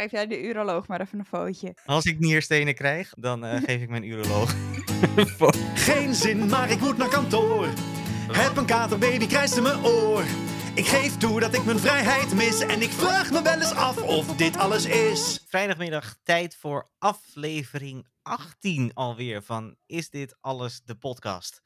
Geef 0.00 0.10
jij 0.10 0.26
de 0.26 0.42
uroloog 0.42 0.86
maar 0.86 1.00
even 1.00 1.18
een 1.18 1.24
footje. 1.24 1.74
Als 1.84 2.04
ik 2.04 2.18
nierstenen 2.18 2.74
krijg, 2.74 3.12
dan 3.16 3.44
eh, 3.44 3.62
geef 3.66 3.82
ik 3.82 3.88
mijn 3.88 4.04
uroloog. 4.04 4.54
Geen 5.74 6.14
zin, 6.14 6.46
maar 6.46 6.70
ik 6.70 6.80
moet 6.80 6.96
naar 6.96 7.08
kantoor. 7.08 7.66
Heb 8.32 8.56
een 8.56 8.66
katerbaby, 8.66 9.26
krijst 9.26 9.56
in 9.56 9.62
mijn 9.62 9.84
oor. 9.84 10.22
Ik 10.74 10.86
geef 10.86 11.16
toe 11.16 11.40
dat 11.40 11.54
ik 11.54 11.64
mijn 11.64 11.78
vrijheid 11.78 12.34
mis. 12.34 12.60
En 12.60 12.82
ik 12.82 12.90
vraag 12.90 13.30
me 13.30 13.42
wel 13.42 13.54
eens 13.54 13.74
af 13.74 14.02
of 14.02 14.36
dit 14.36 14.56
alles 14.56 14.86
is. 14.86 15.44
Vrijdagmiddag 15.48 16.16
tijd 16.22 16.56
voor 16.56 16.90
aflevering 16.98 18.06
18 18.22 18.94
alweer 18.94 19.42
van 19.42 19.76
Is 19.86 20.10
dit 20.10 20.36
alles 20.40 20.80
de 20.84 20.94
podcast? 20.94 21.62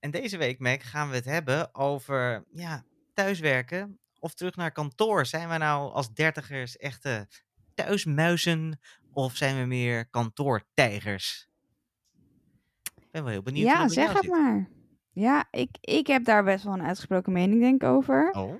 En 0.00 0.10
deze 0.10 0.36
week, 0.36 0.58
Mac, 0.58 0.82
gaan 0.82 1.08
we 1.08 1.14
het 1.14 1.24
hebben 1.24 1.74
over 1.74 2.44
ja, 2.52 2.84
thuiswerken 3.14 3.98
of 4.18 4.34
terug 4.34 4.56
naar 4.56 4.72
kantoor. 4.72 5.26
Zijn 5.26 5.48
we 5.48 5.56
nou 5.56 5.92
als 5.92 6.12
dertigers 6.12 6.76
echte 6.76 7.28
thuismuizen 7.74 8.78
of 9.12 9.36
zijn 9.36 9.60
we 9.60 9.66
meer 9.66 10.08
kantoortijgers? 10.08 11.48
Ik 12.94 13.10
ben 13.10 13.22
wel 13.22 13.32
heel 13.32 13.42
benieuwd. 13.42 13.66
Ja, 13.66 13.88
zeg 13.88 14.12
het 14.12 14.22
zit. 14.22 14.30
maar. 14.30 14.70
Ja, 15.12 15.46
ik, 15.50 15.68
ik 15.80 16.06
heb 16.06 16.24
daar 16.24 16.44
best 16.44 16.64
wel 16.64 16.72
een 16.72 16.82
uitgesproken 16.82 17.32
mening 17.32 17.60
denk 17.60 17.82
ik 17.82 17.88
over. 17.88 18.30
Oh, 18.30 18.54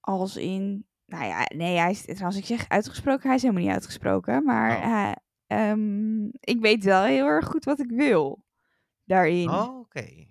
Als 0.00 0.36
in, 0.36 0.86
nou 1.06 1.24
ja, 1.24 1.46
nee, 1.54 1.78
hij 1.78 1.90
is, 1.90 2.04
trouwens 2.04 2.36
ik 2.36 2.44
zeg 2.44 2.68
uitgesproken, 2.68 3.26
hij 3.26 3.34
is 3.36 3.42
helemaal 3.42 3.62
niet 3.64 3.72
uitgesproken. 3.72 4.44
Maar 4.44 4.76
Oh. 4.76 4.82
hij- 4.84 5.16
ehm, 5.46 6.24
ik 6.26 6.60
weet 6.60 6.84
wel 6.84 7.02
heel 7.04 7.26
erg 7.26 7.46
goed 7.46 7.64
wat 7.64 7.78
ik 7.80 7.90
wil 7.90 8.44
daarin. 9.04 9.48
oh 9.50 9.78
oké. 9.78 10.28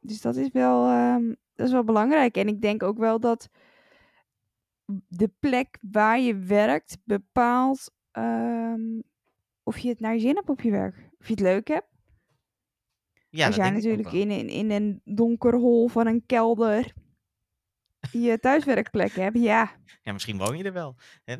Dus 0.00 0.20
dat 0.20 0.36
is 0.36 0.48
wel, 0.52 0.86
ehm, 0.88 1.34
dat 1.54 1.66
is 1.66 1.72
wel 1.72 1.84
belangrijk. 1.84 2.36
En 2.36 2.48
ik 2.48 2.60
denk 2.60 2.82
ook 2.82 2.98
wel 2.98 3.20
dat 3.20 3.48
de 5.08 5.30
plek 5.38 5.78
waar 5.90 6.20
je 6.20 6.36
werkt 6.36 6.98
bepaalt 7.04 7.92
ehm, 8.10 9.00
of 9.62 9.78
je 9.78 9.88
het 9.88 10.00
naar 10.00 10.14
je 10.14 10.20
zin 10.20 10.34
hebt 10.36 10.48
op 10.48 10.60
je 10.60 10.70
werk. 10.70 10.96
Of 11.18 11.26
je 11.26 11.32
het 11.32 11.42
leuk 11.42 11.68
hebt. 11.68 11.90
Ja, 13.30 13.46
Als 13.46 13.56
dat 13.56 13.64
jij 13.64 13.74
natuurlijk 13.74 14.12
in, 14.12 14.30
in, 14.30 14.48
in 14.48 14.70
een 14.70 15.00
donker 15.04 15.54
hol 15.54 15.88
van 15.88 16.06
een 16.06 16.26
kelder 16.26 16.92
je 18.10 18.38
thuiswerkplek 18.38 19.12
hebt, 19.12 19.38
ja. 19.38 19.70
Ja, 20.02 20.12
misschien 20.12 20.38
woon 20.38 20.56
je 20.56 20.64
er 20.64 20.72
wel. 20.72 20.96
Hè? 21.24 21.36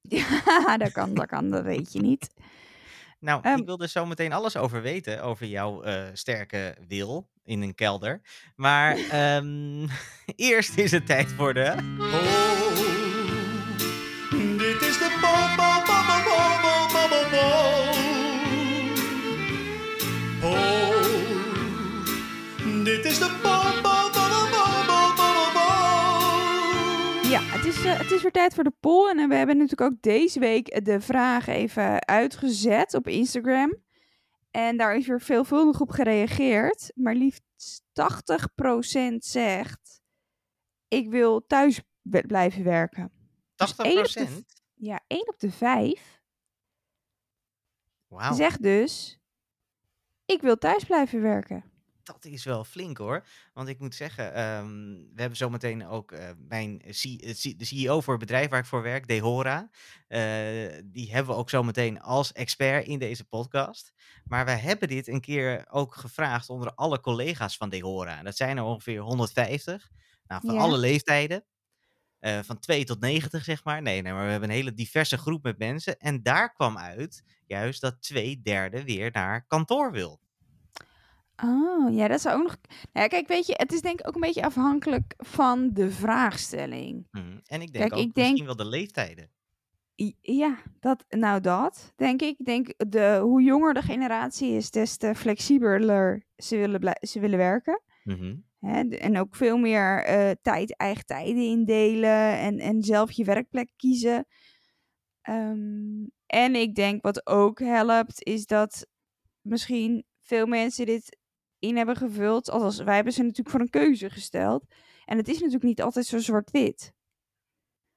Ja, 0.00 0.76
dat 0.76 0.92
kan, 0.92 1.14
dat 1.14 1.26
kan, 1.26 1.50
dat 1.50 1.64
weet 1.64 1.92
je 1.92 2.00
niet. 2.00 2.34
Nou, 3.20 3.42
Ehm. 3.42 3.58
ik 3.58 3.66
wil 3.66 3.78
er 3.78 3.88
zo 3.88 4.06
meteen 4.06 4.32
alles 4.32 4.56
over 4.56 4.82
weten, 4.82 5.22
over 5.22 5.46
jouw 5.46 5.82
eh, 5.82 6.04
sterke 6.12 6.76
wil 6.88 7.30
in 7.44 7.62
een 7.62 7.74
kelder. 7.74 8.20
Maar 8.56 8.96
ehm, 8.96 9.86
eerst 10.50 10.78
is 10.78 10.90
het 10.90 11.06
tijd 11.06 11.28
voor 11.28 11.54
de... 11.54 12.54
de 23.18 23.44
Ja, 27.30 27.40
het 27.40 27.64
is, 27.64 27.84
eh, 27.84 27.98
het 27.98 28.10
is 28.10 28.22
weer 28.22 28.32
tijd 28.32 28.54
voor 28.54 28.64
de 28.64 28.74
poll. 28.80 29.10
En 29.10 29.18
eh, 29.18 29.28
we 29.28 29.34
hebben 29.34 29.56
natuurlijk 29.56 29.92
ook 29.92 30.02
deze 30.02 30.38
week 30.38 30.68
eh, 30.68 30.84
de 30.84 31.00
vraag 31.00 31.46
even 31.46 32.06
uitgezet 32.06 32.94
op 32.94 33.08
Instagram. 33.08 33.74
En 34.50 34.76
daar 34.76 34.96
is 34.96 35.06
weer 35.06 35.20
veelvuldig 35.20 35.80
op 35.80 35.90
gereageerd. 35.90 36.92
Maar 36.94 37.14
liefst 37.14 37.82
80% 37.92 39.24
zegt: 39.24 40.00
Ik 40.88 41.10
wil 41.10 41.46
thuis 41.46 41.80
blijven 42.02 42.64
werken. 42.64 43.12
80%? 43.54 44.44
Ja, 44.74 45.00
1 45.06 45.28
op 45.28 45.38
de 45.38 45.50
5 45.50 46.20
zegt 48.30 48.62
dus: 48.62 49.18
Ik 50.24 50.40
wil 50.40 50.56
thuis 50.56 50.84
blijven 50.84 51.22
werken 51.22 51.75
dat 52.06 52.24
is 52.24 52.44
wel 52.44 52.64
flink 52.64 52.96
hoor. 52.98 53.26
Want 53.52 53.68
ik 53.68 53.78
moet 53.78 53.94
zeggen, 53.94 54.34
ehm, 54.34 54.68
we 55.14 55.20
hebben 55.20 55.36
zometeen 55.36 55.86
ook 55.86 56.12
eh, 56.12 56.28
mijn 56.48 56.78
C- 56.78 57.04
eh, 57.22 57.32
C- 57.34 57.58
de 57.58 57.64
CEO 57.64 58.00
voor 58.00 58.12
het 58.14 58.22
bedrijf 58.26 58.50
waar 58.50 58.60
ik 58.60 58.66
voor 58.66 58.82
werk, 58.82 59.06
Dehora. 59.06 59.70
eh, 60.08 60.20
die 60.84 61.12
hebben 61.12 61.34
we 61.34 61.40
ook 61.40 61.50
zometeen 61.50 62.00
als 62.00 62.32
expert 62.32 62.86
in 62.86 62.98
deze 62.98 63.24
podcast. 63.24 63.92
Maar 64.24 64.44
wij 64.44 64.58
hebben 64.58 64.88
dit 64.88 65.08
een 65.08 65.20
keer 65.20 65.66
ook 65.70 65.94
gevraagd 65.94 66.48
onder 66.48 66.74
alle 66.74 67.00
collega's 67.00 67.56
van 67.56 67.68
Dehora. 67.68 68.22
Dat 68.22 68.36
zijn 68.36 68.56
er 68.56 68.62
ongeveer 68.62 69.00
150. 69.00 69.90
Nou, 70.26 70.40
van 70.46 70.54
Ja. 70.54 70.60
alle 70.60 70.78
leeftijden. 70.78 71.44
Eh, 72.18 72.38
van 72.42 72.58
2 72.58 72.84
tot 72.84 73.00
90, 73.00 73.44
zeg 73.44 73.64
maar. 73.64 73.82
Nee, 73.82 74.02
nee, 74.02 74.12
maar 74.12 74.24
we 74.24 74.30
hebben 74.30 74.48
een 74.48 74.54
hele 74.54 74.74
diverse 74.74 75.18
groep 75.18 75.42
met 75.42 75.58
mensen. 75.58 75.98
En 75.98 76.22
daar 76.22 76.52
kwam 76.52 76.78
uit 76.78 77.22
juist 77.46 77.80
dat 77.80 78.02
twee 78.02 78.40
derde 78.42 78.84
weer 78.84 79.10
naar 79.12 79.46
kantoor 79.46 79.92
wil. 79.92 80.20
Oh, 81.44 81.94
ja, 81.94 82.08
dat 82.08 82.20
zou 82.20 82.36
ook 82.36 82.42
nog. 82.42 82.56
Nou 82.70 82.78
ja, 82.92 83.06
kijk, 83.06 83.28
weet 83.28 83.46
je, 83.46 83.54
het 83.56 83.72
is 83.72 83.80
denk 83.80 84.00
ik 84.00 84.08
ook 84.08 84.14
een 84.14 84.20
beetje 84.20 84.42
afhankelijk 84.44 85.14
van 85.16 85.70
de 85.72 85.90
vraagstelling. 85.90 87.06
Mhm. 87.10 87.38
En 87.46 87.60
ik 87.62 87.72
denk 87.72 87.88
Kijk, 87.88 87.92
ook 87.92 87.98
ik 88.06 88.14
denk- 88.14 88.26
misschien 88.28 88.46
wel 88.46 88.56
de 88.56 88.66
leeftijden. 88.66 89.30
I- 90.00 90.16
Ja, 90.20 90.58
dat, 90.80 91.04
nou 91.08 91.40
dat, 91.40 91.92
denk 91.96 92.22
ik. 92.22 92.38
Ik 92.38 92.44
denk, 92.46 92.74
de, 92.90 93.18
hoe 93.22 93.42
jonger 93.42 93.74
de 93.74 93.82
generatie 93.82 94.50
is, 94.52 94.70
des 94.70 94.96
te 94.96 95.14
flexibeler 95.14 96.26
ze 96.36 96.56
willen, 96.56 96.80
blij- 96.80 96.98
ze 97.00 97.20
willen 97.20 97.38
werken. 97.38 97.82
Mhm. 98.04 98.36
Hè? 98.58 98.84
de- 98.88 98.98
En 98.98 99.18
ook 99.18 99.36
veel 99.36 99.56
meer 99.58 100.04
eh, 100.04 100.30
tijd, 100.42 100.76
eigen 100.76 101.04
tijden 101.06 101.42
indelen 101.42 102.38
en, 102.38 102.58
en 102.58 102.82
zelf 102.82 103.10
je 103.12 103.24
werkplek 103.24 103.70
kiezen. 103.76 104.26
Ehm, 105.22 106.04
en 106.26 106.54
ik 106.54 106.74
denk 106.74 107.02
wat 107.02 107.26
ook 107.26 107.58
helpt, 107.58 108.22
is 108.24 108.46
dat 108.46 108.86
misschien 109.40 110.04
veel 110.20 110.46
mensen 110.46 110.86
dit 110.86 111.18
in 111.58 111.76
hebben 111.76 111.96
gevuld. 111.96 112.50
Althans, 112.50 112.78
wij 112.78 112.94
hebben 112.94 113.12
ze 113.12 113.22
natuurlijk 113.22 113.50
voor 113.50 113.60
een 113.60 113.70
keuze 113.70 114.10
gesteld. 114.10 114.64
En 115.04 115.16
het 115.16 115.28
is 115.28 115.36
natuurlijk 115.36 115.64
niet 115.64 115.82
altijd 115.82 116.06
zo 116.06 116.18
zwart-wit. 116.18 116.92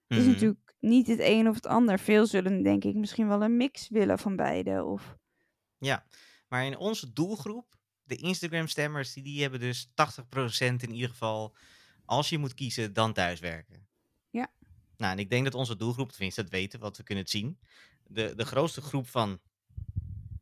Het 0.07 0.17
is 0.17 0.23
Mhm. 0.23 0.33
natuurlijk 0.33 0.75
niet 0.79 1.07
het 1.07 1.19
een 1.19 1.47
of 1.49 1.55
het 1.55 1.65
ander. 1.65 1.99
Veel 1.99 2.25
zullen 2.25 2.63
denk 2.63 2.83
ik 2.83 2.95
misschien 2.95 3.27
wel 3.27 3.43
een 3.43 3.57
mix 3.57 3.89
willen 3.89 4.19
van 4.19 4.35
beide. 4.35 4.83
Of... 4.83 5.15
Ja, 5.77 6.05
maar 6.47 6.65
in 6.65 6.77
onze 6.77 7.13
doelgroep, 7.13 7.77
de 8.03 8.15
Instagram-stemmers, 8.15 9.13
die, 9.13 9.23
die 9.23 9.41
hebben 9.41 9.59
dus 9.59 9.87
80% 9.93 10.83
in 10.83 10.93
ieder 10.93 11.09
geval, 11.09 11.55
als 12.05 12.29
je 12.29 12.37
moet 12.37 12.53
kiezen, 12.53 12.93
dan 12.93 13.13
thuiswerken. 13.13 13.87
Ja. 14.29 14.51
Nou, 14.97 15.11
en 15.11 15.19
ik 15.19 15.29
denk 15.29 15.43
dat 15.43 15.53
onze 15.53 15.75
doelgroep, 15.75 16.11
tenminste 16.11 16.41
dat 16.41 16.51
weten, 16.51 16.79
want 16.79 16.97
we 16.97 17.03
kunnen 17.03 17.27
zien, 17.27 17.59
de, 18.03 18.35
de 18.35 18.45
grootste 18.45 18.81
groep 18.81 19.07
van 19.07 19.39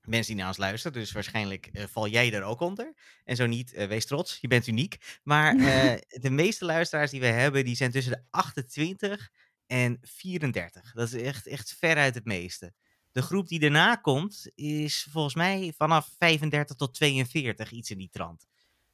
mensen 0.08 0.32
die 0.32 0.42
naar 0.42 0.48
ons 0.48 0.58
luisteren, 0.58 1.00
dus 1.00 1.12
waarschijnlijk 1.12 1.66
eh, 1.66 1.84
val 1.86 2.08
jij 2.08 2.34
er 2.34 2.44
ook 2.44 2.60
onder. 2.60 2.94
En 3.24 3.36
zo 3.36 3.46
niet, 3.46 3.74
eh, 3.74 3.88
wees 3.88 4.06
trots, 4.06 4.38
je 4.42 4.48
bent 4.48 4.68
uniek. 4.68 5.20
Maar 5.24 5.56
eh, 5.58 5.98
de 6.22 6.30
meeste 6.30 6.66
luisteraars 6.66 7.12
die 7.12 7.20
we 7.20 7.26
hebben, 7.26 7.66
die 7.66 7.76
zijn 7.76 7.92
tussen 7.92 8.12
de 8.12 8.24
28 8.30 9.32
en 9.66 9.98
34. 10.02 10.94
Dat 10.94 11.14
is 11.14 11.22
echt, 11.22 11.48
echt 11.48 11.76
veruit 11.80 12.16
het 12.16 12.26
meeste. 12.26 12.74
De 13.12 13.22
groep 13.22 13.48
die 13.48 13.60
daarna 13.60 13.96
komt 13.96 14.52
is 14.56 15.08
volgens 15.12 15.36
mij 15.36 15.74
vanaf 15.78 16.16
35 16.18 16.76
tot 16.76 16.94
42, 16.94 17.72
iets 17.72 17.92
in 17.92 17.98
die 17.98 18.10
trant. 18.10 18.48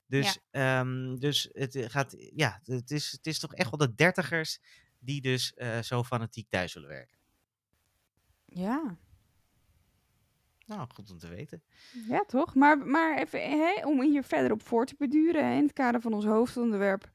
Dus, 0.08 0.38
ehm, 0.52 1.16
dus 1.16 1.50
het 1.52 1.78
gaat, 1.88 2.16
ja, 2.36 2.62
het 2.64 2.92
is, 2.92 3.12
het 3.12 3.28
is 3.28 3.40
toch 3.40 3.54
echt 3.54 3.70
wel 3.70 3.88
de 3.88 3.96
dertigers 3.96 4.60
die 5.00 5.22
dus 5.22 5.54
zo 5.82 6.04
fanatiek 6.04 6.50
thuis 6.50 6.74
willen 6.74 6.90
werken. 6.90 7.18
Ja. 8.46 8.98
Nou, 10.66 10.88
goed 10.94 11.12
om 11.12 11.18
te 11.18 11.28
weten. 11.28 11.64
Ja, 12.08 12.24
toch? 12.28 12.56
Maar, 12.56 12.78
maar 12.78 13.18
even 13.18 13.42
hè, 13.50 13.86
om 13.86 14.02
hier 14.02 14.24
verder 14.24 14.52
op 14.52 14.64
voor 14.68 14.86
te 14.86 14.96
beduren, 14.98 15.46
hè, 15.48 15.56
in 15.56 15.64
het 15.64 15.74
kader 15.74 16.02
van 16.02 16.14
ons 16.14 16.26
hoofdonderwerp, 16.26 17.10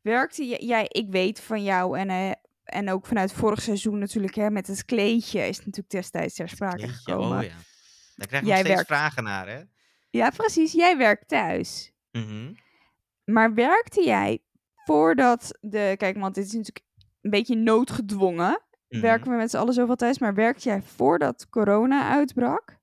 werkte 0.00 0.66
jij, 0.66 0.84
ik 0.88 1.10
weet 1.10 1.40
van 1.40 1.62
jou 1.62 1.98
en, 1.98 2.08
eh, 2.10 2.30
en 2.64 2.90
ook 2.90 3.06
vanuit 3.06 3.32
vorig 3.32 3.62
seizoen 3.62 3.98
natuurlijk, 3.98 4.34
hè, 4.34 4.50
met 4.50 4.66
het 4.66 4.84
kleedje 4.84 5.38
is 5.40 5.56
het 5.56 5.66
natuurlijk 5.66 5.90
destijds 5.94 6.34
ter 6.34 6.48
sprake 6.48 6.88
gekomen. 6.88 7.38
oh 7.38 7.44
ja. 7.44 7.54
Daar 8.16 8.26
krijg 8.26 8.42
je 8.42 8.48
Jij 8.48 8.56
nog 8.62 8.66
steeds 8.66 8.68
werkt- 8.74 8.86
vragen 8.86 9.24
naar, 9.24 9.48
hè? 9.48 9.60
Ja, 10.10 10.30
precies. 10.30 10.72
Jij 10.72 10.96
werkt 10.96 11.28
thuis. 11.28 11.92
Mhm. 12.10 12.52
Maar 13.24 13.54
werkte 13.54 14.04
jij 14.04 14.38
voordat 14.84 15.58
de... 15.60 15.94
Kijk, 15.96 16.16
want 16.18 16.34
dit 16.34 16.44
is 16.44 16.52
natuurlijk 16.52 16.84
een 17.20 17.30
beetje 17.30 17.56
noodgedwongen. 17.56 18.60
Mhm. 18.88 19.00
Werken 19.00 19.30
we 19.30 19.36
met 19.36 19.50
z'n 19.50 19.56
allen 19.56 19.74
zoveel 19.74 19.96
thuis. 19.96 20.18
Maar 20.18 20.34
werkte 20.34 20.68
jij 20.68 20.82
voordat 20.82 21.48
corona 21.50 22.10
uitbrak? 22.10 22.80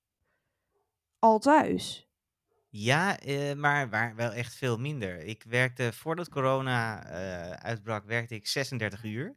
Al 1.20 1.40
thuis? 1.40 2.10
Ja, 2.70 3.20
eh, 3.20 3.54
maar 3.54 3.90
waar, 3.90 4.16
wel 4.16 4.32
echt 4.32 4.56
veel 4.56 4.78
minder. 4.78 5.18
Ik 5.18 5.44
werkte, 5.44 5.94
voordat 5.94 6.30
corona 6.30 7.06
eh, 7.06 7.52
uitbrak, 7.52 8.06
werkte 8.06 8.36
ik 8.36 8.48
36 8.48 9.04
uur. 9.04 9.36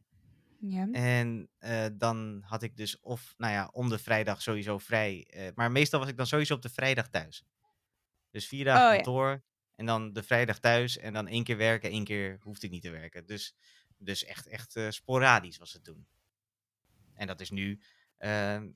Ja. 0.59 0.89
En 0.93 1.49
eh, 1.59 1.87
dan 1.93 2.43
had 2.47 2.63
ik 2.63 2.77
dus 2.77 3.01
of, 3.01 3.35
nou 3.37 3.53
ja, 3.53 3.69
om 3.73 3.89
de 3.89 3.99
vrijdag 3.99 4.43
sowieso 4.43 4.79
vrij. 4.79 5.29
maar 5.55 5.73
meestal 5.73 6.01
was 6.01 6.09
ik 6.09 6.17
dan 6.17 6.27
sowieso 6.27 6.55
op 6.55 6.63
de 6.63 6.69
vrijdag 6.69 7.09
thuis. 7.09 7.45
Dus 8.31 8.49
vier 8.49 8.65
dagen 8.65 8.83
Oh, 8.87 8.89
ja. 8.89 8.95
kantoor 8.95 9.43
en 9.75 9.87
dan 9.87 10.13
de 10.13 10.23
vrijdag 10.23 10.59
thuis 10.59 10.99
en 10.99 11.13
dan 11.13 11.27
één 11.27 11.45
keer 11.45 11.57
werken, 11.57 11.91
één 11.91 12.05
keer 12.05 12.39
hoefde 12.43 12.67
ik 12.67 12.73
niet 12.73 12.83
te 12.83 12.91
werken. 12.91 13.27
Dus, 13.27 13.55
dus 13.97 14.25
echt, 14.25 14.47
echt 14.47 14.81
sporadisch 14.89 15.59
was 15.59 15.73
het 15.73 15.85
toen. 15.85 16.07
En 17.15 17.27
dat 17.27 17.41
is 17.41 17.51
nu 17.51 17.81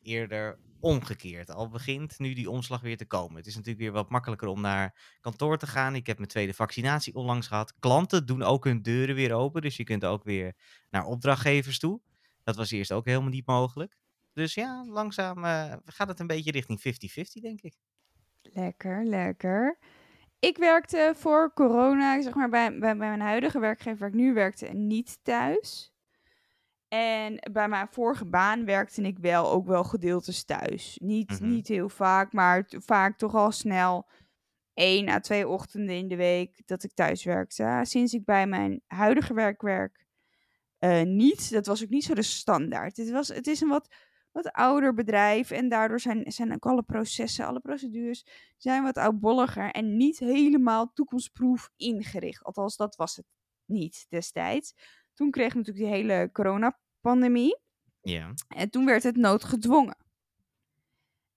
eerder 0.02 0.58
omgekeerd. 0.80 1.50
Al 1.50 1.68
begint 1.68 2.18
nu 2.18 2.34
die 2.34 2.50
omslag 2.50 2.80
weer 2.80 2.96
te 2.96 3.06
komen. 3.06 3.36
Het 3.36 3.46
is 3.46 3.54
natuurlijk 3.54 3.82
weer 3.82 3.92
wat 3.92 4.10
makkelijker 4.10 4.48
om 4.48 4.60
naar 4.60 5.16
kantoor 5.20 5.58
te 5.58 5.66
gaan. 5.66 5.94
Ik 5.94 6.06
heb 6.06 6.16
mijn 6.16 6.28
tweede 6.28 6.54
vaccinatie 6.54 7.14
onlangs 7.14 7.46
gehad. 7.46 7.74
Klanten 7.78 8.26
doen 8.26 8.42
ook 8.42 8.64
hun 8.64 8.82
deuren 8.82 9.14
weer 9.14 9.32
open. 9.34 9.62
Dus 9.62 9.76
je 9.76 9.84
kunt 9.84 10.04
ook 10.04 10.24
weer 10.24 10.54
naar 10.90 11.04
opdrachtgevers 11.04 11.78
toe. 11.78 12.00
Dat 12.44 12.56
was 12.56 12.70
eerst 12.70 12.92
ook 12.92 13.06
helemaal 13.06 13.30
niet 13.30 13.46
mogelijk. 13.46 13.96
Dus 14.32 14.54
ja, 14.54 14.84
langzaam 14.86 15.44
eh, 15.44 15.72
gaat 15.84 16.08
het 16.08 16.20
een 16.20 16.26
beetje 16.26 16.50
richting 16.50 16.78
50-50, 16.78 17.40
denk 17.40 17.60
ik. 17.60 17.74
Lekker, 18.42 19.04
lekker. 19.04 19.78
Ik 20.38 20.56
werkte 20.56 21.12
voor 21.16 21.52
corona, 21.54 22.22
zeg 22.22 22.34
maar 22.34 22.48
bij, 22.48 22.70
bij, 22.70 22.96
bij 22.96 23.08
mijn 23.08 23.20
huidige 23.20 23.58
werkgever 23.58 23.98
waar 23.98 24.08
ik 24.08 24.14
nu 24.14 24.34
werkte, 24.34 24.66
niet 24.66 25.18
thuis. 25.22 25.95
En 26.88 27.38
bij 27.52 27.68
mijn 27.68 27.88
vorige 27.90 28.24
baan 28.26 28.64
werkte 28.64 29.02
ik 29.02 29.18
wel 29.18 29.50
ook 29.50 29.66
wel 29.66 29.84
gedeeltes 29.84 30.44
thuis. 30.44 30.98
Niet, 31.02 31.30
Mhm. 31.40 31.48
niet 31.48 31.68
heel 31.68 31.88
vaak, 31.88 32.32
maar 32.32 32.64
vaak 32.68 33.18
toch 33.18 33.34
al 33.34 33.52
snel 33.52 34.08
één 34.74 35.08
à 35.08 35.20
twee 35.20 35.48
ochtenden 35.48 35.96
in 35.96 36.08
de 36.08 36.16
week 36.16 36.66
dat 36.66 36.82
ik 36.82 36.92
thuis 36.94 37.24
werkte. 37.24 37.64
Ah, 37.64 37.84
Sinds 37.84 38.12
ik 38.14 38.24
bij 38.24 38.46
mijn 38.46 38.82
huidige 38.86 39.34
werk 39.34 39.62
werk, 39.62 40.06
eh, 40.78 41.02
niet. 41.02 41.50
Dat 41.50 41.66
was 41.66 41.82
ook 41.82 41.88
niet 41.88 42.04
zo 42.04 42.14
de 42.14 42.22
standaard. 42.22 42.96
Het, 42.96 43.10
was, 43.10 43.28
het 43.28 43.46
is 43.46 43.60
een 43.60 43.68
wat, 43.68 43.94
wat 44.32 44.52
ouder 44.52 44.94
bedrijf 44.94 45.50
en 45.50 45.68
daardoor 45.68 46.00
zijn, 46.00 46.32
zijn 46.32 46.52
ook 46.54 46.66
alle 46.66 46.82
processen, 46.82 47.46
alle 47.46 47.60
procedures 47.60 48.26
zijn 48.56 48.82
wat 48.82 48.96
oudbolliger 48.96 49.70
en 49.70 49.96
niet 49.96 50.18
helemaal 50.18 50.92
toekomstproef 50.92 51.70
ingericht. 51.76 52.44
Althans, 52.44 52.76
dat 52.76 52.96
was 52.96 53.16
het 53.16 53.26
niet 53.64 54.06
destijds. 54.08 54.74
Toen 55.16 55.30
kreeg 55.30 55.54
natuurlijk 55.54 55.84
die 55.86 55.94
hele 55.94 56.30
coronapandemie. 56.32 57.58
Ja. 58.00 58.34
En 58.48 58.70
toen 58.70 58.86
werd 58.86 59.02
het 59.02 59.16
noodgedwongen. 59.16 59.96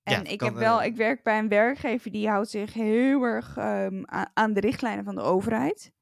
Ja, 0.03 0.17
En 0.17 0.25
ik, 0.25 0.41
heb 0.41 0.53
wel, 0.53 0.81
eh, 0.81 0.87
ik 0.87 0.95
werk 0.95 1.23
bij 1.23 1.39
een 1.39 1.47
werkgever 1.47 2.11
die 2.11 2.29
houdt 2.29 2.49
zich 2.49 2.73
heel 2.73 3.23
erg 3.23 3.57
ehm, 3.57 4.03
aan 4.33 4.53
de 4.53 4.59
richtlijnen 4.59 5.03
van 5.03 5.15
de 5.15 5.21
overheid. 5.21 5.93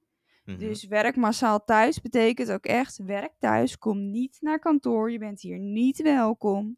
Mhm. 0.45 0.57
Dus 0.57 0.83
werk 0.83 1.15
massaal 1.15 1.63
thuis 1.63 2.01
betekent 2.01 2.51
ook 2.51 2.65
echt 2.65 2.97
werk 2.97 3.33
thuis. 3.39 3.77
Kom 3.77 4.11
niet 4.11 4.37
naar 4.39 4.59
kantoor. 4.59 5.11
Je 5.11 5.19
bent 5.19 5.41
hier 5.41 5.59
niet 5.59 6.01
welkom. 6.01 6.77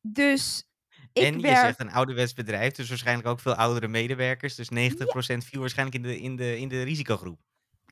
Dus 0.00 0.70
ik 1.12 1.22
en 1.22 1.34
je 1.34 1.40
werk. 1.40 1.56
zegt 1.56 1.80
een 1.80 1.92
ouderwets 1.92 2.32
bedrijf, 2.32 2.72
dus 2.72 2.88
waarschijnlijk 2.88 3.28
ook 3.28 3.40
veel 3.40 3.54
oudere 3.54 3.88
medewerkers. 3.88 4.54
Dus 4.54 4.68
90% 4.70 5.44
viel 5.44 5.60
waarschijnlijk 5.60 5.96
in 5.96 6.02
de, 6.02 6.20
in, 6.20 6.36
de, 6.36 6.58
in 6.58 6.68
de 6.68 6.82
risicogroep. 6.82 7.40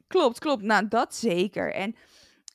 Klopt, 0.07 0.39
klopt. 0.39 0.63
Nou, 0.63 0.89
dat 0.89 1.15
zeker. 1.15 1.73
En 1.75 1.97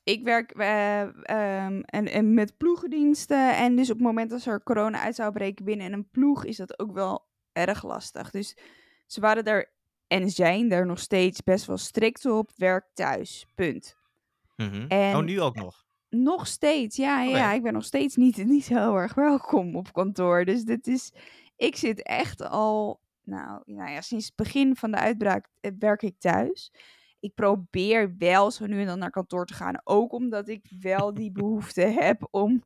ik 0.03 0.23
werk 0.23 0.51
eh, 0.51 1.01
ehm, 1.01 1.81
en, 1.81 2.11
en 2.11 2.33
met 2.33 2.57
ploegendiensten. 2.57 3.55
En 3.55 3.75
dus 3.75 3.89
op 3.89 3.97
het 3.97 4.05
moment 4.05 4.29
dat 4.29 4.45
er 4.45 4.63
corona 4.63 4.99
uit 5.01 5.15
zou 5.15 5.31
breken 5.31 5.65
binnen 5.65 5.93
een 5.93 6.09
ploeg, 6.09 6.45
is 6.45 6.57
dat 6.57 6.79
ook 6.79 6.93
wel 6.93 7.25
erg 7.51 7.83
lastig. 7.83 8.31
Dus 8.31 8.57
ze 9.07 9.21
waren 9.21 9.43
daar 9.43 9.71
en 10.07 10.29
zijn 10.29 10.71
er 10.71 10.85
nog 10.85 10.99
steeds 10.99 11.43
best 11.43 11.65
wel 11.65 11.77
strikt 11.77 12.25
op. 12.25 12.51
Werk 12.55 12.85
thuis. 12.93 13.45
Punt. 13.55 13.95
Mhm. 14.55 14.85
En- 14.87 15.15
oh, 15.15 15.23
nu 15.23 15.41
ook 15.41 15.55
nog. 15.55 15.85
Nog 16.09 16.47
steeds, 16.47 16.95
ja, 16.95 17.21
ja. 17.21 17.53
Ik 17.53 17.63
ben 17.63 17.73
nog 17.73 17.83
steeds 17.83 18.15
niet, 18.15 18.37
niet 18.45 18.67
heel 18.67 18.95
erg 18.95 19.13
welkom 19.13 19.75
op 19.75 19.93
kantoor. 19.93 20.45
Dus 20.45 20.63
dit 20.63 20.87
is. 20.87 21.13
Ik 21.55 21.75
zit 21.75 22.03
echt 22.03 22.41
al. 22.41 22.99
Nou, 23.23 23.61
nou 23.65 23.91
ja, 23.91 24.01
sinds 24.01 24.25
het 24.25 24.35
begin 24.35 24.75
van 24.75 24.91
de 24.91 24.97
uitbraak 24.97 25.47
eh, 25.59 25.71
werk 25.79 26.01
ik 26.01 26.19
thuis. 26.19 26.71
Ik 27.21 27.33
probeer 27.33 28.15
wel 28.17 28.51
zo 28.51 28.65
nu 28.65 28.79
en 28.79 28.85
dan 28.85 28.99
naar 28.99 29.09
kantoor 29.11 29.45
te 29.45 29.53
gaan. 29.53 29.81
Ook 29.83 30.13
omdat 30.13 30.47
ik 30.47 30.65
wel 30.79 31.13
die 31.13 31.31
behoefte 31.41 31.81
heb 31.81 32.27
om 32.31 32.63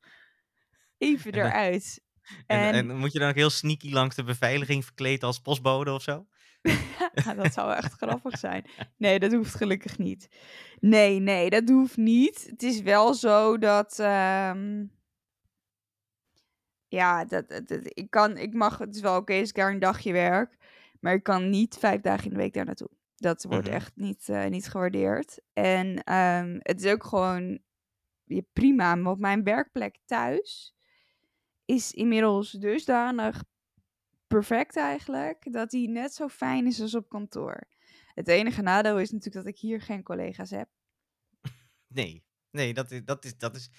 even 0.97 1.31
En 1.31 1.39
dan- 1.39 1.47
eruit. 1.49 2.03
En, 2.45 2.59
En, 2.59 2.73
en 2.89 2.97
moet 2.97 3.11
je 3.11 3.19
dan 3.19 3.29
ook 3.29 3.35
heel 3.35 3.49
sneaky 3.49 3.91
langs 3.91 4.15
de 4.15 4.23
beveiliging 4.23 4.85
verkleed 4.85 5.23
als 5.23 5.39
postbode 5.39 5.91
of 5.93 6.01
zo? 6.01 6.27
Ja, 7.13 7.33
dat 7.43 7.53
zou 7.53 7.73
echt 7.73 7.93
grappig 8.01 8.37
zijn. 8.39 8.65
Nee, 8.97 9.19
dat 9.19 9.33
hoeft 9.33 9.55
gelukkig 9.55 9.97
niet. 9.97 10.27
Nee, 10.79 11.19
nee, 11.19 11.49
dat 11.49 11.69
hoeft 11.69 11.97
niet. 11.97 12.47
Het 12.49 12.63
is 12.63 12.81
wel 12.81 13.13
zo 13.13 13.57
dat. 13.57 13.99
ehm, 13.99 14.85
ja, 16.87 17.25
dat, 17.25 17.49
dat, 17.49 17.67
dat- 17.67 17.79
ik 17.83 18.09
kan, 18.09 18.37
ik 18.37 18.53
mag, 18.53 18.77
het 18.77 18.95
is 18.95 19.01
wel 19.01 19.17
oké 19.17 19.39
als 19.39 19.49
ik 19.49 19.55
daar 19.55 19.71
een 19.71 19.79
dagje 19.79 20.11
werk, 20.11 20.57
maar 20.99 21.13
ik 21.13 21.23
kan 21.23 21.49
niet 21.49 21.77
vijf 21.77 22.01
dagen 22.01 22.23
in 22.23 22.29
de 22.29 22.35
week 22.37 22.53
daar 22.53 22.65
naartoe. 22.65 22.89
Dat 23.15 23.43
wordt 23.43 23.67
Mhm. 23.67 23.75
echt 23.75 23.95
niet, 23.95 24.29
eh, 24.29 24.45
niet 24.45 24.67
gewaardeerd. 24.67 25.41
En 25.53 26.03
ehm, 26.03 26.57
het 26.59 26.83
is 26.83 26.91
ook 26.91 27.03
gewoon 27.03 27.59
ja, 28.23 28.41
prima, 28.53 28.97
want 29.01 29.19
mijn 29.19 29.43
werkplek 29.43 29.97
thuis 30.05 30.75
is 31.65 31.91
inmiddels 31.91 32.51
dusdanig 32.51 33.43
perfect 34.27 34.75
eigenlijk, 34.77 35.53
dat 35.53 35.69
die 35.69 35.89
net 35.89 36.13
zo 36.13 36.27
fijn 36.27 36.65
is 36.65 36.81
als 36.81 36.95
op 36.95 37.09
kantoor. 37.09 37.67
Het 38.13 38.27
enige 38.27 38.61
nadeel 38.61 38.99
is 38.99 39.11
natuurlijk 39.11 39.45
dat 39.45 39.53
ik 39.53 39.59
hier 39.59 39.81
geen 39.81 40.03
collega's 40.03 40.49
heb. 40.49 40.69
Nee, 41.87 42.25
nee 42.51 42.73
dat, 42.73 42.91
is, 42.91 43.03
dat, 43.05 43.25
is, 43.25 43.37
dat 43.37 43.55
is 43.55 43.69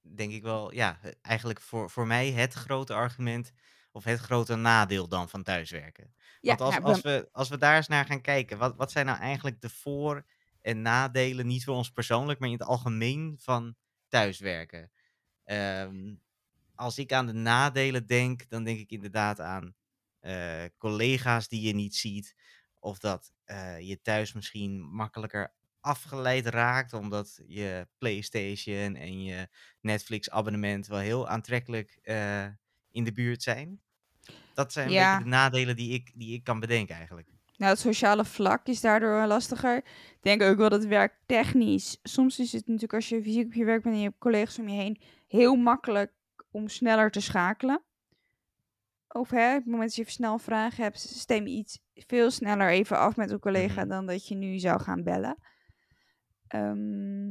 denk 0.00 0.32
ik 0.32 0.42
wel, 0.42 0.72
ja, 0.74 1.00
eigenlijk 1.22 1.60
voor, 1.60 1.90
voor 1.90 2.06
mij 2.06 2.30
het 2.30 2.52
grote 2.52 2.94
argument 2.94 3.52
of 3.92 4.04
het 4.04 4.18
grote 4.20 4.54
nadeel 4.56 5.08
dan 5.08 5.28
van 5.28 5.42
thuiswerken. 5.42 6.14
Ja, 6.40 6.48
Want 6.48 6.60
als, 6.60 6.74
nou, 6.74 6.84
als, 6.84 7.00
we, 7.00 7.28
als 7.32 7.48
we 7.48 7.58
daar 7.58 7.76
eens 7.76 7.88
naar 7.88 8.04
gaan 8.06 8.20
kijken, 8.20 8.58
wat, 8.58 8.76
wat 8.76 8.90
zijn 8.92 9.06
nou 9.06 9.18
eigenlijk 9.18 9.60
de 9.60 9.68
voor- 9.70 10.26
en 10.60 10.82
nadelen, 10.82 11.46
niet 11.46 11.64
voor 11.64 11.74
ons 11.74 11.90
persoonlijk, 11.90 12.38
maar 12.38 12.48
in 12.48 12.54
het 12.58 12.66
algemeen 12.68 13.38
van 13.42 13.76
thuiswerken? 14.08 14.90
Ehm, 15.44 16.14
als 16.74 16.98
ik 16.98 17.12
aan 17.12 17.26
de 17.26 17.32
nadelen 17.32 18.06
denk, 18.06 18.48
dan 18.48 18.64
denk 18.64 18.78
ik 18.78 18.90
inderdaad 18.90 19.40
aan 19.40 19.74
eh, 20.20 20.64
collega's 20.78 21.48
die 21.48 21.60
je 21.60 21.74
niet 21.74 21.96
ziet. 21.96 22.34
Of 22.78 22.98
dat 22.98 23.32
eh, 23.44 23.80
je 23.80 24.00
thuis 24.02 24.32
misschien 24.32 24.80
makkelijker 24.80 25.54
afgeleid 25.80 26.46
raakt, 26.46 26.92
omdat 26.92 27.40
je 27.46 27.88
PlayStation 27.98 28.94
en 28.96 29.22
je 29.22 29.48
Netflix-abonnement 29.80 30.86
wel 30.86 30.98
heel 30.98 31.28
aantrekkelijk 31.28 31.98
eh, 32.02 32.46
in 32.92 33.04
de 33.04 33.12
buurt 33.12 33.42
zijn. 33.42 33.80
Dat 34.54 34.72
zijn 34.72 34.90
Ja. 34.90 35.18
de 35.18 35.24
nadelen 35.24 35.76
die 35.76 35.92
ik, 35.92 36.10
die 36.14 36.34
ik 36.34 36.44
kan 36.44 36.60
bedenken 36.60 36.94
eigenlijk. 36.94 37.28
Nou, 37.56 37.72
het 37.72 37.80
sociale 37.80 38.24
vlak 38.24 38.66
is 38.66 38.80
daardoor 38.80 39.26
lastiger. 39.26 39.76
Ik 39.76 40.18
denk 40.20 40.42
ook 40.42 40.56
wel 40.56 40.68
dat 40.68 40.84
werktechnisch. 40.84 41.98
Soms 42.02 42.38
is 42.38 42.52
het 42.52 42.66
natuurlijk 42.66 42.94
als 42.94 43.08
je 43.08 43.22
fysiek 43.22 43.46
op 43.46 43.52
je 43.54 43.64
werk 43.64 43.82
bent 43.82 43.94
en 43.94 44.00
je 44.00 44.06
hebt 44.06 44.18
collega's 44.20 44.58
om 44.58 44.68
je 44.68 44.80
heen 44.80 45.00
heel 45.26 45.54
makkelijk 45.56 46.12
om 46.50 46.68
sneller 46.68 47.10
te 47.10 47.20
schakelen. 47.20 47.82
Of 49.08 49.30
hè, 49.30 49.50
op 49.50 49.62
het 49.62 49.66
moment 49.72 49.96
dat 49.96 50.06
je 50.06 50.12
snel 50.12 50.38
vragen 50.38 50.82
hebt, 50.82 50.98
stem 50.98 51.46
je 51.46 51.54
iets 51.54 51.78
veel 51.94 52.30
sneller 52.30 52.70
even 52.70 52.98
af 52.98 53.16
met 53.16 53.30
een 53.30 53.38
collega 53.38 53.80
Mhm. 53.80 53.88
dan 53.88 54.06
dat 54.06 54.28
je 54.28 54.34
nu 54.34 54.58
zou 54.58 54.80
gaan 54.82 55.02
bellen. 55.02 55.36
Ehm, 56.46 57.30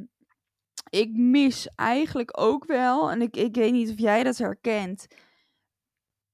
ik 0.89 1.09
mis 1.11 1.67
eigenlijk 1.75 2.39
ook 2.39 2.65
wel, 2.65 3.11
en 3.11 3.21
ik, 3.21 3.35
ik 3.37 3.55
weet 3.55 3.71
niet 3.71 3.89
of 3.89 3.99
jij 3.99 4.23
dat 4.23 4.37
herkent, 4.37 5.07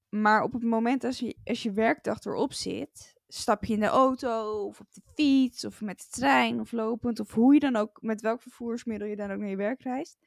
maar 0.08 0.42
op 0.42 0.52
het 0.52 0.62
moment 0.62 1.04
als 1.04 1.18
je, 1.18 1.36
als 1.44 1.62
je 1.62 1.72
werkdag 1.72 2.24
erop 2.24 2.52
zit, 2.52 3.16
stap 3.28 3.64
je 3.64 3.72
in 3.72 3.80
de 3.80 3.86
auto 3.86 4.64
of 4.64 4.80
op 4.80 4.92
de 4.92 5.02
fiets 5.14 5.64
of 5.64 5.80
met 5.80 5.98
de 5.98 6.06
trein 6.08 6.60
of 6.60 6.72
lopend 6.72 7.20
of 7.20 7.32
hoe 7.32 7.54
je 7.54 7.60
dan 7.60 7.76
ook, 7.76 8.02
met 8.02 8.20
welk 8.20 8.42
vervoersmiddel 8.42 9.08
je 9.08 9.16
dan 9.16 9.30
ook 9.30 9.38
naar 9.38 9.48
je 9.48 9.56
werk 9.56 9.82
reist. 9.82 10.18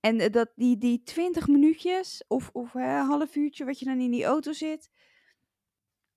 En 0.00 0.20
eh, 0.20 0.32
dat 0.32 0.52
die, 0.54 0.78
die 0.78 1.02
20 1.02 1.48
minuutjes 1.48 2.24
of, 2.28 2.50
of 2.52 2.72
hè, 2.72 2.98
half 2.98 3.36
uurtje 3.36 3.64
wat 3.64 3.78
je 3.78 3.84
dan 3.84 4.00
in 4.00 4.10
die 4.10 4.24
auto 4.24 4.52
zit, 4.52 4.90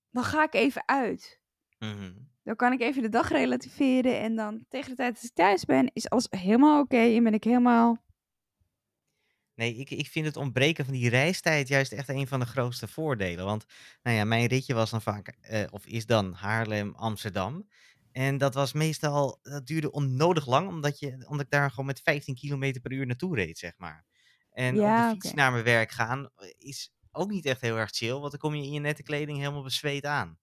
dan 0.10 0.24
ga 0.24 0.44
ik 0.44 0.54
even 0.54 0.84
uit. 0.86 1.42
Mhm. 1.80 2.14
Dan 2.44 2.56
kan 2.56 2.72
ik 2.72 2.82
even 2.82 3.02
de 3.02 3.10
dag 3.10 3.30
relativeren 3.30 4.20
en 4.20 4.36
dan 4.36 4.66
tegen 4.70 4.90
de 4.90 4.96
tijd 4.96 5.14
dat 5.14 5.24
ik 5.24 5.34
thuis 5.34 5.66
ben, 5.66 5.92
is 5.94 6.10
alles 6.10 6.28
helemaal 6.30 6.82
oké 6.82 6.98
en 6.98 7.24
ben 7.24 7.34
ik 7.34 7.44
helemaal... 7.44 8.10
Nee, 9.62 9.76
ik, 9.76 9.90
ik 9.90 10.08
vind 10.08 10.26
het 10.26 10.38
ontbreken 10.38 10.86
van 10.86 10.94
die 10.94 11.10
reistijd 11.10 11.68
juist 11.68 11.92
echt 11.92 12.10
een 12.10 12.28
van 12.28 12.40
de 12.40 12.46
grootste 12.46 12.88
voordelen. 12.88 13.46
Want 13.46 13.66
nou 14.04 14.18
ja, 14.18 14.24
mijn 14.24 14.46
ritje 14.46 14.74
was 14.74 14.90
dan 14.90 15.02
vaak, 15.02 15.28
eh, 15.28 15.64
of 15.70 15.86
is 15.86 16.06
dan 16.06 16.34
Haarlem, 16.34 16.94
Amsterdam. 16.96 17.68
En 18.12 18.38
dat 18.38 18.54
was 18.54 18.74
meestal, 18.74 19.40
dat 19.42 19.68
duurde 19.68 19.92
onnodig 19.92 20.48
lang, 20.48 20.68
omdat, 20.68 21.00
je, 21.00 21.26
omdat 21.28 21.46
ik 21.46 21.52
daar 21.52 21.70
gewoon 21.70 21.86
met 21.86 22.02
15 22.02 22.36
km 22.36 22.82
per 22.82 22.92
uur 22.92 23.06
naartoe 23.06 23.36
reed, 23.36 23.58
zeg 23.58 23.74
maar. 23.78 24.06
En 24.52 24.76
Ja, 24.76 25.10
op 25.10 25.16
de 25.16 25.22
fiets 25.22 25.34
naar 25.36 25.52
mijn 25.52 25.64
werk 25.64 25.92
gaan 25.92 26.30
eh, 26.36 26.50
is 26.58 26.94
ook 27.12 27.30
niet 27.30 27.46
echt 27.46 27.62
heel 27.62 27.78
erg 27.78 27.92
chill, 27.92 28.20
want 28.20 28.32
dan 28.32 28.40
kom 28.40 28.56
je 28.56 28.64
in 28.64 28.72
je 28.72 28.80
nette 28.80 29.04
kleding 29.04 29.38
helemaal 29.38 29.64
bezweet 29.64 30.06
aan. 30.06 30.40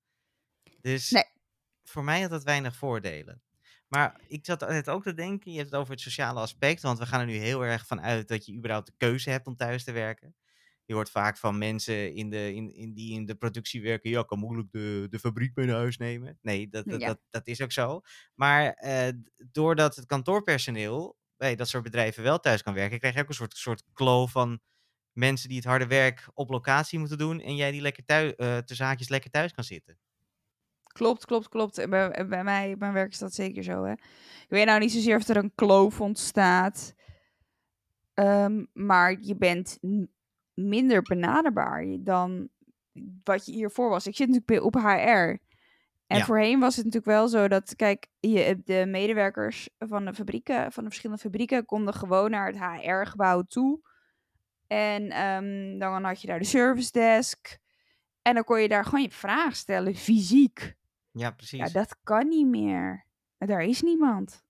Dus 0.81 1.11
Nee. 1.11 1.25
voor 1.85 2.05
mij 2.05 2.21
had 2.21 2.31
dat 2.31 2.43
weinig 2.43 2.77
voordelen. 2.77 3.43
Maar 3.89 4.21
ik 4.29 4.45
zat 4.45 4.61
net 4.61 4.89
ook 4.89 5.03
te 5.03 5.15
denken, 5.15 5.51
je 5.51 5.59
hebt 5.59 5.71
het 5.71 5.81
over 5.81 5.93
het 5.93 6.01
sociale 6.01 6.41
aspect, 6.41 6.83
want 6.83 6.99
we 6.99 7.07
gaan 7.07 7.21
er 7.21 7.27
nu 7.27 7.37
heel 7.37 7.65
erg 7.65 7.87
van 7.87 8.01
uit 8.01 8.29
dat 8.29 8.47
je 8.47 8.55
überhaupt 8.55 8.87
de 8.87 8.93
keuze 8.97 9.31
hebt 9.31 9.47
om 9.47 9.57
thuis 9.57 9.85
te 9.85 9.93
werken. 9.93 10.35
Je 10.85 10.95
hoort 10.95 11.11
vaak 11.11 11.37
van 11.39 11.59
mensen 11.59 12.15
in 12.15 12.31
de, 12.31 12.55
in, 12.55 12.75
in, 12.75 12.95
die 12.95 13.13
in 13.15 13.27
de 13.27 13.35
productie 13.35 13.83
werken, 13.83 14.11
ja, 14.11 14.21
ik 14.21 14.27
kan 14.27 14.39
moeilijk 14.39 14.71
de, 14.73 15.07
de 15.11 15.19
fabriek 15.19 15.57
mee 15.57 15.67
naar 15.67 15.77
huis 15.77 15.97
nemen. 15.97 16.39
Nee, 16.43 16.69
dat, 16.69 16.89
dat, 16.89 17.01
Ja. 17.01 17.07
dat, 17.07 17.21
dat 17.31 17.47
is 17.47 17.61
ook 17.61 17.73
zo. 17.73 18.01
Maar 18.35 18.73
eh, 18.73 19.09
doordat 19.37 19.97
het 19.97 20.07
kantoorpersoneel 20.07 21.17
bij 21.37 21.57
dat 21.57 21.69
soort 21.69 21.83
bedrijven 21.83 22.23
wel 22.23 22.39
thuis 22.41 22.63
kan 22.63 22.75
werken, 22.75 22.99
krijg 22.99 23.15
je 23.15 23.21
ook 23.21 23.29
een 23.29 23.35
soort, 23.35 23.57
soort 23.57 23.83
kloof 23.93 24.31
van 24.31 24.61
mensen 25.13 25.49
die 25.49 25.59
het 25.59 25.67
harde 25.67 25.87
werk 25.87 26.29
op 26.35 26.51
locatie 26.51 26.99
moeten 26.99 27.19
doen 27.19 27.41
en 27.41 27.57
jij 27.57 27.71
die 27.71 27.81
lekker 27.81 28.05
thuis, 28.05 28.33
uh, 28.37 28.59
te 28.59 28.75
zaakjes 28.75 29.09
lekker 29.09 29.31
thuis 29.31 29.53
kan 29.53 29.65
zitten. 29.65 29.99
Klopt, 30.99 31.25
klopt, 31.25 31.49
klopt. 31.49 31.79
En 31.79 31.91
Bij, 31.91 32.27
bij 32.29 32.45
mij, 32.45 32.75
mijn 32.79 32.93
werk 32.93 33.13
is 33.13 33.19
dat 33.19 33.35
zeker 33.35 33.63
zo, 33.63 33.85
hè. 33.85 33.93
Ik 33.93 34.47
weet 34.49 34.67
nou 34.67 34.81
niet 34.81 34.93
zozeer 34.93 35.17
of 35.17 35.29
er 35.29 35.37
een 35.37 35.53
kloof 35.55 36.01
ontstaat. 36.01 36.95
ehm, 38.15 38.65
maar 38.73 39.17
je 39.21 39.37
bent 39.37 39.79
minder 40.55 41.03
benaderbaar 41.03 41.87
dan 42.01 42.49
wat 43.25 43.47
je 43.47 43.53
hiervoor 43.53 43.89
was. 43.91 44.07
Ik 44.07 44.17
zit 44.17 44.29
natuurlijk 44.29 44.47
bij- 44.47 44.59
op 44.67 44.75
HR. 44.75 45.39
En 46.07 46.19
Ja. 46.19 46.25
voorheen 46.25 46.61
was 46.61 46.77
het 46.77 46.85
natuurlijk 46.85 47.13
wel 47.13 47.29
zo 47.29 47.49
dat, 47.49 47.77
kijk, 47.77 48.07
je, 48.21 48.61
de 48.65 48.85
medewerkers 48.87 49.69
van 49.79 50.05
de 50.05 50.15
fabrieken, 50.15 50.73
van 50.73 50.83
de 50.83 50.89
verschillende 50.89 51.23
fabrieken, 51.23 51.65
konden 51.65 51.95
gewoon 51.95 52.31
naar 52.31 52.47
het 52.47 52.59
HR-gebouw 52.59 53.43
toe. 53.43 53.81
En 54.67 55.11
ehm, 55.11 55.79
dan 55.79 56.05
had 56.05 56.21
je 56.21 56.27
daar 56.27 56.39
de 56.39 56.45
service 56.45 56.93
desk. 56.93 57.59
En 58.23 58.35
dan 58.35 58.45
kon 58.45 58.61
je 58.61 58.69
daar 58.69 58.85
gewoon 58.85 59.03
je 59.03 59.11
vraag 59.11 59.57
stellen, 59.57 59.95
fysiek. 59.95 60.77
Ja, 61.19 61.31
precies. 61.31 61.59
Ja, 61.59 61.69
dat 61.69 61.97
kan 62.03 62.29
niet 62.29 62.47
meer. 62.47 63.05
Daar 63.39 63.63
is 63.63 63.83
niemand. 63.83 64.45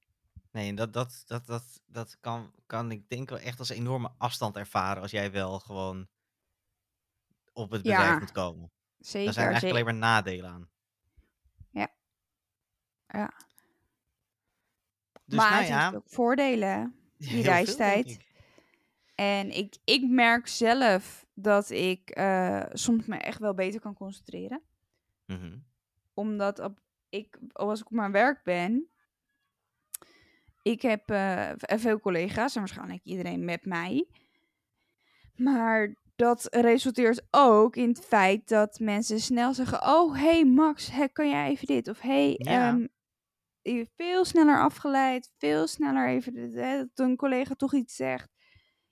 Nee, 0.51 0.69
en 0.69 0.75
dat, 0.75 0.93
dat, 0.93 1.23
dat, 1.27 1.47
dat, 1.47 1.83
dat 1.87 2.17
kan, 2.21 2.53
kan 2.67 2.91
ik 2.91 3.09
denk 3.09 3.29
wel 3.29 3.39
echt 3.39 3.59
als 3.59 3.69
enorme 3.69 4.11
afstand 4.19 4.57
ervaren 4.57 5.03
als 5.03 5.11
jij 5.11 5.33
wel 5.33 5.59
gewoon 5.59 6.09
op 7.53 7.71
het 7.71 7.83
bedrijf 7.83 8.09
Ja, 8.09 8.19
moet 8.19 8.33
komen. 8.33 8.71
Zeker. 8.99 9.25
Daar 9.25 9.35
zijn 9.35 9.47
eigenlijk 9.49 9.75
zeker. 9.75 9.93
alleen 9.93 10.01
maar 10.01 10.11
nadelen 10.11 10.51
aan. 10.51 10.69
Ja. 11.71 11.91
Ja. 13.07 13.33
Dus 15.25 15.39
maar 15.39 15.51
nou 15.51 15.63
het 15.63 15.69
ja, 15.69 15.83
heeft 15.83 15.97
ook 15.97 16.09
voordelen, 16.09 16.95
die 17.17 17.43
reistijd. 17.43 18.11
ik. 18.11 18.27
En 19.15 19.51
ik, 19.51 19.77
ik 19.85 20.09
merk 20.09 20.47
zelf 20.47 21.27
dat 21.35 21.71
ik 21.71 22.11
eh, 22.11 22.65
soms 22.73 23.07
me 23.07 23.17
echt 23.17 23.39
wel 23.39 23.55
beter 23.55 23.81
kan 23.81 23.95
concentreren. 23.95 24.63
Mhm. 25.27 25.59
Omdat 26.19 26.59
op, 26.59 26.79
ik, 27.09 27.39
als 27.53 27.81
ik 27.81 27.87
op 27.87 27.93
mijn 27.93 28.13
werk 28.13 28.43
ben, 28.43 28.89
ik 30.63 30.83
heb 30.83 31.03
v- 31.07 31.81
veel 31.81 32.01
collega's 32.01 32.55
en 32.55 32.61
waarschijnlijk 32.61 33.05
iedereen 33.05 33.45
met 33.45 33.65
mij. 33.65 34.07
Maar 35.37 35.95
dat 36.17 36.47
resulteert 36.51 37.27
ook 37.31 37.77
in 37.77 37.89
het 37.89 38.01
feit 38.05 38.49
dat 38.49 38.79
mensen 38.79 39.21
snel 39.21 39.55
zeggen: 39.55 39.83
Oh, 39.83 40.15
hey 40.15 40.45
Max, 40.45 40.91
hè, 40.91 41.09
kan 41.09 41.29
jij 41.29 41.49
even 41.49 41.67
dit? 41.67 41.89
Of 41.89 42.01
hey, 42.01 42.35
Ja. 42.39 42.69
ehm, 42.69 42.87
je 43.63 43.87
veel 43.97 44.25
sneller 44.25 44.61
afgeleid, 44.61 45.33
veel 45.37 45.67
sneller 45.67 46.09
even 46.09 46.35
dit, 46.35 46.55
hè, 46.55 46.77
dat 46.79 47.07
een 47.07 47.17
collega 47.17 47.55
toch 47.55 47.75
iets 47.75 47.97
zegt. 47.97 48.29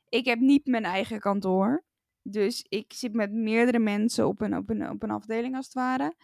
Ik 0.09 0.25
heb 0.25 0.38
niet 0.38 0.66
mijn 0.66 0.85
eigen 0.85 1.21
kantoor. 1.21 1.85
Dus 2.23 2.64
ik 2.68 2.92
zit 2.92 3.12
met 3.12 3.33
meerdere 3.33 3.78
mensen 3.78 4.26
op 4.26 4.40
een, 4.40 4.56
op 4.56 4.71
een, 4.71 4.90
op 4.90 5.02
een 5.02 5.11
afdeling 5.11 5.56
als 5.56 5.64
het 5.64 5.75
ware. 5.75 6.14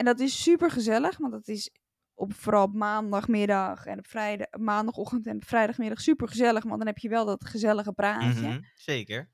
En 0.00 0.06
dat 0.06 0.20
is 0.20 0.42
super 0.42 0.70
gezellig, 0.70 1.16
want 1.16 1.32
dat 1.32 1.48
is 1.48 1.70
op, 2.14 2.34
vooral 2.34 2.64
op 2.64 2.74
maandagmiddag 2.74 3.86
en 3.86 3.98
op 3.98 4.06
vrijdag, 4.06 4.46
maandagochtend 4.58 5.26
en 5.26 5.36
op 5.36 5.44
vrijdagmiddag 5.44 6.00
super 6.00 6.28
gezellig. 6.28 6.64
Want 6.64 6.78
dan 6.78 6.86
heb 6.86 6.98
je 6.98 7.08
wel 7.08 7.24
dat 7.24 7.44
gezellige 7.44 7.92
praatje. 7.92 8.48
Mhm, 8.48 8.60
Zeker. 8.74 9.30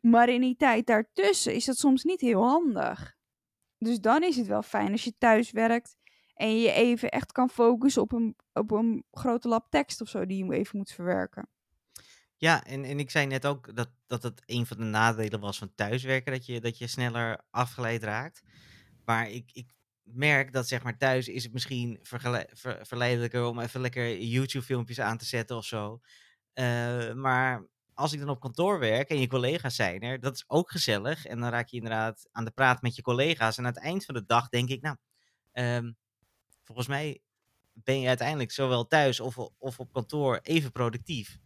Maar 0.00 0.28
in 0.28 0.40
die 0.40 0.56
tijd 0.56 0.86
daartussen 0.86 1.54
is 1.54 1.64
dat 1.64 1.76
soms 1.76 2.04
niet 2.04 2.20
heel 2.20 2.42
handig. 2.42 3.16
Dus 3.78 4.00
dan 4.00 4.22
is 4.22 4.36
het 4.36 4.46
wel 4.46 4.62
fijn 4.62 4.92
als 4.92 5.04
je 5.04 5.14
thuis 5.18 5.50
werkt 5.50 5.96
en 6.34 6.48
je 6.48 6.60
je 6.60 6.72
even 6.72 7.10
echt 7.10 7.32
kan 7.32 7.50
focussen 7.50 8.02
op 8.02 8.12
een, 8.12 8.36
op 8.52 8.70
een 8.70 9.04
grote 9.10 9.48
lab 9.48 9.70
tekst 9.70 10.00
of 10.00 10.08
zo 10.08 10.26
die 10.26 10.44
je 10.44 10.52
even 10.52 10.78
moet 10.78 10.92
verwerken. 10.92 11.48
Ja, 12.36 12.64
en, 12.64 12.84
en 12.84 12.98
ik 12.98 13.10
zei 13.10 13.26
net 13.26 13.46
ook 13.46 13.76
dat, 13.76 13.90
dat 14.06 14.22
het 14.22 14.42
een 14.46 14.66
van 14.66 14.76
de 14.76 14.84
nadelen 14.84 15.40
was 15.40 15.58
van 15.58 15.74
thuiswerken, 15.74 16.32
dat 16.32 16.46
je, 16.46 16.60
dat 16.60 16.78
je 16.78 16.86
sneller 16.86 17.40
afgeleid 17.50 18.02
raakt. 18.02 18.42
Maar 19.04 19.30
ik, 19.30 19.50
ik 19.52 19.78
merk 20.12 20.52
dat 20.52 20.68
zeg 20.68 20.82
maar 20.82 20.98
thuis 20.98 21.28
is 21.28 21.42
het 21.42 21.52
misschien 21.52 21.98
vergele- 22.02 22.48
ver- 22.52 22.86
verleidelijker 22.86 23.44
om 23.44 23.60
even 23.60 23.80
lekker 23.80 24.18
YouTube-filmpjes 24.18 25.00
aan 25.00 25.18
te 25.18 25.24
zetten 25.24 25.56
of 25.56 25.64
zo. 25.64 26.00
Eh, 26.52 27.12
maar 27.12 27.68
als 27.94 28.12
ik 28.12 28.18
dan 28.18 28.28
op 28.28 28.40
kantoor 28.40 28.78
werk 28.78 29.08
en 29.08 29.20
je 29.20 29.26
collega's 29.26 29.74
zijn 29.74 30.00
er, 30.00 30.20
dat 30.20 30.34
is 30.34 30.44
ook 30.46 30.70
gezellig. 30.70 31.26
En 31.26 31.40
dan 31.40 31.50
raak 31.50 31.68
je 31.68 31.76
inderdaad 31.76 32.28
aan 32.32 32.44
de 32.44 32.50
praat 32.50 32.82
met 32.82 32.96
je 32.96 33.02
collega's. 33.02 33.58
En 33.58 33.66
aan 33.66 33.72
het 33.72 33.82
eind 33.82 34.04
van 34.04 34.14
de 34.14 34.24
dag 34.26 34.48
denk 34.48 34.68
ik, 34.68 34.82
nou, 34.82 34.96
ehm, 35.52 35.92
volgens 36.64 36.86
mij 36.88 37.20
ben 37.72 38.00
je 38.00 38.08
uiteindelijk 38.08 38.50
zowel 38.50 38.86
thuis 38.86 39.20
of, 39.20 39.38
of 39.38 39.78
op 39.78 39.92
kantoor 39.92 40.38
even 40.42 40.72
productief. 40.72 41.38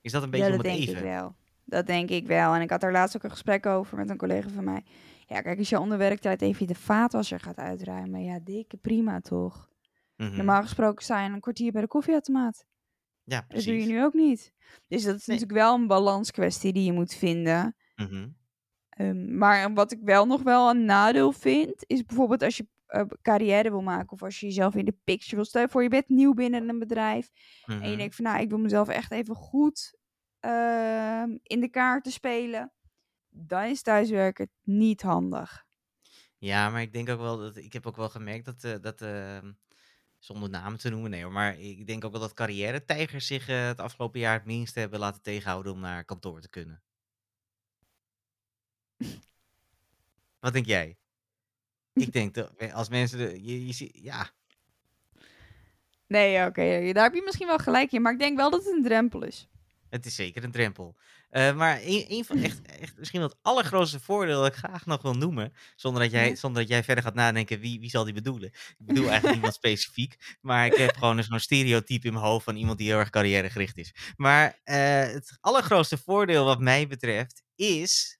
Is 0.00 0.12
dat 0.12 0.22
een 0.22 0.30
beetje 0.30 0.46
ja, 0.46 0.52
om 0.52 0.56
dat 0.56 0.66
het 0.66 0.74
denk 0.74 0.88
even? 0.88 1.02
ik 1.02 1.10
wel. 1.10 1.36
Dat 1.64 1.86
denk 1.86 2.10
ik 2.10 2.26
wel. 2.26 2.54
En 2.54 2.60
ik 2.60 2.70
had 2.70 2.80
daar 2.80 2.92
laatst 2.92 3.16
ook 3.16 3.22
een 3.22 3.30
gesprek 3.30 3.66
over 3.66 3.96
met 3.96 4.10
een 4.10 4.16
collega 4.16 4.48
van 4.48 4.64
mij. 4.64 4.84
Ja, 5.28 5.40
kijk, 5.40 5.58
als 5.58 5.68
je 5.68 5.78
onder 5.80 5.98
werktijd 5.98 6.42
even 6.42 6.66
de 6.66 6.74
vaatwasser 6.74 7.40
gaat 7.40 7.56
uitruimen. 7.56 8.24
Ja, 8.24 8.38
dikke 8.44 8.76
prima 8.76 9.20
toch. 9.20 9.68
Mhm. 10.16 10.36
Normaal 10.36 10.62
gesproken 10.62 11.04
sta 11.04 11.22
je 11.24 11.30
een 11.30 11.40
kwartier 11.40 11.72
bij 11.72 11.80
de 11.82 11.88
koffieautomaat. 11.88 12.66
Ja, 13.24 13.40
Dat 13.40 13.48
doe 13.48 13.58
je 13.58 13.64
precies. 13.72 13.86
nu 13.86 14.02
ook 14.04 14.14
niet. 14.14 14.52
Dus 14.86 15.02
dat 15.04 15.16
is 15.16 15.26
Nee. 15.26 15.36
natuurlijk 15.38 15.66
wel 15.66 15.74
een 15.74 15.86
balanskwestie 15.86 16.72
die 16.72 16.84
je 16.84 16.92
moet 16.92 17.14
vinden. 17.14 17.76
Mhm. 17.96 18.28
Ehm, 18.88 19.38
maar 19.38 19.74
wat 19.74 19.92
ik 19.92 19.98
wel 20.02 20.26
nog 20.26 20.42
wel 20.42 20.70
een 20.70 20.84
nadeel 20.84 21.32
vind, 21.32 21.84
is 21.86 22.04
bijvoorbeeld 22.04 22.42
als 22.42 22.56
je 22.56 22.66
eh, 22.86 23.02
carrière 23.22 23.70
wil 23.70 23.82
maken 23.82 24.12
of 24.12 24.22
als 24.22 24.40
je 24.40 24.46
jezelf 24.46 24.74
in 24.74 24.84
de 24.84 24.96
picture 25.04 25.36
wil. 25.36 25.44
Stel 25.44 25.62
je 25.62 25.68
voor, 25.68 25.82
je 25.82 25.88
bent 25.88 26.08
nieuw 26.08 26.34
binnen 26.34 26.68
een 26.68 26.78
bedrijf 26.78 27.30
en 27.66 27.80
je 27.82 27.88
Mhm. 27.88 27.96
denkt 27.96 28.14
van, 28.14 28.24
nou, 28.24 28.40
ik 28.40 28.48
wil 28.48 28.58
mezelf 28.58 28.88
echt 28.88 29.12
even 29.12 29.34
goed 29.34 29.96
ehm, 30.40 31.36
in 31.42 31.60
de 31.60 31.68
kaarten 31.68 32.12
spelen. 32.12 32.72
Dan 33.40 33.64
is 33.64 33.82
thuiswerken 33.82 34.50
niet 34.62 35.02
handig. 35.02 35.66
Ja, 36.38 36.70
maar 36.70 36.82
ik 36.82 36.92
denk 36.92 37.08
ook 37.08 37.20
wel 37.20 37.38
dat 37.38 37.56
ik 37.56 37.72
heb 37.72 37.86
ook 37.86 37.96
wel 37.96 38.08
gemerkt 38.08 38.44
dat, 38.44 38.64
eh, 38.64 38.74
dat 38.80 39.00
eh, 39.00 39.38
zonder 40.18 40.50
namen 40.50 40.78
te 40.78 40.88
noemen, 40.90 41.10
nee 41.10 41.22
hoor, 41.22 41.32
maar 41.32 41.58
ik 41.58 41.86
denk 41.86 42.04
ook 42.04 42.12
wel 42.12 42.20
dat 42.20 42.34
carrière-tijgers 42.34 43.26
zich 43.26 43.48
eh, 43.48 43.66
het 43.66 43.80
afgelopen 43.80 44.20
jaar 44.20 44.34
het 44.34 44.44
minst 44.44 44.74
hebben 44.74 44.98
laten 44.98 45.22
tegenhouden 45.22 45.72
om 45.72 45.80
naar 45.80 46.04
kantoor 46.04 46.40
te 46.40 46.50
kunnen. 46.50 46.82
Wat 50.40 50.52
denk 50.52 50.66
jij? 50.66 50.96
Ik 51.92 52.12
denk 52.12 52.34
dat 52.34 52.72
als 52.72 52.88
mensen, 52.88 53.18
de, 53.18 53.44
je, 53.44 53.66
je, 53.66 53.72
ziet- 53.72 53.98
ja, 54.02 54.30
Nee, 56.06 56.46
oké, 56.46 56.92
daar 56.92 57.04
heb 57.04 57.14
je 57.14 57.22
misschien 57.24 57.46
wel 57.46 57.58
gelijk 57.58 57.92
in, 57.92 58.02
maar 58.02 58.12
ik 58.12 58.18
denk 58.18 58.36
wel 58.36 58.50
dat 58.50 58.64
het 58.64 58.74
een 58.74 58.82
drempel 58.82 59.22
is. 59.22 59.48
Het 59.90 60.06
is 60.06 60.14
zeker 60.14 60.44
een 60.44 60.50
drempel. 60.50 60.96
Eh, 61.30 61.56
maar 61.56 61.80
een, 61.82 62.04
een 62.08 62.24
van 62.24 62.38
echt, 62.38 62.62
echt 62.80 62.98
misschien 62.98 63.20
wel 63.20 63.28
het 63.28 63.38
allergrootste 63.42 64.00
voordeel 64.00 64.42
dat 64.42 64.52
ik 64.52 64.58
graag 64.58 64.86
nog 64.86 65.02
wil 65.02 65.14
noemen, 65.14 65.52
zonder 65.76 66.02
dat 66.02 66.10
jij, 66.10 66.36
zonder 66.36 66.60
dat 66.60 66.70
jij 66.70 66.84
verder 66.84 67.04
gaat 67.04 67.14
nadenken 67.14 67.60
wie, 67.60 67.80
wie 67.80 67.90
zal 67.90 68.04
die 68.04 68.14
bedoelen. 68.14 68.48
Ik 68.48 68.86
bedoel 68.86 69.04
eigenlijk 69.08 69.32
niemand 69.32 69.54
specifiek, 69.54 70.36
maar 70.40 70.66
ik 70.66 70.74
heb 70.74 70.96
gewoon 70.96 71.22
zo'n 71.22 71.40
stereotype 71.40 72.06
in 72.06 72.12
mijn 72.12 72.24
hoofd 72.24 72.44
van 72.44 72.56
iemand 72.56 72.78
die 72.78 72.88
heel 72.88 72.98
erg 72.98 73.10
carrièregericht 73.10 73.76
is. 73.76 73.94
Maar 74.16 74.60
eh, 74.64 74.76
het 75.00 75.38
allergrootste 75.40 75.98
voordeel 75.98 76.44
wat 76.44 76.60
mij 76.60 76.86
betreft 76.86 77.42
is 77.54 78.18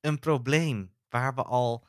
een 0.00 0.18
probleem 0.18 0.94
waar 1.08 1.34
we 1.34 1.42
al 1.42 1.86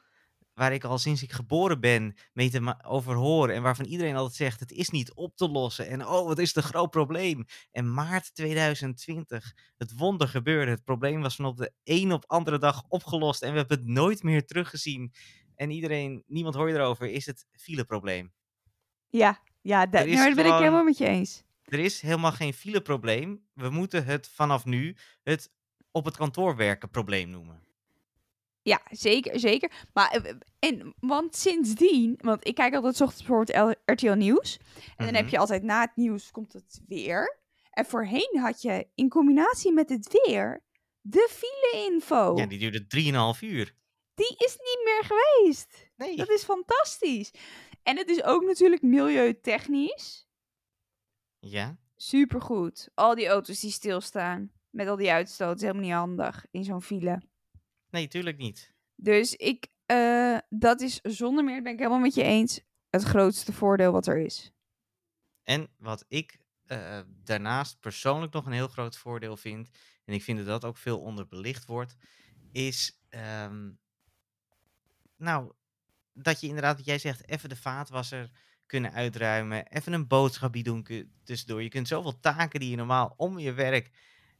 waar 0.55 0.74
ik 0.74 0.83
al 0.83 0.97
sinds 0.97 1.24
ik 1.24 1.31
geboren 1.31 1.79
ben 1.79 2.15
mee 2.33 2.50
te 2.50 2.75
over 2.85 3.13
hoor. 3.13 3.50
En 3.50 3.62
waarvan 3.62 3.85
iedereen 3.85 4.15
altijd 4.15 4.35
zegt, 4.35 4.59
het 4.59 4.71
is 4.71 4.89
niet 4.89 5.13
op 5.13 5.35
te 5.35 5.50
lossen. 5.50 5.88
En 5.88 6.07
oh, 6.07 6.27
wat 6.27 6.39
is 6.39 6.47
het 6.47 6.57
een 6.57 6.69
groot 6.69 6.89
probleem. 6.89 7.45
En 7.71 7.93
maart 7.93 8.35
2020, 8.35 9.53
het 9.77 9.97
wonder 9.97 10.27
gebeurde. 10.27 10.71
Het 10.71 10.83
probleem 10.83 11.21
was 11.21 11.35
van 11.35 11.45
op 11.45 11.57
de 11.57 11.71
een 11.83 12.12
op 12.12 12.24
andere 12.27 12.57
dag 12.57 12.83
opgelost. 12.88 13.41
En 13.41 13.51
we 13.51 13.57
hebben 13.57 13.77
het 13.77 13.88
nooit 13.88 14.24
meer 14.24 14.45
teruggezien. 14.45 15.13
En 15.55 15.71
iedereen, 15.71 16.24
niemand 16.27 16.55
hoort 16.55 16.74
erover, 16.74 17.09
is 17.12 17.25
het 17.25 17.45
fileprobleem. 17.51 18.33
Ja, 19.09 19.41
ja 19.62 19.85
dat, 19.85 20.05
nou, 20.05 20.35
ben 20.35 20.45
ik 20.45 20.53
helemaal 20.53 20.83
met 20.83 20.97
je 20.97 21.07
eens. 21.07 21.43
Er 21.63 21.79
is 21.79 22.01
helemaal 22.01 22.31
geen 22.31 22.53
fileprobleem. 22.53 23.47
We 23.53 23.69
moeten 23.69 24.05
het 24.05 24.29
vanaf 24.33 24.65
nu 24.65 24.95
het 25.24 25.51
op 25.91 26.05
het 26.05 26.17
kantoor 26.17 26.55
werken 26.55 26.89
probleem 26.89 27.29
noemen. 27.29 27.63
Ja, 28.65 28.81
zeker, 28.89 29.39
zeker. 29.39 29.72
Maar, 29.93 30.12
eh, 30.12 30.34
en, 30.60 30.95
want 31.00 31.36
sindsdien, 31.36 32.15
want 32.22 32.48
ik 32.48 32.55
kijk 32.55 32.74
altijd 32.74 32.95
's 32.95 33.01
ochtends 33.01 33.25
bijvoorbeeld 33.25 33.77
RTL 33.86 34.12
Nieuws. 34.13 34.57
En 34.98 35.05
dan 35.05 35.13
heb 35.15 35.24
Mhm. 35.24 35.31
je 35.34 35.38
altijd 35.39 35.63
na 35.63 35.81
het 35.81 35.95
nieuws 35.95 36.31
komt 36.31 36.53
het 36.53 36.81
weer. 36.88 37.38
En 37.72 37.86
voorheen 37.86 38.38
had 38.39 38.62
je 38.62 38.88
in 38.95 39.10
combinatie 39.10 39.72
met 39.74 39.89
het 39.89 40.19
weer 40.25 40.63
de 41.01 41.27
file-info. 41.31 42.38
Ja, 42.38 42.45
die 42.45 42.60
duurde 42.60 42.88
3,5 42.88 43.41
uur. 43.41 43.75
Die 44.15 44.36
is 44.38 44.57
niet 44.57 44.81
meer 44.84 45.03
geweest. 45.03 45.89
Nee. 45.95 46.15
Dat 46.15 46.29
is 46.29 46.43
fantastisch. 46.43 47.31
En 47.84 47.98
het 47.98 48.10
is 48.10 48.24
ook 48.24 48.43
natuurlijk 48.43 48.81
milieutechnisch 48.81 50.27
Ja, 51.39 51.77
supergoed. 51.95 52.89
Al 52.93 53.15
die 53.15 53.27
auto's 53.27 53.60
die 53.60 53.72
stilstaan 53.72 54.51
met 54.69 54.88
al 54.88 54.95
die 54.95 55.12
uitstoot 55.12 55.55
is 55.55 55.62
helemaal 55.62 55.81
niet 55.84 55.91
handig 55.93 56.45
in 56.51 56.63
zo'n 56.63 56.81
file. 56.81 57.22
Nee, 57.95 58.07
tuurlijk 58.07 58.37
niet. 58.37 58.73
Dus 58.95 59.35
ik, 59.35 59.67
eh, 59.85 60.37
dat 60.49 60.81
is 60.81 60.99
zonder 61.01 61.43
meer, 61.43 61.61
ben 61.61 61.73
ik 61.73 61.77
helemaal 61.77 61.99
met 61.99 62.13
je 62.13 62.23
eens, 62.23 62.61
het 62.89 63.03
grootste 63.03 63.53
voordeel 63.53 63.91
wat 63.91 64.07
er 64.07 64.17
is. 64.17 64.51
En 65.43 65.69
wat 65.77 66.05
ik 66.07 66.37
eh, 66.65 66.99
daarnaast 67.23 67.79
persoonlijk 67.79 68.33
nog 68.33 68.45
een 68.45 68.51
heel 68.51 68.67
groot 68.67 68.97
voordeel 68.97 69.37
vind, 69.37 69.69
en 70.05 70.13
ik 70.13 70.23
vind 70.23 70.37
dat 70.37 70.47
dat 70.47 70.65
ook 70.65 70.77
veel 70.77 70.99
onderbelicht 70.99 71.65
wordt, 71.65 71.95
is 72.51 73.01
ehm, 73.09 73.71
nou, 75.17 75.51
dat 76.13 76.41
je 76.41 76.47
inderdaad, 76.47 76.75
wat 76.75 76.85
jij 76.85 76.99
zegt, 76.99 77.27
even 77.27 77.49
de 77.49 77.55
vaatwasser 77.55 78.29
kunnen 78.65 78.91
uitruimen, 78.91 79.67
even 79.67 79.93
een 79.93 80.07
boodschapje 80.07 80.63
doen 80.63 81.11
tussendoor. 81.23 81.63
Je 81.63 81.69
kunt 81.69 81.87
zoveel 81.87 82.19
taken 82.19 82.59
die 82.59 82.69
je 82.69 82.75
normaal 82.75 83.13
om 83.17 83.39
je 83.39 83.53
werk 83.53 83.91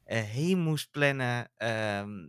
eh, 0.04 0.22
heen 0.22 0.58
moest 0.58 0.90
plannen, 0.90 1.50
ehm, 1.56 2.24
eh, 2.24 2.28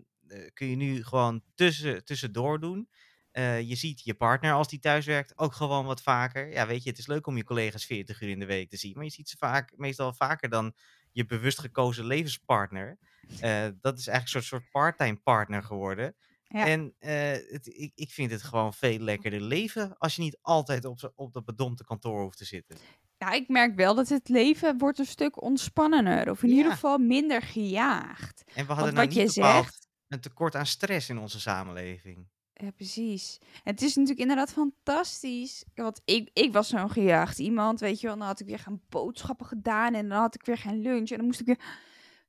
kun 0.53 0.67
je 0.67 0.75
nu 0.75 1.03
gewoon 1.03 1.41
tussen, 1.55 2.05
tussendoor 2.05 2.59
doen. 2.59 2.89
Eh, 3.31 3.61
je 3.61 3.75
ziet 3.75 4.03
je 4.03 4.13
partner 4.13 4.53
als 4.53 4.67
die 4.67 4.79
thuis 4.79 5.05
werkt 5.05 5.37
ook 5.37 5.53
gewoon 5.53 5.85
wat 5.85 6.01
vaker. 6.01 6.51
Ja, 6.51 6.67
weet 6.67 6.83
je, 6.83 6.89
het 6.89 6.99
is 6.99 7.07
leuk 7.07 7.27
om 7.27 7.37
je 7.37 7.43
collega's 7.43 7.85
40 7.85 8.21
uur 8.21 8.29
in 8.29 8.39
de 8.39 8.45
week 8.45 8.69
te 8.69 8.77
zien, 8.77 8.93
maar 8.95 9.03
je 9.03 9.11
ziet 9.11 9.29
ze 9.29 9.37
vaak, 9.37 9.73
meestal 9.75 10.13
vaker 10.13 10.49
dan 10.49 10.73
je 11.11 11.25
bewust 11.25 11.59
gekozen 11.59 12.05
levenspartner. 12.05 12.97
Eh, 13.39 13.67
dat 13.81 13.97
is 13.97 14.07
eigenlijk 14.07 14.23
een 14.23 14.27
soort, 14.27 14.43
soort 14.45 14.69
part-time 14.71 15.15
partner 15.23 15.63
geworden. 15.63 16.15
Ja. 16.47 16.65
En 16.67 16.93
eh, 16.99 17.31
het, 17.31 17.67
ik, 17.67 17.91
ik 17.95 18.11
vind 18.11 18.31
het 18.31 18.43
gewoon 18.43 18.73
veel 18.73 18.99
lekkerder 18.99 19.41
leven 19.41 19.97
als 19.97 20.15
je 20.15 20.21
niet 20.21 20.37
altijd 20.41 20.85
op, 20.85 21.11
op 21.15 21.33
dat 21.33 21.45
bedompte 21.45 21.83
kantoor 21.85 22.21
hoeft 22.21 22.37
te 22.37 22.45
zitten. 22.45 22.77
Nou, 23.17 23.35
ik 23.35 23.47
merk 23.47 23.75
wel 23.75 23.95
dat 23.95 24.09
het 24.09 24.29
leven 24.29 24.77
wordt 24.77 24.99
een 24.99 25.05
stuk 25.05 25.41
ontspannender. 25.41 26.29
Of 26.29 26.43
in 26.43 26.49
Ja. 26.49 26.55
ieder 26.55 26.71
geval 26.71 26.97
minder 26.97 27.41
gejaagd. 27.41 28.43
En 28.55 28.65
we 28.67 28.73
hadden 28.73 28.93
nou 28.93 29.07
niet 29.07 29.15
je 29.15 29.23
bepaald 29.33 29.65
zegt- 29.65 29.86
een 30.07 30.19
tekort 30.19 30.55
aan 30.55 30.65
stress 30.65 31.09
in 31.09 31.17
onze 31.17 31.39
samenleving. 31.39 32.27
Ja, 32.53 32.71
precies. 32.71 33.39
Het 33.63 33.81
is 33.81 33.95
natuurlijk 33.95 34.21
inderdaad 34.21 34.51
fantastisch. 34.51 35.63
Want 35.75 36.01
ik, 36.05 36.29
ik 36.33 36.53
was 36.53 36.67
zo'n 36.67 36.89
gejaagd 36.89 37.39
iemand, 37.39 37.79
weet 37.79 37.99
je 37.99 38.07
wel. 38.07 38.17
Dan 38.17 38.27
had 38.27 38.39
ik 38.39 38.47
weer 38.47 38.59
geen 38.59 38.81
boodschappen 38.89 39.45
gedaan 39.45 39.93
en 39.93 40.09
dan 40.09 40.19
had 40.19 40.35
ik 40.35 40.45
weer 40.45 40.57
geen 40.57 40.81
lunch. 40.81 41.09
En 41.09 41.17
dan 41.17 41.25
moest 41.25 41.39
ik 41.39 41.45
weer 41.45 41.59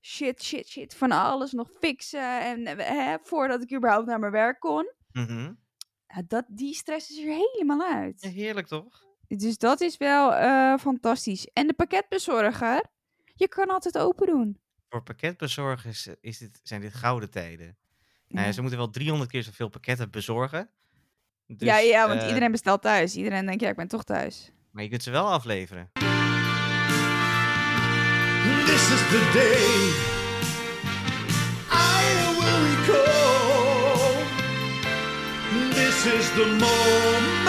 shit, 0.00 0.42
shit, 0.42 0.68
shit 0.68 0.94
van 0.94 1.12
alles 1.12 1.52
nog 1.52 1.70
fixen. 1.80 2.40
En 2.40 2.66
eh, 2.66 2.87
hè, 2.87 3.16
voordat 3.23 3.62
ik 3.62 3.75
überhaupt 3.75 4.06
naar 4.06 4.18
mijn 4.18 4.32
werk 4.32 4.61
kon. 4.61 4.92
Mhm. 5.12 5.52
Ja, 6.06 6.23
dat, 6.28 6.44
die 6.49 6.75
stress 6.75 7.11
is 7.11 7.18
er 7.18 7.49
helemaal 7.52 7.82
uit. 7.82 8.23
Ja, 8.23 8.28
heerlijk 8.28 8.66
toch? 8.66 9.06
Dus 9.28 9.58
dat 9.58 9.80
is 9.80 9.97
wel 9.97 10.35
eh, 10.35 10.78
fantastisch. 10.78 11.49
En 11.52 11.66
de 11.66 11.75
pakketbezorger, 11.75 12.85
je 13.35 13.49
kan 13.49 13.68
altijd 13.68 13.99
open 13.99 14.26
doen. 14.26 14.58
Voor 14.88 15.02
pakketbezorgers 15.02 16.09
is 16.21 16.38
dit, 16.38 16.61
zijn 16.62 16.80
dit 16.80 16.95
gouden 16.95 17.30
tijden. 17.30 17.76
Nou 18.28 18.47
ja, 18.47 18.52
ze 18.52 18.61
moeten 18.61 18.78
wel 18.78 18.90
300 18.90 19.30
keer 19.30 19.42
zoveel 19.42 19.68
pakketten 19.68 20.11
bezorgen. 20.11 20.71
Dus, 21.47 21.68
ja, 21.68 21.78
ja, 21.78 22.09
want 22.09 22.21
eh, 22.21 22.26
iedereen 22.28 22.50
bestelt 22.50 22.83
thuis. 22.83 23.16
Iedereen 23.16 23.47
denkt, 23.47 23.61
ja, 23.61 23.68
ik 23.68 23.76
ben 23.76 23.88
toch 23.88 24.04
thuis. 24.04 24.50
Maar 24.71 24.83
je 24.83 24.88
kunt 24.88 25.02
ze 25.02 25.11
wel 25.11 25.30
afleveren. 25.30 25.90
This 28.66 28.90
is 28.92 29.00
the 29.09 29.30
day 29.33 29.90
I 31.71 32.02
will 32.38 32.61
recall. 32.71 34.25
This 35.75 36.07
is 36.07 36.30
the 36.30 36.47
moment, 36.47 37.49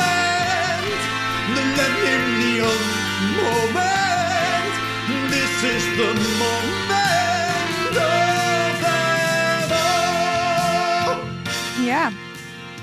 the 1.55 1.63
millennium 1.75 2.81
moment. 3.35 4.73
This 5.29 5.63
is 5.63 5.83
the 5.97 6.13
moment 6.39 6.78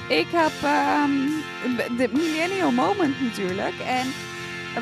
ik 0.09 0.27
heb 0.31 0.53
ehm, 0.63 1.97
de 1.97 2.09
millennial 2.13 2.71
moment 2.71 3.21
natuurlijk. 3.21 3.79
En 3.79 4.07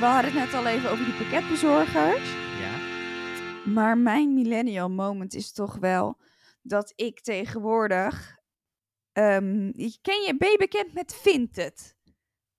we 0.01 0.05
hadden 0.07 0.25
het 0.33 0.35
net 0.35 0.55
al 0.55 0.67
even 0.67 0.91
over 0.91 1.05
die 1.05 1.15
pakketbezorgers. 1.15 2.31
Ja. 2.61 2.79
Maar 3.73 3.99
mijn 3.99 4.35
millennial 4.35 4.91
moment 4.91 5.35
is 5.35 5.53
toch 5.53 5.77
wel 5.77 6.21
dat 6.63 6.93
ik 6.97 7.21
tegenwoordig... 7.21 8.37
ehm, 9.13 9.71
ken 10.03 10.23
je, 10.23 10.35
ben 10.39 10.51
je 10.51 10.57
bekend 10.59 10.93
met 10.95 11.15
Vinted? 11.23 11.97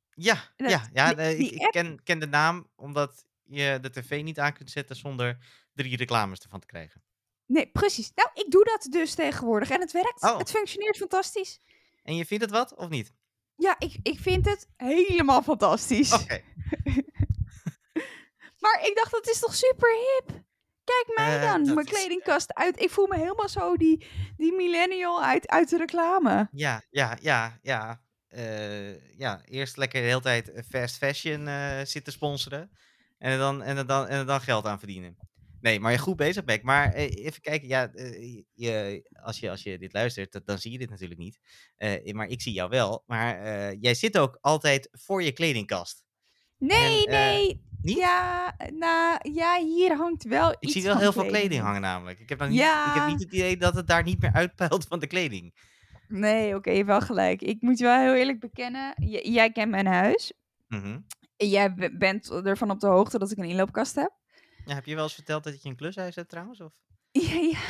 Ja, 0.09 0.37
Dat- 0.55 0.69
ja, 0.69 0.81
ja 0.93 1.13
die- 1.13 1.37
die 1.37 1.51
ik, 1.51 1.71
ken, 1.71 2.03
ken 2.03 2.19
de 2.19 2.27
naam 2.27 2.67
omdat 2.75 3.25
je 3.43 3.77
de 3.81 3.89
tv 3.89 4.23
niet 4.23 4.39
aan 4.39 4.53
kunt 4.53 4.71
zetten 4.71 4.95
zonder 4.95 5.37
drie 5.73 5.97
reclames 5.97 6.39
ervan 6.39 6.59
te 6.59 6.65
krijgen. 6.67 7.03
Nee, 7.47 7.67
precies. 7.67 8.11
Nou, 8.15 8.29
ik 8.33 8.51
doe 8.51 8.63
dat 8.63 8.87
dus 8.91 9.13
tegenwoordig. 9.13 9.69
En 9.69 9.79
het 9.79 9.91
werkt. 9.91 10.23
Oh. 10.23 10.37
Het 10.37 10.49
functioneert 10.49 10.97
fantastisch. 10.97 11.59
En 12.05 12.15
je 12.15 12.25
vindt 12.25 12.43
het 12.43 12.53
wat 12.53 12.75
of 12.75 12.89
niet? 12.89 13.13
Ja, 13.55 13.75
ik, 13.79 13.97
ik 14.01 14.19
vind 14.19 14.45
het 14.45 14.67
helemaal 14.77 15.41
fantastisch. 15.41 16.13
Oké. 16.13 16.41
Maar 18.59 18.79
ik 18.87 18.95
dacht, 18.95 19.11
dat 19.11 19.27
is 19.29 19.39
toch 19.39 19.55
super 19.55 19.89
hip? 19.89 20.27
Kijk 20.83 21.11
mij 21.15 21.35
Eh, 21.39 21.51
dan, 21.51 21.73
mijn 21.73 21.85
is- 21.85 21.91
kledingkast 21.91 22.53
uit. 22.53 22.81
Ik 22.81 22.89
voel 22.89 23.07
me 23.07 23.17
helemaal 23.17 23.49
zo 23.49 23.75
die, 23.77 24.07
die 24.37 24.53
millennial 24.53 25.23
uit, 25.23 25.47
uit 25.47 25.69
de 25.69 25.77
reclame. 25.77 26.47
Ja, 26.51 26.83
ja, 26.89 27.17
ja, 27.21 27.59
ja. 27.61 28.01
Eh, 28.27 29.17
ja, 29.17 29.41
eerst 29.45 29.77
lekker 29.77 30.01
de 30.01 30.07
hele 30.07 30.21
tijd 30.21 30.51
eh, 30.51 30.63
fast 30.69 30.97
fashion 30.97 31.47
eh, 31.47 31.79
zitten 31.83 32.13
sponsoren. 32.13 32.71
En 33.17 33.37
dan, 33.37 33.63
en, 33.63 33.87
dan, 33.87 34.07
en 34.07 34.25
dan 34.25 34.41
geld 34.41 34.65
aan 34.65 34.79
verdienen. 34.79 35.17
Nee, 35.65 35.79
maar 35.79 35.91
je 35.91 35.97
goed 35.97 36.15
bezig, 36.15 36.43
Beck. 36.43 36.63
Maar 36.63 36.93
eh, 36.93 37.25
even 37.25 37.41
kijken, 37.41 37.67
ja, 37.67 37.87
eh, 37.93 38.41
je, 38.53 39.03
als, 39.21 39.39
je, 39.39 39.49
als 39.49 39.63
je 39.63 39.77
dit 39.77 39.93
luistert, 39.93 40.31
dat- 40.31 40.45
dan 40.45 40.57
zie 40.57 40.71
je 40.71 40.77
dit 40.77 40.89
natuurlijk 40.89 41.19
niet. 41.19 41.39
Eh, 41.75 42.13
maar 42.13 42.27
ik 42.27 42.41
zie 42.41 42.53
jou 42.53 42.69
wel. 42.69 43.03
Maar 43.05 43.73
jij 43.75 43.93
zit 43.93 44.17
ook 44.17 44.37
altijd 44.41 44.89
voor 44.91 45.23
je 45.23 45.31
kledingkast. 45.31 46.03
Nee, 46.57 47.05
En, 47.07 47.11
nee. 47.11 47.63
niet? 47.81 47.97
Ja, 47.97 48.55
nou, 48.73 49.31
ja, 49.33 49.57
hier 49.59 49.95
hangt 49.95 50.23
wel 50.23 50.51
Ik 50.51 50.57
iets 50.59 50.73
zie 50.73 50.83
wel 50.83 50.97
heel 50.97 51.11
veel 51.11 51.25
kleding 51.25 51.61
hangen 51.61 51.81
namelijk. 51.81 52.19
Ik 52.19 52.29
heb, 52.29 52.39
dan 52.39 52.49
niet, 52.49 52.59
ik 52.59 52.93
heb 52.93 53.07
niet 53.07 53.19
het 53.23 53.33
idee 53.33 53.57
dat 53.57 53.75
het 53.75 53.87
daar 53.87 54.03
niet 54.03 54.21
meer 54.21 54.33
uitpeilt 54.33 54.85
van 54.87 54.99
de 54.99 55.07
kleding. 55.07 55.53
Nee, 56.07 56.55
oké, 56.55 56.69
je 56.69 56.75
hebt 56.75 56.87
wel 56.87 57.01
gelijk. 57.01 57.41
Ik 57.41 57.61
moet 57.61 57.77
je 57.77 57.83
wel 57.83 57.99
heel 57.99 58.15
eerlijk 58.15 58.39
bekennen. 58.39 58.93
j- 58.95 59.29
jij 59.33 59.51
kent 59.51 59.71
mijn 59.71 59.85
huis. 59.87 60.33
En 61.37 61.49
jij 61.49 61.73
bent 61.97 62.29
ervan 62.31 62.71
op 62.71 62.79
de 62.79 62.87
hoogte 62.87 63.17
dat 63.19 63.31
ik 63.31 63.37
een 63.37 63.49
inloopkast 63.49 63.95
heb. 63.95 64.11
Ja, 64.65 64.73
heb 64.73 64.85
je 64.85 64.95
wel 64.95 65.03
eens 65.03 65.13
verteld 65.13 65.43
dat 65.43 65.61
je 65.61 65.69
een 65.69 65.75
klushuis 65.75 66.15
hebt 66.15 66.29
trouwens? 66.29 66.61
Of? 66.61 66.73
Ja, 67.11 67.33
ja. 67.33 67.59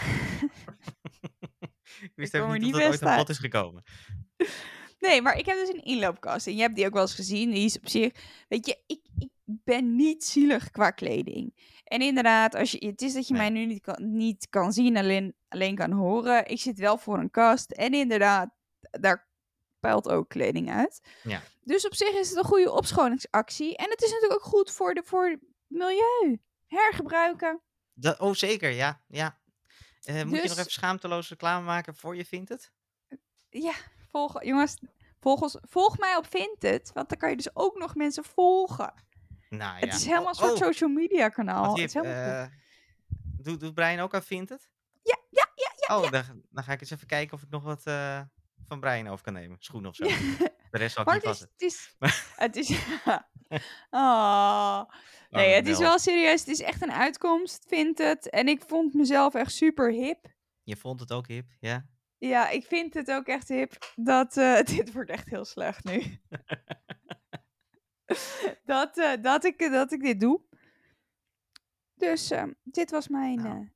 Ik 2.01 2.11
wist 2.15 2.33
er 2.33 2.59
niet 2.59 2.71
dat 2.73 2.81
dat 2.81 2.91
ooit 2.91 3.03
uit. 3.03 3.17
bod 3.17 3.29
is 3.29 3.37
gekomen. 3.37 3.83
Nee, 4.99 5.21
maar 5.21 5.37
ik 5.37 5.45
heb 5.45 5.57
dus 5.57 5.69
een 5.69 5.83
inloopkast. 5.83 6.47
En 6.47 6.55
je 6.55 6.61
hebt 6.61 6.75
die 6.75 6.85
ook 6.85 6.93
wel 6.93 7.01
eens 7.01 7.13
gezien. 7.15 7.51
Die 7.51 7.65
is 7.65 7.77
op 7.77 7.87
zich... 7.89 8.13
Weet 8.47 8.65
je, 8.65 8.83
ik, 8.85 9.01
ik 9.17 9.29
ben 9.43 9.95
niet 9.95 10.23
zielig 10.25 10.71
qua 10.71 10.91
kleding. 10.91 11.73
En 11.83 12.01
inderdaad, 12.01 12.55
als 12.55 12.71
je, 12.71 12.85
het 12.87 13.01
is 13.01 13.13
dat 13.13 13.27
je 13.27 13.33
Nee. 13.33 13.41
mij 13.41 13.59
nu 13.59 13.65
niet 13.65 13.81
kan, 13.81 14.15
niet 14.15 14.49
kan 14.49 14.73
zien, 14.73 14.97
alleen, 14.97 15.35
alleen 15.47 15.75
kan 15.75 15.91
horen. 15.91 16.47
Ik 16.47 16.59
zit 16.59 16.79
wel 16.79 16.97
voor 16.97 17.19
een 17.19 17.31
kast. 17.31 17.71
En 17.71 17.93
inderdaad, 17.93 18.49
daar 18.79 19.29
peilt 19.79 20.09
ook 20.09 20.29
kleding 20.29 20.71
uit. 20.71 21.07
Ja. 21.23 21.41
Dus 21.63 21.85
op 21.85 21.95
zich 21.95 22.09
is 22.11 22.29
het 22.29 22.37
een 22.37 22.43
goede 22.43 22.71
opschoningsactie. 22.71 23.77
En 23.77 23.89
het 23.89 24.01
is 24.01 24.11
natuurlijk 24.11 24.41
ook 24.41 24.47
goed 24.49 24.71
voor, 24.71 24.93
de, 24.93 25.01
voor 25.05 25.29
het 25.29 25.39
milieu. 25.67 26.39
Hergebruiken. 26.75 27.61
Dat, 27.93 28.19
oh, 28.19 28.33
zeker, 28.33 28.69
ja. 28.69 29.01
ja. 29.07 29.39
Eh, 30.01 30.15
moet 30.15 30.23
je 30.23 30.25
nog 30.25 30.41
Dus- 30.41 30.51
even 30.57 30.71
schaamteloos 30.71 31.29
reclame 31.29 31.65
maken 31.65 31.95
voor 31.95 32.15
je 32.15 32.25
vindt 32.25 32.49
het? 32.49 32.71
Ja, 33.49 33.73
volg, 34.07 34.43
jongens, 34.43 34.77
volg, 35.19 35.41
ons, 35.41 35.57
volg 35.61 35.97
mij 35.97 36.15
op 36.15 36.27
Vinted. 36.29 36.91
Want 36.93 37.09
dan 37.09 37.17
kan 37.17 37.29
je 37.29 37.35
dus 37.35 37.55
ook 37.55 37.77
nog 37.77 37.95
mensen 37.95 38.23
volgen. 38.23 38.93
Nou, 39.49 39.79
Het 39.79 39.89
ja. 39.89 39.95
is 39.95 40.05
helemaal 40.05 40.27
een 40.27 40.33
Oh, 40.33 40.39
soort 40.41 40.51
oh, 40.51 40.65
social 40.65 40.89
media 40.89 41.29
kanaal. 41.29 41.77
Het 41.77 41.91
goed. 41.91 42.03
Eh, 42.03 42.45
doet, 43.37 43.59
doet 43.59 43.73
Brian 43.73 43.99
ook 43.99 44.13
aan 44.13 44.23
vindt 44.23 44.49
het? 44.49 44.69
Ja, 45.01 45.17
ja, 45.29 45.47
ja, 45.55 45.71
ja. 45.87 45.97
Oh, 45.97 46.11
dan, 46.11 46.43
dan 46.49 46.63
ga 46.63 46.71
ik 46.71 46.81
eens 46.81 46.91
even 46.91 47.07
kijken 47.07 47.33
of 47.37 47.43
ik 47.43 47.49
nog 47.49 47.63
wat 47.63 47.81
eh, 47.83 48.21
van 48.67 48.79
Brian 48.79 49.07
over 49.07 49.23
kan 49.23 49.33
nemen. 49.33 49.57
Schoenen 49.59 49.89
of 49.89 49.95
zo. 49.95 50.03
De 50.03 50.77
rest 50.77 50.95
zal 50.95 51.13
ik 51.13 51.23
niet 51.23 51.39
het 51.39 51.51
is, 51.57 51.95
het 51.95 51.95
is, 51.95 51.95
het 52.45 52.55
is, 52.55 52.69
oh. 53.89 54.81
Nee, 55.35 55.53
het 55.53 55.67
is 55.67 55.77
wel 55.77 55.99
serieus. 55.99 56.39
Het 56.39 56.49
is 56.49 56.61
echt 56.61 56.81
een 56.81 56.91
uitkomst, 56.91 57.65
vind 57.67 57.97
het. 57.97 58.29
En 58.29 58.47
ik 58.47 58.61
vond 58.67 58.93
mezelf 58.93 59.33
echt 59.33 59.51
super 59.51 59.91
hip. 59.91 60.33
Je 60.63 60.75
vond 60.75 60.99
het 60.99 61.11
ook 61.11 61.27
hip, 61.27 61.45
ja? 61.59 61.85
Ja, 62.17 62.49
ik 62.49 62.65
vind 62.65 62.93
het 62.93 63.11
ook 63.11 63.27
echt 63.27 63.47
hip. 63.47 63.93
Dat, 63.95 64.37
eh, 64.37 64.61
dit 64.75 64.91
wordt 64.93 65.09
echt 65.09 65.29
heel 65.29 65.45
slecht 65.45 65.83
nu. 65.83 66.01
dat, 68.65 68.97
eh, 68.97 69.21
dat, 69.21 69.43
ik, 69.43 69.59
dat 69.59 69.91
ik 69.91 70.01
dit 70.01 70.19
doe. 70.19 70.41
Dus 71.95 72.31
eh, 72.31 72.43
dit 72.63 72.91
was 72.91 73.07
mijn... 73.07 73.35
Nou, 73.35 73.57
eh, 73.57 73.67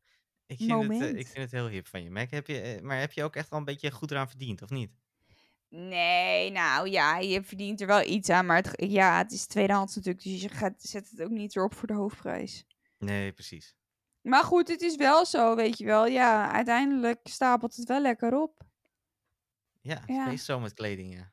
Ik 0.46 0.58
vind, 0.58 0.72
het, 0.72 0.82
eh, 0.82 0.88
Moment. 0.88 1.16
ik 1.18 1.28
vind 1.28 1.38
het 1.38 1.52
heel 1.52 1.68
hip 1.68 1.88
van 1.88 2.04
je. 2.04 2.10
Mac. 2.10 2.32
Heb 2.32 2.48
je 2.48 2.62
eh, 2.62 2.82
maar 2.82 3.00
heb 3.00 3.12
je 3.12 3.24
ook 3.24 3.36
echt 3.36 3.50
wel 3.50 3.60
een 3.60 3.66
beetje 3.66 3.92
goed 3.92 4.12
eraan 4.12 4.30
verdiend, 4.30 4.62
of 4.62 4.70
niet? 4.70 4.92
Nee, 5.70 6.52
nou 6.52 6.90
ja, 6.90 7.18
je 7.18 7.44
verdient 7.44 7.82
er 7.82 7.88
wel 7.88 8.06
iets 8.06 8.30
aan. 8.30 8.46
Maar 8.46 8.56
het, 8.56 8.74
ja, 8.92 9.18
het 9.18 9.32
is 9.32 9.46
tweedehands 9.46 9.96
natuurlijk. 9.96 10.24
Dus 10.24 10.42
je 10.42 10.50
gaat, 10.50 10.82
zet 10.82 11.10
het 11.10 11.22
ook 11.22 11.30
niet 11.30 11.56
erop 11.56 11.74
voor 11.74 11.88
de 11.88 11.94
hoofdprijs. 11.94 12.66
Nee, 12.98 13.32
precies. 13.32 13.76
Maar 14.22 14.44
goed, 14.44 14.68
het 14.68 14.82
is 14.82 14.96
wel 14.96 15.26
zo, 15.26 15.56
weet 15.56 15.78
je 15.78 15.86
wel. 15.86 16.06
Ja, 16.06 16.52
uiteindelijk 16.52 17.20
stapelt 17.24 17.76
het 17.76 17.88
wel 17.88 18.02
lekker 18.02 18.42
op. 18.42 18.62
Ja, 19.82 20.00
het 20.00 20.08
Ja. 20.08 20.38
zo 20.38 20.60
met 20.60 20.74
kleding, 20.74 21.14
ja. 21.14 21.32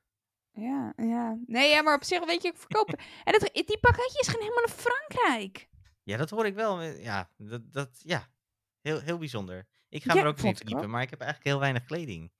Ja, 0.52 0.92
ja. 0.96 1.38
Nee, 1.46 1.68
ja, 1.70 1.82
maar 1.82 1.94
op 1.94 2.04
zich, 2.04 2.24
weet 2.24 2.42
je, 2.42 2.48
ik 2.48 2.56
verkoop... 2.56 2.88
en 3.24 3.32
het, 3.32 3.50
die 3.52 3.78
pakketjes 3.80 4.28
gaan 4.28 4.40
helemaal 4.40 4.64
naar 4.66 4.76
Frankrijk. 4.76 5.68
Ja, 6.02 6.16
dat 6.16 6.30
hoor 6.30 6.46
ik 6.46 6.54
wel. 6.54 6.82
Ja, 6.82 7.30
dat, 7.36 7.72
dat, 7.72 8.00
ja. 8.02 8.28
Heel, 8.80 9.00
heel 9.00 9.18
bijzonder. 9.18 9.66
Ik 9.88 10.02
ga 10.02 10.14
Ja, 10.14 10.20
er 10.20 10.26
ook 10.26 10.38
in 10.38 10.56
verdiepen, 10.56 10.90
maar 10.90 11.02
ik 11.02 11.10
heb 11.10 11.20
eigenlijk 11.20 11.50
heel 11.50 11.60
weinig 11.60 11.84
kleding. 11.84 12.32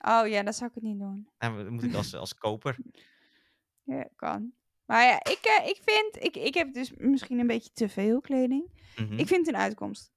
Oh 0.00 0.28
ja, 0.28 0.42
dat 0.42 0.56
zou 0.56 0.68
ik 0.68 0.74
het 0.74 0.84
niet 0.84 0.98
doen. 0.98 1.28
Nou, 1.38 1.62
dat 1.62 1.70
moet 1.72 1.82
ik 1.82 1.94
als, 1.94 2.14
als 2.14 2.34
koper. 2.34 2.76
Ja, 3.84 4.08
kan. 4.16 4.52
Maar 4.86 5.04
ja, 5.04 5.14
ik, 5.24 5.38
eh, 5.42 5.68
ik 5.68 5.80
vind, 5.84 6.24
ik, 6.24 6.36
ik 6.36 6.54
heb 6.54 6.74
dus 6.74 6.92
misschien 6.96 7.38
een 7.38 7.46
beetje 7.46 7.70
te 7.72 7.88
veel 7.88 8.20
kleding. 8.20 8.70
Mhm. 8.96 9.12
Ik 9.18 9.26
vind 9.26 9.46
het 9.46 9.54
een 9.54 9.60
uitkomst. 9.60 10.12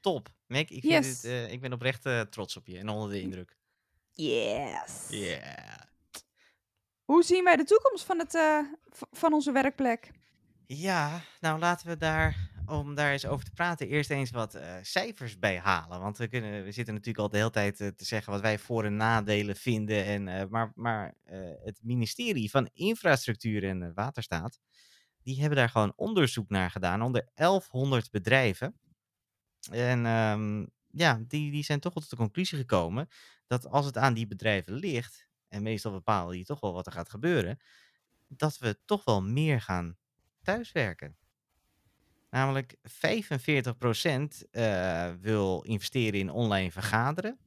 Top. 0.00 0.28
Mac, 0.46 0.60
ik, 0.70 0.80
vind 0.80 0.82
Yes. 1.04 1.20
dit, 1.20 1.30
eh, 1.30 1.52
ik 1.52 1.60
ben 1.60 1.72
oprecht 1.72 2.06
eh, 2.06 2.20
trots 2.20 2.56
op 2.56 2.66
je 2.66 2.78
en 2.78 2.88
onder 2.88 3.10
de 3.10 3.20
indruk. 3.20 3.56
Yes. 4.10 5.06
Yeah. 5.10 5.74
Hoe 7.04 7.22
zien 7.22 7.44
wij 7.44 7.56
de 7.56 7.64
toekomst 7.64 8.04
van, 8.04 8.18
het, 8.18 8.34
eh, 8.34 8.58
v- 8.90 9.02
van 9.10 9.32
onze 9.32 9.52
werkplek? 9.52 10.10
Ja, 10.66 11.20
nou 11.40 11.58
laten 11.58 11.86
we 11.88 11.96
daar, 11.96 12.50
om 12.66 12.94
daar 12.94 13.12
eens 13.12 13.26
over 13.26 13.44
te 13.44 13.50
praten, 13.50 13.88
eerst 13.88 14.10
eens 14.10 14.30
wat 14.30 14.54
eh, 14.54 14.74
cijfers 14.82 15.38
bij 15.38 15.58
halen. 15.58 16.00
Want 16.00 16.16
we, 16.16 16.28
kunnen, 16.28 16.64
we 16.64 16.72
zitten 16.72 16.94
natuurlijk 16.94 17.24
al 17.24 17.28
de 17.28 17.36
hele 17.36 17.50
tijd 17.50 17.80
eh, 17.80 17.88
te 17.88 18.04
zeggen 18.04 18.32
wat 18.32 18.40
wij 18.40 18.58
voor- 18.58 18.84
en 18.84 18.96
nadelen 18.96 19.56
vinden. 19.56 20.04
En, 20.04 20.28
eh, 20.28 20.48
maar 20.48 20.72
maar 20.74 21.14
het 21.64 21.80
ministerie 21.82 22.50
van 22.50 22.70
Infrastructuur 22.72 23.64
en 23.64 23.94
Waterstaat, 23.94 24.58
die 25.22 25.40
hebben 25.40 25.58
daar 25.58 25.68
gewoon 25.68 25.92
onderzoek 25.96 26.48
naar 26.48 26.70
gedaan 26.70 27.02
onder 27.02 27.30
1100 27.34 28.10
bedrijven. 28.10 28.78
En 29.70 30.06
ehm, 30.06 30.66
ja, 30.90 31.24
die, 31.28 31.50
die 31.50 31.64
zijn 31.64 31.80
toch 31.80 31.92
tot 31.92 32.10
de 32.10 32.16
conclusie 32.16 32.58
gekomen 32.58 33.08
dat 33.46 33.66
als 33.66 33.86
het 33.86 33.96
aan 33.96 34.14
die 34.14 34.26
bedrijven 34.26 34.72
ligt, 34.72 35.28
en 35.48 35.62
meestal 35.62 35.92
bepalen 35.92 36.34
die 36.34 36.44
toch 36.44 36.60
wel 36.60 36.72
wat 36.72 36.86
er 36.86 36.92
gaat 36.92 37.10
gebeuren, 37.10 37.58
dat 38.28 38.58
we 38.58 38.78
toch 38.84 39.04
wel 39.04 39.22
meer 39.22 39.60
gaan 39.60 39.96
thuiswerken. 40.42 41.16
Namelijk 42.36 42.76
45% 42.82 44.44
eh 44.50 45.12
wil 45.20 45.62
investeren 45.62 46.20
in 46.20 46.30
online 46.30 46.70
vergaderen. 46.70 47.38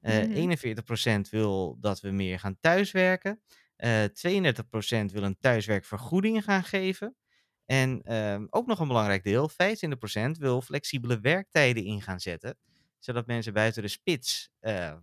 Eh 0.00 0.18
Mhm. 0.18 0.32
41% 0.32 1.28
wil 1.28 1.76
dat 1.80 2.00
we 2.00 2.10
meer 2.10 2.38
gaan 2.38 2.56
thuiswerken. 2.60 3.42
Eh 3.76 4.04
32% 4.04 5.12
wil 5.12 5.22
een 5.22 5.38
thuiswerkvergoeding 5.38 6.44
gaan 6.44 6.64
geven. 6.64 7.16
En 7.64 8.02
ehm, 8.02 8.46
ook 8.50 8.66
nog 8.66 8.80
een 8.80 8.88
belangrijk 8.88 9.24
deel, 9.24 9.48
25% 9.48 10.38
wil 10.38 10.60
flexibele 10.62 11.20
werktijden 11.20 11.84
in 11.84 12.02
gaan 12.02 12.20
zetten. 12.20 12.58
Zodat 12.98 13.26
mensen 13.26 13.52
buiten 13.52 13.82
de 13.82 13.88
spits 13.88 14.50
eh, 14.60 14.96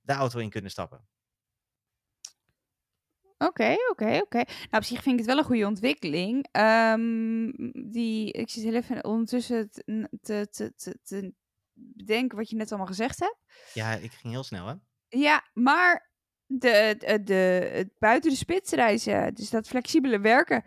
de 0.00 0.12
auto 0.12 0.38
in 0.38 0.50
kunnen 0.50 0.70
stappen. 0.70 1.08
Oké, 3.46 3.76
oké, 3.90 4.20
oké. 4.22 4.36
Nou, 4.36 4.70
op 4.70 4.84
zich 4.84 5.02
vind 5.02 5.20
ik 5.20 5.26
het 5.26 5.26
wel 5.26 5.38
een 5.38 5.44
goede 5.44 5.66
ontwikkeling. 5.66 6.48
Ehm, 6.50 7.50
die, 7.90 8.32
ik 8.32 8.50
zit 8.50 8.64
heel 8.64 8.74
even 8.74 9.04
ondertussen 9.04 9.70
te, 9.70 10.48
te, 10.50 10.72
te, 10.76 10.98
te, 11.02 11.34
bedenken 11.74 12.38
wat 12.38 12.50
je 12.50 12.56
net 12.56 12.68
allemaal 12.68 12.86
gezegd 12.86 13.20
hebt. 13.20 13.38
Ja, 13.72 13.92
ik 13.94 14.12
ging 14.12 14.32
heel 14.32 14.42
snel 14.42 14.66
hè. 14.66 14.74
Ja, 15.08 15.44
maar 15.52 16.10
de, 16.46 16.94
de, 16.98 17.22
de, 17.22 17.70
het 17.72 17.98
buiten 17.98 18.30
de 18.30 18.36
spits 18.36 18.72
reizen, 18.72 19.34
dus 19.34 19.50
dat 19.50 19.68
flexibele 19.68 20.20
werken. 20.20 20.64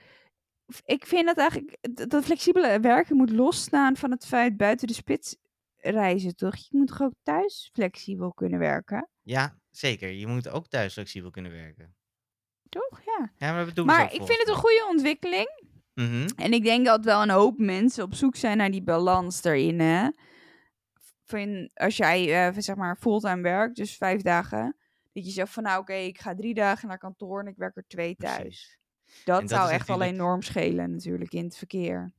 Ik 0.85 1.05
vind 1.05 1.25
dat 1.25 1.37
eigenlijk, 1.37 1.77
dat 2.09 2.25
flexibele 2.25 2.79
werken 2.79 3.15
moet 3.15 3.29
losstaan 3.29 3.95
van 3.95 4.11
het 4.11 4.25
feit 4.25 4.57
buiten 4.57 4.87
de 4.87 4.93
spits 4.93 5.35
reizen, 5.77 6.35
toch? 6.35 6.55
Je 6.55 6.77
moet 6.77 6.87
toch 6.87 7.01
ook 7.01 7.13
thuis 7.23 7.69
flexibel 7.73 8.33
kunnen 8.33 8.59
werken, 8.59 9.09
Ja, 9.21 9.59
zeker. 9.69 10.09
Je 10.09 10.27
moet 10.27 10.49
ook 10.49 10.67
thuis 10.67 10.93
flexibel 10.93 11.31
kunnen 11.31 11.51
werken. 11.51 11.95
Toch? 12.69 13.01
Ja. 13.05 13.31
Ja, 13.37 13.53
maar 13.53 13.73
doen 13.73 13.85
Maar 13.85 14.13
ik 14.13 14.23
vind 14.23 14.39
het 14.39 14.47
een 14.47 14.55
goede 14.55 14.87
ontwikkeling. 14.89 15.65
Mhm. 15.93 16.27
En 16.35 16.53
ik 16.53 16.63
denk 16.63 16.85
dat 16.85 17.05
wel 17.05 17.21
een 17.21 17.29
hoop 17.29 17.57
mensen 17.57 18.03
op 18.03 18.13
zoek 18.13 18.35
zijn 18.35 18.57
naar 18.57 18.71
die 18.71 18.83
balans 18.83 19.43
erin, 19.43 19.79
hè. 19.79 20.09
Van, 21.23 21.69
als 21.73 21.97
jij, 21.97 22.47
eh, 22.47 22.57
zeg 22.57 22.75
maar, 22.75 22.95
fulltime 22.95 23.41
werkt, 23.41 23.75
dus 23.75 23.97
vijf 23.97 24.21
dagen, 24.21 24.75
dat 25.13 25.25
je 25.25 25.31
zegt 25.31 25.51
van, 25.53 25.63
nou 25.63 25.79
oké, 25.79 25.93
ik 25.93 26.19
ga 26.19 26.35
drie 26.35 26.53
dagen 26.53 26.87
naar 26.87 26.97
kantoor 26.97 27.39
en 27.39 27.47
ik 27.47 27.57
werk 27.57 27.77
er 27.77 27.87
twee 27.87 28.15
thuis. 28.15 28.79
Dat, 29.25 29.41
dat 29.41 29.49
zou 29.49 29.69
echt 29.71 29.87
wel 29.87 30.01
enorm 30.01 30.41
schelen 30.41 30.91
natuurlijk 30.91 31.33
in 31.33 31.43
het 31.43 31.57
verkeer. 31.57 32.13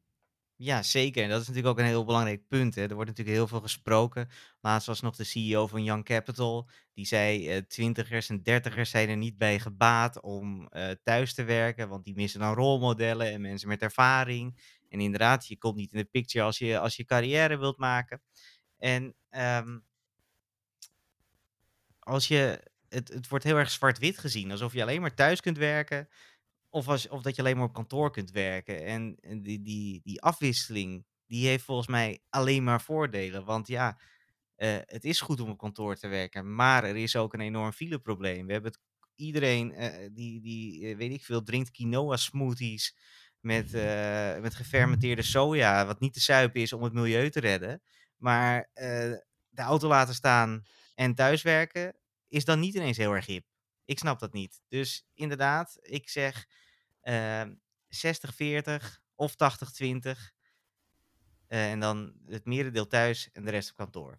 Ja, 0.61 0.83
zeker. 0.83 1.23
En 1.23 1.29
dat 1.29 1.41
is 1.41 1.47
natuurlijk 1.47 1.75
ook 1.75 1.81
een 1.85 1.91
heel 1.91 2.05
belangrijk 2.05 2.49
punt. 2.49 2.75
Hè. 2.75 2.83
Er 2.83 2.95
wordt 2.95 3.09
natuurlijk 3.11 3.37
heel 3.37 3.47
veel 3.49 3.61
gesproken. 3.61 4.29
Laatst 4.61 4.87
was 4.87 5.01
nog 5.01 5.17
de 5.17 5.25
CEO 5.25 5.67
van 5.67 5.85
Young 5.85 6.05
Capital. 6.05 6.69
Die 6.95 7.07
zei, 7.07 7.49
eh 7.49 7.63
twintigers 7.69 8.29
en 8.29 8.43
dertigers 8.43 8.91
zijn 8.91 9.09
er 9.09 9.17
niet 9.17 9.39
bij 9.39 9.59
gebaat 9.59 10.21
om 10.21 10.67
eh, 10.69 10.91
thuis 11.03 11.35
te 11.35 11.45
werken. 11.45 11.89
Want 11.89 12.05
die 12.05 12.15
missen 12.15 12.41
dan 12.41 12.55
rolmodellen 12.55 13.33
en 13.33 13.41
mensen 13.41 13.69
met 13.69 13.83
ervaring. 13.83 14.59
En 14.89 15.01
inderdaad, 15.01 15.47
je 15.47 15.59
komt 15.59 15.77
niet 15.77 15.93
in 15.93 15.99
de 15.99 16.05
picture 16.05 16.45
als 16.45 16.59
je, 16.59 16.79
als 16.79 16.97
je 16.97 17.05
carrière 17.05 17.57
wilt 17.59 17.79
maken. 17.79 18.23
En 18.79 19.15
ehm, 19.31 19.79
als 21.99 22.29
je, 22.29 22.63
het, 22.89 23.09
het 23.09 23.29
wordt 23.29 23.45
heel 23.45 23.57
erg 23.57 23.71
zwart-wit 23.71 24.19
gezien. 24.19 24.51
Alsof 24.51 24.73
je 24.73 24.83
alleen 24.83 25.01
maar 25.01 25.15
thuis 25.15 25.41
kunt 25.41 25.57
werken. 25.59 26.09
Of, 26.79 26.89
als, 26.89 27.09
of 27.09 27.23
dat 27.23 27.37
je 27.37 27.43
alleen 27.43 27.57
maar 27.57 27.67
op 27.67 27.75
kantoor 27.75 28.11
kunt 28.11 28.31
werken. 28.31 28.85
En, 28.85 29.17
en 29.21 29.43
die, 29.43 29.61
die, 29.63 30.01
die 30.05 30.23
afwisseling, 30.23 31.07
die 31.27 31.47
heeft 31.47 31.65
volgens 31.65 31.89
mij 31.89 32.23
alleen 32.31 32.65
maar 32.65 32.81
voordelen. 32.81 33.45
Want 33.45 33.69
ja, 33.69 34.01
eh, 34.55 34.77
het 34.85 35.05
is 35.05 35.21
goed 35.21 35.41
om 35.41 35.51
op 35.51 35.59
kantoor 35.59 35.97
te 35.97 36.09
werken. 36.09 36.55
Maar 36.55 36.85
er 36.85 36.97
is 36.97 37.17
ook 37.17 37.35
een 37.35 37.41
enorm 37.41 37.73
fileprobleem. 37.73 38.47
We 38.47 38.53
hebben 38.53 38.71
het, 38.71 38.81
iedereen 39.19 39.75
eh, 39.75 40.09
die, 40.13 40.41
die 40.41 40.87
eh, 40.87 40.97
weet 40.97 41.13
ik 41.13 41.25
veel, 41.25 41.43
drinkt 41.43 41.71
quinoa 41.71 42.17
smoothies. 42.17 42.97
Met, 43.41 43.75
eh, 43.75 44.39
met 44.39 44.55
gefermenteerde 44.55 45.23
soja, 45.23 45.87
wat 45.87 46.01
niet 46.01 46.13
te 46.13 46.21
suipen 46.21 46.61
is 46.61 46.73
om 46.73 46.83
het 46.83 46.93
milieu 46.93 47.31
te 47.31 47.41
redden. 47.41 47.83
Maar 48.17 48.71
de 49.49 49.63
auto 49.63 49.89
laten 49.89 50.15
staan 50.15 50.65
en 50.95 51.15
thuiswerken 51.15 51.97
is 52.29 52.45
dan 52.45 52.61
niet 52.61 52.75
ineens 52.75 52.97
heel 52.97 53.13
erg 53.13 53.27
hip. 53.27 53.47
Ik 53.85 53.99
snap 53.99 54.19
dat 54.19 54.33
niet. 54.33 54.61
Dus 54.69 55.07
inderdaad, 55.15 55.79
ik 55.81 56.09
zeg 56.09 56.47
60-40 57.11 59.01
of 59.15 59.35
80-20. 59.35 59.37
Eh, 61.47 61.71
en 61.71 61.81
dan 61.81 62.13
het 62.27 62.45
merendeel 62.45 62.87
thuis 62.87 63.29
en 63.33 63.45
de 63.45 63.51
rest 63.51 63.71
op 63.71 63.77
kantoor. 63.77 64.19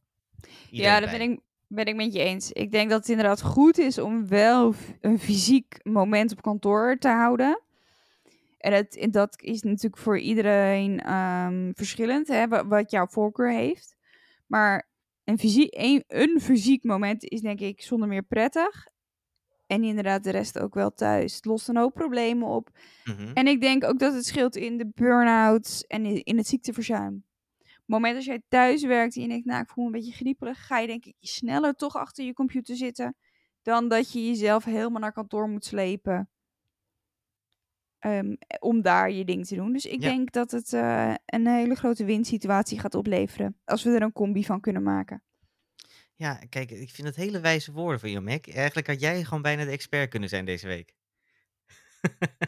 Iedereen 0.70 0.94
ja, 0.94 1.00
dat 1.00 1.10
ben 1.12 1.22
ik, 1.22 1.40
ben 1.68 1.86
ik 1.86 1.96
met 1.96 2.14
je 2.14 2.20
eens. 2.20 2.52
Ik 2.52 2.72
denk 2.72 2.90
dat 2.90 3.00
het 3.00 3.10
inderdaad 3.10 3.42
goed 3.42 3.78
is 3.78 3.98
om 3.98 4.28
wel 4.28 4.74
een 5.02 5.20
fysiek 5.20 5.80
moment 5.84 6.32
op 6.32 6.42
kantoor 6.42 6.98
te 6.98 7.08
houden. 7.10 7.62
En 8.58 8.74
het, 8.74 9.08
dat 9.12 9.42
is 9.42 9.62
natuurlijk 9.62 10.02
voor 10.02 10.20
iedereen 10.20 11.00
ehm, 11.02 11.72
verschillend, 11.74 12.28
hè, 12.28 12.48
wa- 12.48 12.68
wat 12.68 12.92
jouw 12.92 13.08
voorkeur 13.08 13.52
heeft. 13.52 13.96
Maar 14.48 14.88
een 15.24 15.40
fysiek, 15.40 15.70
een, 15.72 16.04
een 16.08 16.42
fysiek 16.42 16.84
moment 16.84 17.24
is 17.24 17.42
denk 17.42 17.60
ik 17.60 17.82
zonder 17.82 18.08
meer 18.08 18.24
prettig. 18.24 18.88
En 19.70 19.84
inderdaad 19.84 20.24
de 20.24 20.30
rest 20.30 20.60
ook 20.60 20.74
wel 20.74 20.94
thuis. 20.94 21.36
Het 21.36 21.46
lost 21.46 21.68
een 21.70 21.78
hoop 21.78 21.94
problemen 21.94 22.48
op. 22.48 22.70
Mhm. 23.04 23.32
En 23.34 23.48
ik 23.48 23.62
denk 23.62 23.84
ook 23.84 24.00
dat 24.00 24.14
het 24.14 24.26
scheelt 24.26 24.56
in 24.56 24.78
de 24.78 24.88
burn-outs 24.94 25.86
en 25.88 26.06
in, 26.24 26.38
het 26.38 26.48
ziekteverzuim. 26.48 27.24
Op 27.60 27.66
het 27.66 27.88
moment 27.88 28.16
als 28.16 28.26
jij 28.26 28.42
thuis 28.48 28.84
werkt 28.84 29.16
en 29.16 29.22
je 29.22 29.28
denkt, 29.28 29.46
nou, 29.46 29.62
ik 29.62 29.70
voel 29.70 29.84
me 29.84 29.90
een 29.90 30.00
beetje 30.00 30.16
griepelig, 30.16 30.66
ga 30.66 30.80
je 30.80 30.88
denk 30.88 31.06
ik 31.06 31.16
sneller 31.20 31.74
toch 31.74 31.96
achter 31.96 32.26
je 32.26 32.34
computer 32.34 32.76
zitten 32.76 33.16
dan 33.62 33.88
dat 33.88 34.12
je 34.12 34.26
jezelf 34.28 34.64
helemaal 34.64 35.02
naar 35.02 35.14
kantoor 35.14 35.50
moet 35.50 35.66
slepen 35.66 36.30
ehm, 38.00 38.36
om 38.60 38.82
daar 38.82 39.12
je 39.12 39.26
ding 39.26 39.46
te 39.46 39.56
doen. 39.56 39.74
Dus 39.74 39.86
ik 39.86 40.02
Ja. 40.02 40.10
denk 40.10 40.32
dat 40.32 40.52
het 40.52 40.74
eh, 40.74 41.14
een 41.26 41.48
hele 41.48 41.76
grote 41.76 42.06
winsituatie 42.06 42.80
gaat 42.80 42.96
opleveren 42.96 43.60
als 43.66 43.84
we 43.84 43.90
er 43.90 44.02
een 44.02 44.12
combi 44.12 44.44
van 44.46 44.60
kunnen 44.60 44.84
maken. 44.84 45.24
Ja, 46.20 46.40
kijk, 46.50 46.72
ik 46.72 46.90
vind 46.90 47.08
het 47.08 47.16
hele 47.16 47.40
wijze 47.40 47.72
woorden 47.72 48.00
van 48.00 48.10
je, 48.12 48.20
Mac. 48.20 48.48
Eigenlijk 48.48 48.88
had 48.88 49.00
jij 49.00 49.24
gewoon 49.24 49.42
bijna 49.42 49.64
de 49.66 49.72
expert 49.72 50.10
kunnen 50.10 50.30
zijn 50.30 50.46
deze 50.46 50.68
week. 50.68 50.94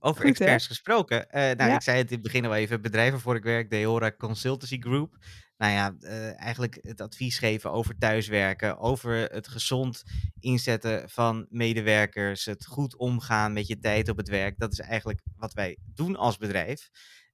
Over 0.00 0.14
Goed, 0.22 0.22
hè? 0.22 0.28
experts 0.28 0.66
gesproken. 0.66 1.30
eh, 1.30 1.42
nou, 1.56 1.70
Ja. 1.70 1.74
ik 1.74 1.82
zei 1.82 1.96
het 1.98 2.06
in 2.08 2.12
het 2.14 2.22
begin 2.22 2.44
al 2.44 2.54
even. 2.54 2.82
Bedrijven 2.82 3.12
waarvoor 3.12 3.36
ik 3.36 3.42
werk, 3.42 3.70
Deora 3.70 4.12
Consultancy 4.12 4.80
Group. 4.80 5.16
Nou 5.56 5.72
ja, 5.72 5.94
eh, 6.00 6.40
eigenlijk 6.40 6.78
het 6.80 7.00
advies 7.00 7.38
geven 7.38 7.72
over 7.72 7.98
thuiswerken. 7.98 8.78
Over 8.78 9.14
het 9.14 9.48
gezond 9.48 10.02
inzetten 10.40 11.10
van 11.10 11.46
medewerkers. 11.50 12.44
Het 12.44 12.66
goed 12.66 12.96
omgaan 12.96 13.52
met 13.52 13.66
je 13.66 13.78
tijd 13.78 14.08
op 14.08 14.16
het 14.16 14.28
werk. 14.28 14.58
Dat 14.58 14.72
is 14.72 14.78
eigenlijk 14.80 15.20
wat 15.36 15.52
wij 15.52 15.78
doen 15.94 16.16
als 16.16 16.36
bedrijf. 16.36 16.88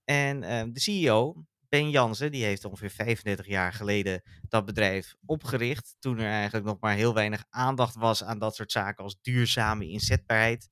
En 0.05 0.43
eh, 0.43 0.63
de 0.73 0.81
CEO, 0.81 1.45
Ben 1.75 1.91
Jansen, 1.91 2.31
die 2.31 2.45
heeft 2.45 2.65
ongeveer 2.65 2.91
35 2.91 3.47
jaar 3.47 3.73
geleden 3.73 4.23
dat 4.49 4.65
bedrijf 4.65 5.15
opgericht. 5.27 5.97
Toen 5.99 6.19
er 6.19 6.31
eigenlijk 6.31 6.67
nog 6.67 6.77
maar 6.81 6.95
heel 6.95 7.15
weinig 7.15 7.45
aandacht 7.51 7.95
was 7.95 8.25
aan 8.25 8.39
dat 8.39 8.55
soort 8.55 8.73
zaken 8.73 9.05
als 9.05 9.19
duurzame 9.23 9.89
inzetbaarheid. 9.89 10.69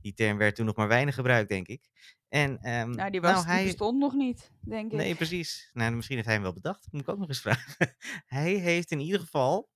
Die 0.00 0.14
term 0.14 0.38
werd 0.38 0.56
toen 0.56 0.66
nog 0.66 0.76
maar 0.76 0.88
weinig 0.88 1.14
gebruikt, 1.14 1.48
denk 1.48 1.66
ik. 1.68 1.88
En, 2.28 2.58
ehm, 2.58 2.90
Nou, 2.90 3.10
die, 3.10 3.20
was, 3.20 3.32
nou, 3.32 3.44
die 3.44 3.54
hij, 3.54 3.64
bestond 3.64 3.98
nog 3.98 4.12
niet, 4.12 4.50
denk 4.60 4.92
ik. 4.92 4.98
Nee, 4.98 5.14
precies. 5.14 5.70
Nou, 5.72 5.94
misschien 5.94 6.16
heeft 6.16 6.28
hij 6.28 6.36
hem 6.36 6.44
wel 6.44 6.54
bedacht. 6.54 6.86
Moet 6.90 7.00
ik 7.00 7.08
ook 7.08 7.18
nog 7.18 7.28
eens 7.28 7.40
vragen. 7.40 7.96
hij 8.26 8.52
heeft 8.52 8.90
in 8.90 9.00
ieder 9.00 9.20
geval 9.20 9.70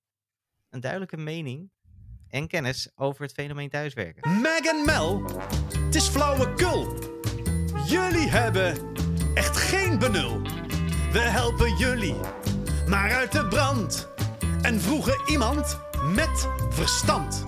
een 0.71 0.81
duidelijke 0.81 1.17
mening 1.17 1.71
en 2.29 2.49
kennis 2.49 2.91
over 2.95 3.23
het 3.23 3.33
fenomeen 3.33 3.69
thuiswerken. 3.69 4.41
Meg 4.41 4.61
en 4.61 4.85
Mel, 4.85 5.25
het 5.79 5.95
is 5.95 6.09
flauwekul. 6.09 6.99
Jullie 7.87 8.29
hebben 8.29 8.95
echt 9.35 9.57
geen 9.57 9.99
benul. 9.99 10.58
We 11.13 11.19
helpen 11.19 11.77
jullie 11.77 12.15
maar 12.89 13.13
uit 13.13 13.33
de 13.33 13.47
brand. 13.47 14.09
En 14.63 14.81
vroegen 14.81 15.21
iemand 15.27 15.81
met 16.15 16.49
verstand. 16.71 17.47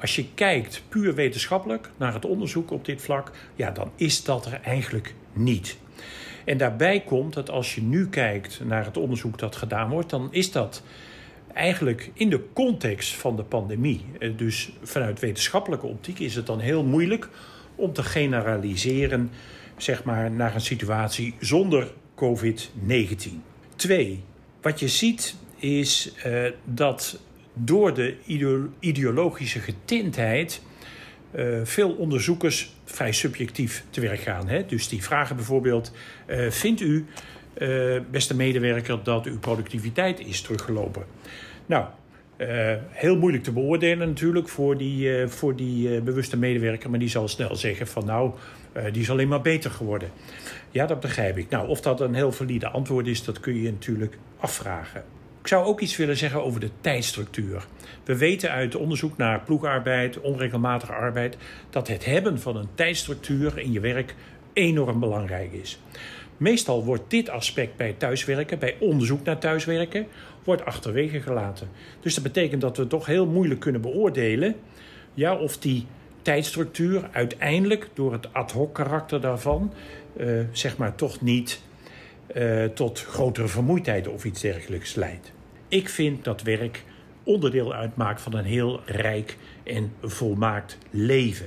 Als 0.00 0.16
je 0.16 0.32
kijkt 0.34 0.82
puur 0.88 1.14
wetenschappelijk 1.14 1.90
naar 1.96 2.12
het 2.14 2.24
onderzoek 2.24 2.70
op 2.70 2.84
dit 2.84 3.02
vlak, 3.02 3.30
ja, 3.54 3.70
dan 3.70 3.90
is 3.96 4.24
dat 4.24 4.46
er 4.46 4.60
eigenlijk 4.62 5.14
niet. 5.32 5.78
En 6.44 6.56
daarbij 6.56 7.00
komt 7.00 7.34
dat 7.34 7.50
als 7.50 7.74
je 7.74 7.82
nu 7.82 8.08
kijkt 8.08 8.60
naar 8.64 8.84
het 8.84 8.96
onderzoek 8.96 9.38
dat 9.38 9.56
gedaan 9.56 9.90
wordt, 9.90 10.10
dan 10.10 10.28
is 10.30 10.52
dat 10.52 10.82
eigenlijk 11.52 12.10
in 12.14 12.30
de 12.30 12.44
context 12.52 13.14
van 13.14 13.36
de 13.36 13.44
pandemie. 13.44 14.04
Eh, 14.18 14.36
Dus 14.36 14.72
vanuit 14.82 15.20
wetenschappelijke 15.20 15.86
optiek 15.86 16.18
is 16.18 16.34
het 16.34 16.46
dan 16.46 16.60
heel 16.60 16.84
moeilijk 16.84 17.28
om 17.74 17.92
te 17.92 18.02
generaliseren 18.02 19.30
zeg 19.76 20.04
maar, 20.04 20.30
naar 20.30 20.54
een 20.54 20.60
situatie 20.60 21.34
zonder 21.40 21.92
COVID-19. 22.22 23.30
Twee, 23.76 24.22
wat 24.60 24.80
je 24.80 24.88
ziet 24.88 25.36
is 25.56 26.12
eh, 26.22 26.44
dat 26.64 27.20
door 27.54 27.94
de 27.94 28.14
ideo- 28.26 28.68
ideologische 28.80 29.58
getintheid 29.58 30.62
eh, 31.30 31.44
veel 31.64 31.90
onderzoekers 31.90 32.74
vrij 32.84 33.12
subjectief 33.12 33.84
te 33.90 34.00
werk 34.00 34.20
gaan. 34.20 34.48
Hè? 34.48 34.66
Dus 34.66 34.88
die 34.88 35.02
vragen 35.02 35.36
bijvoorbeeld: 35.36 35.92
eh, 36.26 36.50
vindt 36.50 36.80
u, 36.80 37.06
beste 38.10 38.36
medewerker, 38.36 39.02
dat 39.02 39.26
uw 39.26 39.38
productiviteit 39.38 40.20
is 40.20 40.40
teruggelopen? 40.40 41.04
Nou, 41.66 41.86
heel 42.88 43.16
moeilijk 43.18 43.44
te 43.44 43.52
beoordelen 43.52 44.08
natuurlijk 44.08 44.48
voor 44.48 44.76
die, 44.76 45.26
voor 45.26 45.56
die 45.56 46.00
bewuste 46.00 46.36
medewerker, 46.36 46.90
maar 46.90 46.98
die 46.98 47.08
zal 47.08 47.28
snel 47.28 47.56
zeggen 47.56 47.86
van 47.86 48.04
nou, 48.04 48.32
die 48.92 49.02
is 49.02 49.10
alleen 49.10 49.28
maar 49.28 49.40
beter 49.40 49.70
geworden. 49.70 50.10
Ja, 50.70 50.86
dat 50.86 51.00
begrijp 51.00 51.38
ik. 51.38 51.48
Nou, 51.48 51.68
of 51.68 51.80
dat 51.80 52.00
een 52.00 52.14
heel 52.14 52.32
valide 52.32 52.68
antwoord 52.68 53.06
is, 53.06 53.24
dat 53.24 53.40
kun 53.40 53.62
je 53.62 53.70
natuurlijk 53.70 54.18
afvragen. 54.36 55.04
Ik 55.40 55.48
zou 55.48 55.64
ook 55.64 55.80
iets 55.80 55.96
willen 55.96 56.16
zeggen 56.16 56.42
over 56.42 56.60
de 56.60 56.70
tijdstructuur. 56.80 57.66
We 58.04 58.16
weten 58.16 58.50
uit 58.50 58.76
onderzoek 58.76 59.16
naar 59.16 59.40
ploegarbeid, 59.40 60.20
onregelmatige 60.20 60.92
arbeid, 60.92 61.36
dat 61.70 61.88
het 61.88 62.04
hebben 62.04 62.40
van 62.40 62.56
een 62.56 62.68
tijdstructuur 62.74 63.58
in 63.58 63.72
je 63.72 63.80
werk 63.80 64.14
enorm 64.52 65.00
belangrijk 65.00 65.52
is. 65.52 65.78
Meestal 66.36 66.84
wordt 66.84 67.02
dit 67.08 67.28
aspect 67.28 67.76
bij 67.76 67.94
thuiswerken, 67.98 68.58
bij 68.58 68.76
onderzoek 68.80 69.24
naar 69.24 69.38
thuiswerken, 69.38 70.06
wordt 70.44 70.64
achterwege 70.64 71.20
gelaten. 71.20 71.68
Dus 72.00 72.14
dat 72.14 72.22
betekent 72.22 72.60
dat 72.60 72.76
we 72.76 72.86
toch 72.86 73.06
heel 73.06 73.26
moeilijk 73.26 73.60
kunnen 73.60 73.80
beoordelen 73.80 74.54
ja, 75.14 75.34
of 75.36 75.58
die 75.58 75.86
tijdstructuur 76.22 77.08
uiteindelijk 77.12 77.88
door 77.94 78.12
het 78.12 78.32
ad 78.32 78.52
hoc 78.52 78.74
karakter 78.74 79.20
daarvan, 79.20 79.72
eh, 80.16 80.40
zeg 80.52 80.76
maar, 80.76 80.94
toch 80.94 81.20
niet 81.20 81.60
eh, 82.26 82.64
tot 82.64 83.00
grotere 83.00 83.48
vermoeidheid 83.48 84.08
of 84.08 84.24
iets 84.24 84.40
dergelijks 84.40 84.94
leidt. 84.94 85.32
Ik 85.68 85.88
vind 85.88 86.24
dat 86.24 86.42
werk 86.42 86.84
onderdeel 87.22 87.74
uitmaakt 87.74 88.20
van 88.20 88.34
een 88.34 88.44
heel 88.44 88.80
rijk 88.86 89.36
en 89.62 89.92
volmaakt 90.02 90.78
leven. 90.90 91.46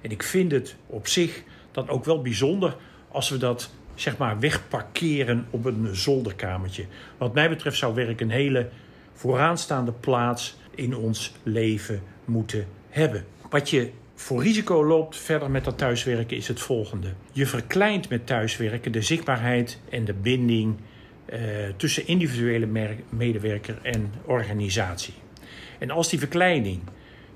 En 0.00 0.10
ik 0.10 0.22
vind 0.22 0.52
het 0.52 0.76
op 0.86 1.06
zich 1.06 1.42
dan 1.70 1.88
ook 1.88 2.04
wel 2.04 2.22
bijzonder 2.22 2.76
als 3.08 3.28
we 3.28 3.36
dat 3.36 3.70
zeg 3.94 4.16
maar 4.16 4.38
wegparkeren 4.38 5.46
op 5.50 5.64
een 5.64 5.96
zolderkamertje. 5.96 6.86
Wat 7.18 7.34
mij 7.34 7.48
betreft 7.48 7.76
zou 7.76 7.94
werk 7.94 8.20
een 8.20 8.30
hele 8.30 8.68
vooraanstaande 9.12 9.92
plaats 9.92 10.56
in 10.74 10.96
ons 10.96 11.32
leven 11.42 12.02
moeten 12.24 12.66
hebben. 12.88 13.24
Wat 13.50 13.70
je 13.70 13.90
voor 14.14 14.42
risico 14.42 14.84
loopt 14.84 15.16
verder 15.16 15.50
met 15.50 15.64
dat 15.64 15.78
thuiswerken 15.78 16.36
is 16.36 16.48
het 16.48 16.60
volgende. 16.60 17.08
Je 17.32 17.46
verkleint 17.46 18.08
met 18.08 18.26
thuiswerken 18.26 18.92
de 18.92 19.02
zichtbaarheid 19.02 19.80
en 19.90 20.04
de 20.04 20.12
binding 20.14 20.76
eh, 21.24 21.40
tussen 21.76 22.06
individuele 22.06 22.94
medewerker 23.08 23.78
en 23.82 24.12
organisatie. 24.24 25.14
En 25.78 25.90
als 25.90 26.08
die 26.08 26.18
verkleining 26.18 26.80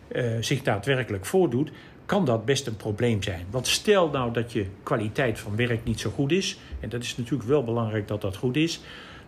eh, 0.09 0.25
zich 0.41 0.63
daadwerkelijk 0.63 1.27
voordoet, 1.27 1.71
kan 2.07 2.25
dat 2.25 2.45
best 2.45 2.67
een 2.67 2.77
probleem 2.77 3.23
zijn. 3.23 3.47
Want 3.51 3.67
stel 3.67 4.11
nou 4.11 4.33
dat 4.33 4.53
je 4.53 4.67
kwaliteit 4.83 5.39
van 5.39 5.57
werk 5.57 5.85
niet 5.85 6.01
zo 6.01 6.11
goed 6.11 6.33
is, 6.33 6.59
en 6.81 6.89
dat 6.89 7.03
is 7.03 7.17
natuurlijk 7.17 7.49
wel 7.49 7.65
belangrijk 7.65 8.09
dat 8.09 8.21
dat 8.21 8.37
goed 8.37 8.57
is, 8.57 8.81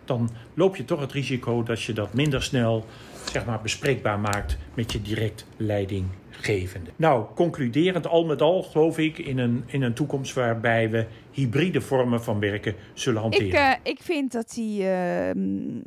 dan 0.05 0.29
loop 0.53 0.75
je 0.75 0.85
toch 0.85 0.99
het 0.99 1.11
risico 1.11 1.63
dat 1.63 1.81
je 1.81 1.93
dat 1.93 2.13
minder 2.13 2.43
snel 2.43 2.85
zeg 3.31 3.45
maar, 3.45 3.61
bespreekbaar 3.61 4.19
maakt 4.19 4.57
met 4.73 4.91
je 4.91 5.01
direct 5.01 5.45
leidinggevende. 5.57 6.91
Nou, 6.95 7.33
concluderend, 7.35 8.07
al 8.07 8.25
met 8.25 8.41
al 8.41 8.63
geloof 8.63 8.97
ik 8.97 9.17
in 9.17 9.37
een, 9.37 9.63
in 9.65 9.81
een 9.81 9.93
toekomst 9.93 10.33
waarbij 10.33 10.89
we 10.89 11.07
hybride 11.31 11.81
vormen 11.81 12.23
van 12.23 12.39
werken 12.39 12.75
zullen 12.93 13.21
hanteren. 13.21 13.47
Ik, 13.47 13.53
eh, 13.53 13.73
ik 13.83 14.01
vind 14.01 14.31
dat 14.31 14.55
hij 14.55 15.29
ehm, 15.29 15.81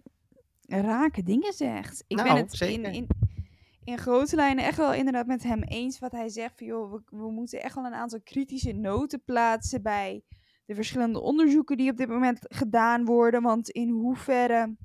rake 0.66 1.22
dingen 1.22 1.52
zegt. 1.52 2.04
Ik 2.06 2.16
ben 2.16 2.26
Nou, 2.26 2.38
het 2.38 2.52
in, 2.52 2.56
zeker. 2.56 2.92
in, 2.92 3.06
in 3.84 3.98
grote 3.98 4.36
lijnen 4.36 4.64
echt 4.64 4.76
wel 4.76 4.94
inderdaad 4.94 5.26
met 5.26 5.42
hem 5.42 5.62
eens 5.62 5.98
wat 5.98 6.12
hij 6.12 6.28
zegt. 6.28 6.52
Van, 6.56 6.66
joh, 6.66 6.92
we, 6.92 7.00
we 7.06 7.30
moeten 7.30 7.62
echt 7.62 7.74
wel 7.74 7.84
een 7.84 7.94
aantal 7.94 8.20
kritische 8.22 8.72
noten 8.72 9.22
plaatsen 9.24 9.82
bij 9.82 10.22
de 10.66 10.74
verschillende 10.74 11.20
onderzoeken 11.20 11.76
die 11.76 11.90
op 11.90 11.96
dit 11.96 12.08
moment 12.08 12.38
gedaan 12.40 13.04
worden. 13.04 13.42
Want 13.42 13.70
in 13.70 13.88
hoeverre 13.88 14.76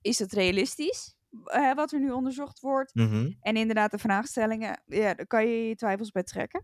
is 0.00 0.18
het 0.18 0.32
realistisch? 0.32 1.15
Eh, 1.44 1.74
wat 1.74 1.92
er 1.92 2.00
nu 2.00 2.10
onderzocht 2.10 2.60
wordt. 2.60 2.94
Mhm. 2.94 3.32
En 3.40 3.56
inderdaad, 3.56 3.90
de 3.90 3.98
vraagstellingen, 3.98 4.82
ja, 4.86 5.14
daar 5.14 5.26
kan 5.26 5.46
je 5.46 5.68
je 5.68 5.74
twijfels 5.74 6.10
bij 6.10 6.22
trekken. 6.22 6.60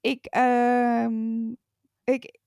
Ik, 0.00 0.24
ehm, 0.24 1.50
ik, 2.04 2.40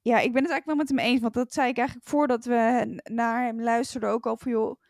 ja, 0.00 0.18
ik 0.18 0.32
ben 0.32 0.42
het 0.42 0.50
eigenlijk 0.50 0.64
wel 0.64 0.76
met 0.76 0.88
hem 0.88 0.98
eens, 0.98 1.20
want 1.20 1.34
dat 1.34 1.52
zei 1.52 1.68
ik 1.68 1.78
eigenlijk 1.78 2.08
voordat 2.08 2.44
we 2.44 3.00
naar 3.04 3.44
hem 3.44 3.62
luisterden 3.62 4.10
ook 4.10 4.26
al 4.26 4.36
van, 4.36 4.52
joh, 4.52 4.80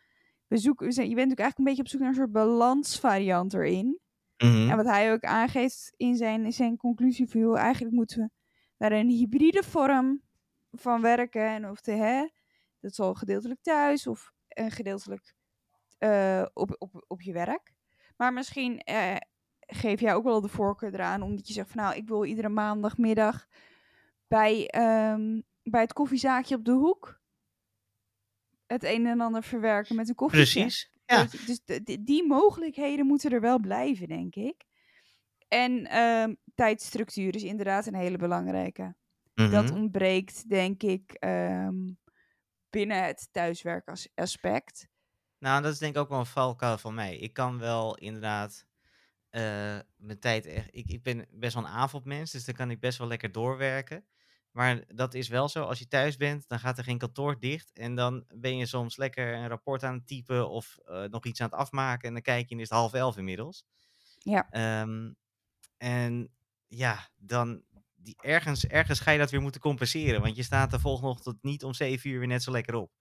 we 0.47 0.57
zoeken, 0.57 0.85
we 0.85 0.91
zijn, 0.91 1.09
je 1.09 1.15
bent 1.15 1.29
natuurlijk 1.29 1.39
eigenlijk 1.39 1.57
een 1.57 1.65
beetje 1.65 1.81
op 1.81 1.87
zoek 1.87 1.99
naar 1.99 2.09
een 2.09 2.15
soort 2.15 2.47
balansvariant 2.47 3.53
erin. 3.53 3.99
Mhm. 4.37 4.69
En 4.69 4.75
wat 4.75 4.85
hij 4.85 5.11
ook 5.11 5.23
aangeeft 5.23 5.93
in 5.95 6.15
zijn, 6.15 6.45
in 6.45 6.53
zijn 6.53 6.77
conclusie 6.77 7.29
van, 7.29 7.41
joh, 7.41 7.57
eigenlijk 7.57 7.95
moeten 7.95 8.19
we 8.19 8.29
naar 8.77 8.91
een 8.91 9.09
hybride 9.09 9.63
vorm 9.63 10.21
van 10.71 11.01
werken. 11.01 11.47
En 11.47 11.69
of 11.69 11.81
de, 11.81 11.91
hè, 11.91 12.27
dat 12.79 12.95
zal 12.95 13.13
gedeeltelijk 13.13 13.61
thuis 13.61 14.07
of 14.07 14.31
een 14.47 14.71
gedeeltelijk 14.71 15.33
eh, 15.99 16.45
op, 16.53 16.75
op, 16.77 17.03
op 17.07 17.21
je 17.21 17.33
werk. 17.33 17.73
Maar 18.17 18.33
misschien 18.33 18.79
eh, 18.79 19.15
geef 19.59 19.99
jij 19.99 20.13
ook 20.13 20.23
wel 20.23 20.41
de 20.41 20.47
voorkeur 20.47 20.93
eraan, 20.93 21.21
omdat 21.21 21.47
je 21.47 21.53
zegt 21.53 21.71
van 21.71 21.81
nou, 21.83 21.95
ik 21.95 22.07
wil 22.07 22.25
iedere 22.25 22.49
maandagmiddag 22.49 23.47
bij, 24.27 24.67
ehm, 24.67 25.41
bij 25.63 25.81
het 25.81 25.93
koffiezaakje 25.93 26.55
op 26.55 26.65
de 26.65 26.71
hoek 26.71 27.21
het 28.67 28.83
een 28.83 29.05
en 29.07 29.21
ander 29.21 29.43
verwerken 29.43 29.95
met 29.95 30.09
een 30.09 30.15
koffietje. 30.15 30.59
Precies. 30.61 30.91
Ja. 31.05 31.19
Je, 31.31 31.43
Dus 31.45 31.61
de- 31.83 32.03
die- 32.03 32.27
mogelijkheden 32.27 33.05
moeten 33.05 33.31
er 33.31 33.41
wel 33.41 33.59
blijven, 33.59 34.07
denk 34.07 34.35
ik. 34.35 34.65
En 35.47 35.85
ehm, 35.85 36.33
tijdstructuur 36.55 37.35
is 37.35 37.43
inderdaad 37.43 37.85
een 37.85 37.95
hele 37.95 38.17
belangrijke. 38.17 38.95
Dat 39.33 39.63
Mhm. 39.69 39.73
ontbreekt, 39.73 40.49
denk 40.49 40.83
ik, 40.83 41.11
ehm, 41.13 41.75
binnen 42.69 43.03
het 43.03 43.27
thuiswerkaspect. 43.31 44.87
Nou, 45.39 45.61
dat 45.61 45.73
is 45.73 45.79
denk 45.79 45.95
ik 45.95 46.01
ook 46.01 46.09
wel 46.09 46.19
een 46.19 46.25
valkuil 46.25 46.77
van 46.77 46.93
mij. 46.93 47.17
Ik 47.17 47.33
kan 47.33 47.59
wel 47.59 47.97
inderdaad 47.97 48.65
eh, 49.29 49.79
mijn 49.95 50.19
tijd 50.19 50.45
echt. 50.45 50.67
Ik, 50.71 50.87
ik 50.87 51.03
ben 51.03 51.25
best 51.31 51.53
wel 51.53 51.63
een 51.63 51.69
avondmens, 51.69 52.31
dus 52.31 52.45
dan 52.45 52.55
kan 52.55 52.71
ik 52.71 52.79
best 52.79 52.97
wel 52.97 53.07
lekker 53.07 53.31
doorwerken. 53.31 54.05
Maar 54.51 54.83
dat 54.95 55.13
is 55.13 55.27
wel 55.27 55.49
zo, 55.49 55.63
als 55.63 55.79
je 55.79 55.87
thuis 55.87 56.17
bent, 56.17 56.47
dan 56.47 56.59
gaat 56.59 56.77
er 56.77 56.83
geen 56.83 56.97
kantoor 56.97 57.39
dicht. 57.39 57.71
En 57.73 57.95
dan 57.95 58.25
ben 58.35 58.57
je 58.57 58.65
soms 58.65 58.97
lekker 58.97 59.33
een 59.33 59.47
rapport 59.47 59.83
aan 59.83 59.93
het 59.93 60.07
typen 60.07 60.49
of 60.49 60.77
eh, 60.85 61.03
nog 61.03 61.25
iets 61.25 61.41
aan 61.41 61.49
het 61.49 61.59
afmaken. 61.59 62.07
En 62.07 62.13
dan 62.13 62.21
kijk 62.21 62.49
je 62.49 62.55
en 62.55 62.61
is 62.61 62.69
het 62.69 62.77
half 62.77 62.93
elf 62.93 63.17
inmiddels. 63.17 63.65
Ja. 64.17 64.49
Ehm, 64.49 65.13
en 65.77 66.33
ja, 66.67 67.09
dan 67.17 67.63
die, 67.95 68.15
ergens, 68.21 68.67
ergens 68.67 68.99
ga 68.99 69.11
je 69.11 69.19
dat 69.19 69.31
weer 69.31 69.41
moeten 69.41 69.61
compenseren. 69.61 70.21
Want 70.21 70.35
je 70.35 70.43
staat 70.43 70.71
de 70.71 70.79
volgende 70.79 71.09
ochtend 71.09 71.43
niet 71.43 71.63
om 71.63 71.73
zeven 71.73 72.09
uur 72.09 72.19
weer 72.19 72.27
net 72.27 72.43
zo 72.43 72.51
lekker 72.51 72.75
op. 72.75 72.91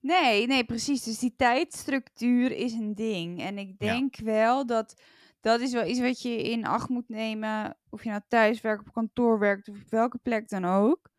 Nee, 0.00 0.46
nee, 0.46 0.64
precies. 0.64 1.02
Dus 1.02 1.18
die 1.18 1.34
tijdstructuur 1.36 2.52
is 2.52 2.72
een 2.72 2.94
ding. 2.94 3.40
En 3.40 3.58
ik 3.58 3.78
denk 3.78 4.16
wel 4.16 4.66
dat 4.66 5.02
dat 5.40 5.60
is 5.60 5.72
wel 5.72 5.86
iets 5.86 6.00
wat 6.00 6.22
je 6.22 6.42
in 6.42 6.66
acht 6.66 6.88
moet 6.88 7.08
nemen. 7.08 7.78
Of 7.90 8.02
je 8.04 8.10
nou 8.10 8.22
thuis 8.28 8.60
werkt, 8.60 8.86
op 8.86 8.92
kantoor 8.92 9.38
werkt 9.38 9.68
of 9.68 9.80
op 9.82 9.90
welke 9.90 10.18
plek 10.18 10.48
dan 10.48 10.64
ook. 10.64 11.10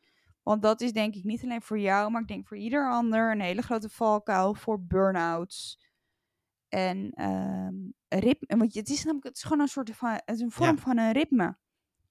Want 0.44 0.62
dat 0.62 0.82
is 0.82 0.94
denk 0.94 1.16
ik 1.16 1.24
niet 1.24 1.44
alleen 1.44 1.62
voor 1.62 1.80
jou, 1.80 2.12
maar 2.12 2.22
ik 2.22 2.28
denk 2.28 2.48
voor 2.48 2.58
ieder 2.58 2.92
ander 2.92 3.32
een 3.32 3.42
hele 3.42 3.62
grote 3.62 3.90
valkuil 3.90 4.54
voor 4.54 4.82
burn-outs. 4.86 5.80
En 6.68 7.12
ehm 7.12 7.76
ritme. 8.08 8.58
Want 8.58 8.74
het 8.74 8.90
is 8.90 9.04
namelijk 9.04 9.26
het 9.28 9.36
is 9.38 9.44
gewoon 9.44 9.60
een 9.60 9.68
soort 9.68 9.96
van 9.96 10.10
het 10.12 10.30
is 10.30 10.40
een 10.40 10.52
vorm 10.52 10.78
van 10.78 10.98
een 10.98 11.12
ritme. 11.12 11.58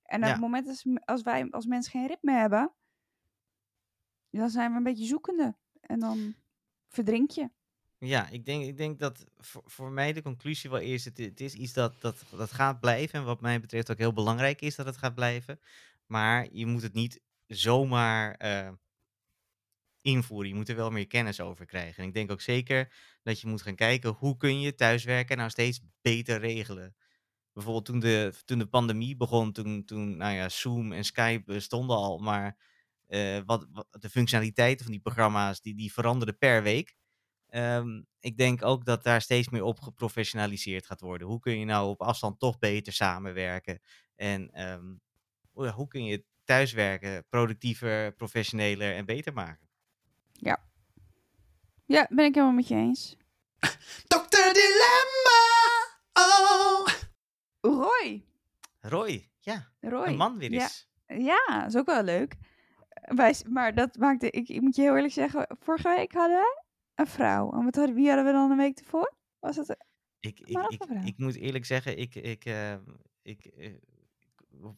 En 0.02 0.18
op 0.20 0.24
Ja. 0.26 0.30
het 0.32 0.40
moment 0.40 0.68
als, 0.68 0.86
als 1.04 1.22
wij 1.22 1.50
als 1.50 1.66
mensen 1.66 1.90
geen 1.90 2.06
ritme 2.06 2.32
hebben, 2.32 2.74
dan 4.30 4.50
zijn 4.50 4.70
we 4.70 4.76
een 4.76 4.82
beetje 4.82 5.06
zoekende. 5.06 5.56
En 5.80 6.00
dan 6.00 6.34
verdrink 6.90 7.30
je. 7.30 7.50
Ja, 7.98 8.28
ik 8.28 8.44
denk, 8.44 8.64
ik 8.64 8.76
denk 8.76 8.98
dat 8.98 9.24
voor, 9.36 9.62
voor 9.66 9.90
mij 9.90 10.12
de 10.12 10.22
conclusie 10.22 10.70
wel 10.70 10.80
is, 10.80 11.04
het, 11.04 11.40
is 11.40 11.54
iets 11.54 11.72
dat, 11.72 12.00
dat, 12.00 12.24
dat 12.36 12.52
gaat 12.52 12.80
blijven. 12.80 13.18
En 13.18 13.24
wat 13.24 13.40
mij 13.40 13.60
betreft 13.60 13.90
ook 13.90 13.98
heel 13.98 14.12
belangrijk 14.12 14.60
is 14.60 14.74
dat 14.74 14.86
het 14.86 14.96
gaat 14.96 15.14
blijven. 15.14 15.60
Maar 16.06 16.48
je 16.52 16.66
moet 16.66 16.82
het 16.82 16.92
niet 16.92 17.20
zomaar 17.46 18.34
eh, 18.34 18.70
invoeren. 20.00 20.48
Je 20.48 20.54
moet 20.54 20.68
er 20.68 20.76
wel 20.76 20.90
meer 20.90 21.06
kennis 21.06 21.40
over 21.40 21.66
krijgen. 21.66 22.02
En 22.02 22.08
ik 22.08 22.14
denk 22.14 22.30
ook 22.30 22.40
zeker 22.40 22.92
dat 23.22 23.40
je 23.40 23.46
moet 23.46 23.62
gaan 23.62 23.74
kijken 23.74 24.10
hoe 24.10 24.36
kun 24.36 24.60
je 24.60 24.74
thuiswerken 24.74 25.36
nou 25.36 25.50
steeds 25.50 25.80
beter 26.02 26.40
regelen. 26.40 26.96
Bijvoorbeeld 27.52 27.84
toen 27.84 28.00
de, 28.00 28.32
toen 28.44 28.58
de 28.58 28.68
pandemie 28.68 29.16
begon, 29.16 29.52
toen, 29.52 29.84
toen 29.84 30.16
nou 30.16 30.34
ja, 30.34 30.48
Zoom 30.48 30.92
en 30.92 31.04
Skype 31.04 31.42
bestonden 31.44 31.96
al, 31.96 32.18
maar 32.18 32.56
eh, 33.10 33.40
wat, 33.46 33.66
wat- 33.72 33.86
de 33.90 34.10
functionaliteiten 34.10 34.84
van 34.84 34.92
die 34.92 35.00
programma's 35.02 35.60
die, 35.60 35.74
die 35.74 35.92
veranderden 35.92 36.38
per 36.38 36.62
week. 36.62 36.94
Ehm, 37.48 38.02
ik 38.20 38.36
denk 38.36 38.64
ook 38.64 38.84
dat 38.84 39.02
daar 39.02 39.20
steeds 39.22 39.48
meer 39.48 39.62
op 39.62 39.80
geprofessionaliseerd 39.80 40.86
gaat 40.86 41.00
worden. 41.00 41.26
Hoe 41.26 41.40
kun 41.40 41.58
je 41.58 41.64
nou 41.64 41.88
op 41.88 42.02
afstand 42.02 42.38
toch 42.38 42.58
beter 42.58 42.92
samenwerken? 42.92 43.80
En 44.16 44.50
ehm, 44.50 44.94
hoe 45.50 45.68
hoe 45.70 45.88
kun 45.88 46.04
je 46.04 46.24
thuiswerken 46.44 47.24
productiever, 47.28 48.12
professioneler 48.14 48.94
en 48.94 49.04
beter 49.04 49.32
maken? 49.32 49.68
Ja, 51.86 52.06
ben 52.10 52.24
ik 52.24 52.34
helemaal 52.34 52.54
met 52.56 52.68
je 52.68 52.74
eens. 52.74 53.16
Dokter 54.14 54.52
Dilemma! 54.52 55.40
Oh! 56.12 56.86
Roy. 57.60 58.24
Roy, 58.80 59.30
ja, 59.38 59.72
Roy. 59.80 60.06
een 60.06 60.16
man 60.16 60.38
weer 60.38 60.52
Ja. 60.52 60.60
eens. 60.62 60.88
Ja, 61.06 61.66
is 61.66 61.76
ook 61.76 61.86
wel 61.86 62.02
leuk. 62.02 62.36
Wij, 63.14 63.34
maar 63.48 63.74
dat 63.74 63.96
maakte, 63.96 64.30
ik, 64.30 64.48
ik 64.48 64.60
moet 64.60 64.76
je 64.76 64.82
heel 64.82 64.94
eerlijk 64.94 65.12
zeggen, 65.12 65.46
vorige 65.60 65.94
week 65.96 66.12
hadden 66.12 66.36
wij 66.36 66.62
een 66.94 67.06
vrouw. 67.06 67.52
En 67.52 67.64
wat 67.64 67.74
hadden, 67.74 67.94
wie 67.94 68.06
hadden 68.06 68.24
we 68.24 68.32
dan 68.32 68.50
een 68.50 68.56
week 68.56 68.78
ervoor? 68.78 69.14
Was 69.38 69.56
het 69.56 69.76
Ik, 70.20 70.40
ik, 70.40 70.48
ik, 70.68 70.82
vrouw. 70.86 71.02
ik 71.04 71.18
moet 71.18 71.36
eerlijk 71.36 71.64
zeggen, 71.64 71.98
ik, 71.98 72.14
ik, 72.14 72.44
eh, 72.44 72.74
ik, 73.22 73.44
eh, 73.44 73.72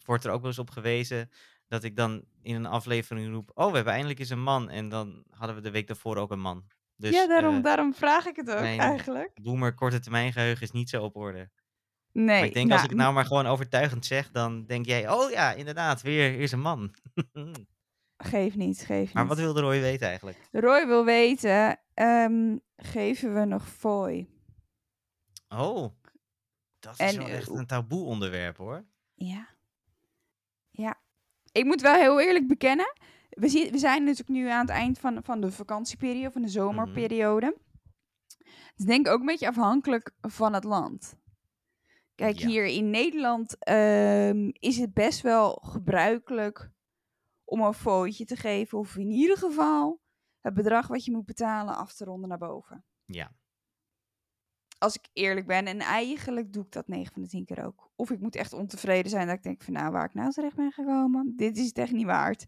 word 0.05 0.25
er 0.25 0.31
ook 0.31 0.41
wel 0.41 0.49
eens 0.49 0.59
op 0.59 0.71
gewezen 0.71 1.31
dat 1.67 1.85
ik 1.85 1.97
dan 1.97 2.25
in 2.43 2.55
een 2.55 2.67
aflevering 2.67 3.33
roep: 3.33 3.51
Oh, 3.55 3.69
we 3.69 3.75
hebben 3.75 3.93
eindelijk 3.93 4.19
eens 4.19 4.31
een 4.31 4.43
man. 4.43 4.71
En 4.71 4.89
dan 4.89 5.25
hadden 5.31 5.57
we 5.57 5.63
de 5.63 5.71
week 5.71 5.87
daarvoor 5.87 6.17
ook 6.17 6.31
een 6.31 6.41
man. 6.41 6.65
Dus 6.97 7.15
ja, 7.15 7.27
daarom, 7.27 7.57
eh, 7.57 7.63
daarom 7.63 7.95
vraag 7.95 8.27
ik 8.27 8.37
het 8.37 8.51
ook 8.51 8.57
eigenlijk. 8.59 9.31
boomer 9.43 9.75
korte 9.75 10.01
termijn 10.01 10.33
geheugen 10.33 10.63
is 10.63 10.71
niet 10.71 10.91
zo 10.91 11.03
op 11.03 11.17
orde. 11.17 11.51
Nee, 12.13 12.25
maar 12.27 12.45
ik 12.45 12.55
denk 12.55 12.71
als 12.71 12.81
nou, 12.81 12.83
ik 12.83 12.91
het 12.91 12.99
nou 12.99 13.15
maar 13.15 13.25
gewoon 13.25 13.47
overtuigend 13.47 14.07
zeg, 14.07 14.31
dan 14.31 14.65
denk 14.65 14.87
jij: 14.87 15.11
Oh 15.11 15.31
ja, 15.31 15.53
inderdaad, 15.53 16.03
weer 16.03 16.41
is 16.41 16.53
een 16.53 16.61
man. 16.61 16.95
Geef 18.25 18.57
niet, 18.57 18.79
geef 18.79 19.13
maar 19.13 19.23
niet. 19.23 19.33
wat 19.33 19.43
wilde 19.43 19.61
Roy 19.61 19.81
weten 19.81 20.07
eigenlijk? 20.09 20.49
Roy 20.53 20.87
wil 20.87 21.05
weten, 21.05 21.79
ehm, 21.95 22.57
geven 22.77 23.35
we 23.35 23.45
nog 23.45 23.69
fooi? 23.69 24.29
Oh, 25.49 25.93
dat 26.79 26.93
is 26.93 26.99
En, 27.13 27.17
wel 27.19 27.27
eh, 27.27 27.37
echt 27.37 27.49
een 27.49 27.67
taboe 27.67 28.05
onderwerp 28.05 28.57
hoor. 28.57 28.85
Ja. 29.15 29.49
Ja. 30.71 31.01
Ik 31.53 31.65
moet 31.65 31.81
wel 31.81 31.95
heel 31.95 32.21
eerlijk 32.21 32.47
bekennen. 32.49 32.93
We, 33.31 33.49
zien, 33.49 33.71
we 33.71 33.79
zijn 33.79 34.03
natuurlijk 34.05 34.29
nu 34.39 34.49
aan 34.49 34.61
het 34.61 34.71
eind 34.71 34.99
van, 34.99 35.21
van 35.25 35.41
de 35.41 35.51
vakantieperiode, 35.51 36.31
van 36.33 36.43
de 36.43 36.49
zomerperiode. 36.49 37.57
Het 38.39 38.75
is 38.77 38.85
denk 38.85 39.07
ik 39.07 39.13
ook 39.13 39.21
een 39.21 39.27
beetje 39.27 39.49
afhankelijk 39.49 40.11
van 40.21 40.53
het 40.53 40.65
land. 40.65 41.17
Kijk, 42.15 42.39
Ja. 42.39 42.47
hier 42.47 42.65
in 42.67 42.91
Nederland 42.91 43.57
ehm, 43.59 44.51
is 44.53 44.77
het 44.79 44.95
best 44.95 45.21
wel 45.21 45.53
gebruikelijk 45.65 46.71
om 47.53 47.61
een 47.61 47.73
fooitje 47.75 48.25
te 48.25 48.37
geven. 48.37 48.79
Of 48.79 48.97
in 48.97 49.11
ieder 49.11 49.37
geval 49.37 50.01
het 50.41 50.55
bedrag 50.55 50.87
wat 50.87 51.05
je 51.05 51.13
moet 51.13 51.25
betalen 51.25 51.77
af 51.77 51.95
te 51.95 52.05
ronden 52.05 52.29
naar 52.29 52.39
boven. 52.39 52.85
Ja. 53.05 53.33
Als 54.79 54.95
ik 54.95 55.09
eerlijk 55.13 55.47
ben. 55.47 55.67
En 55.67 55.81
eigenlijk 55.81 56.53
doe 56.53 56.65
ik 56.65 56.73
dat 56.73 56.89
9 56.89 57.13
van 57.13 57.23
de 57.23 57.29
10 57.29 57.45
keer 57.45 57.65
ook. 57.65 57.91
Of 57.97 58.11
ik 58.11 58.21
moet 58.21 58.37
echt 58.37 58.53
ontevreden 58.53 59.11
zijn 59.11 59.27
dat 59.27 59.37
ik 59.37 59.43
denk 59.43 59.63
van 59.63 59.73
nou 59.73 59.93
waar 59.93 60.05
ik 60.05 60.15
nou 60.15 60.31
terecht 60.31 60.57
ben 60.57 60.73
gekomen. 60.73 61.33
Dit 61.37 61.57
is 61.57 61.67
het 61.67 61.79
echt 61.79 61.93
niet 61.93 62.07
waard. 62.07 62.47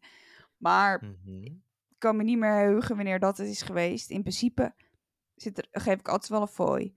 Maar 0.56 1.04
Mhm. 1.04 1.42
ik 1.42 1.58
kan 1.98 2.16
me 2.16 2.22
niet 2.22 2.38
meer 2.38 2.54
heugen 2.54 2.96
wanneer 2.96 3.18
dat 3.18 3.36
het 3.38 3.48
is 3.48 3.62
geweest. 3.62 4.10
In 4.10 4.20
principe 4.20 4.74
zit 5.34 5.58
er, 5.58 5.66
geef 5.70 5.98
ik 5.98 6.08
altijd 6.08 6.30
wel 6.30 6.40
een 6.40 6.46
fooi. 6.46 6.94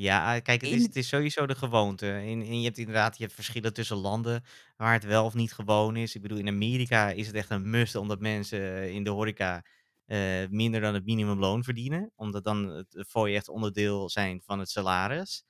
Ja, 0.00 0.36
eh, 0.36 0.42
kijk, 0.42 0.60
het 0.60 0.70
is, 0.70 0.82
het- 0.82 0.94
het 0.94 0.96
is 1.04 1.08
sowieso 1.08 1.46
de 1.46 1.54
gewoonte. 1.54 2.06
En, 2.12 2.40
en 2.42 2.58
je 2.58 2.64
hebt 2.64 2.78
inderdaad 2.78 3.16
je 3.16 3.22
hebt 3.22 3.34
verschillen 3.34 3.72
tussen 3.72 3.96
landen 3.96 4.44
waar 4.76 4.92
het 4.92 5.04
wel 5.04 5.24
of 5.24 5.34
niet 5.34 5.52
gewoon 5.52 5.96
is. 5.96 6.14
Ik 6.14 6.22
bedoel, 6.22 6.38
in 6.38 6.48
Amerika 6.48 7.10
is 7.10 7.26
het 7.26 7.36
echt 7.36 7.50
een 7.50 7.70
must 7.70 7.94
omdat 7.94 8.20
mensen 8.20 8.58
eh, 8.60 8.88
in 8.90 9.04
de 9.04 9.10
horeca 9.10 9.64
eh, 10.06 10.46
minder 10.50 10.80
dan 10.80 10.94
het 10.94 11.04
minimumloon 11.04 11.64
verdienen. 11.64 12.12
Omdat 12.16 12.44
dan 12.44 12.68
het 12.68 13.04
fooi 13.08 13.34
echt 13.34 13.48
onderdeel 13.48 14.08
zijn 14.10 14.42
van 14.44 14.58
het 14.58 14.70
salaris. 14.70 15.44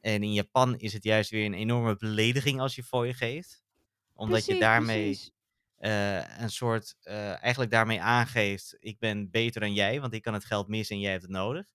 En 0.00 0.22
in 0.22 0.32
Japan 0.32 0.76
is 0.78 0.92
het 0.92 1.04
juist 1.04 1.30
weer 1.30 1.44
een 1.46 1.54
enorme 1.54 1.96
belediging 1.96 2.60
als 2.60 2.74
je 2.74 2.82
fooi 2.84 3.14
geeft. 3.14 3.62
Omdat 4.14 4.46
je 4.46 4.56
daarmee 4.56 5.22
eh, 5.76 6.40
een 6.40 6.50
soort, 6.50 6.96
eh, 7.02 7.42
eigenlijk 7.42 7.70
daarmee 7.70 8.00
aangeeft, 8.00 8.76
ik 8.80 8.98
ben 8.98 9.30
beter 9.30 9.60
dan 9.60 9.72
jij, 9.74 10.00
want 10.00 10.12
ik 10.12 10.22
kan 10.22 10.34
het 10.34 10.44
geld 10.44 10.68
missen 10.68 10.96
en 10.96 11.02
jij 11.02 11.10
hebt 11.10 11.22
het 11.22 11.32
nodig. 11.32 11.66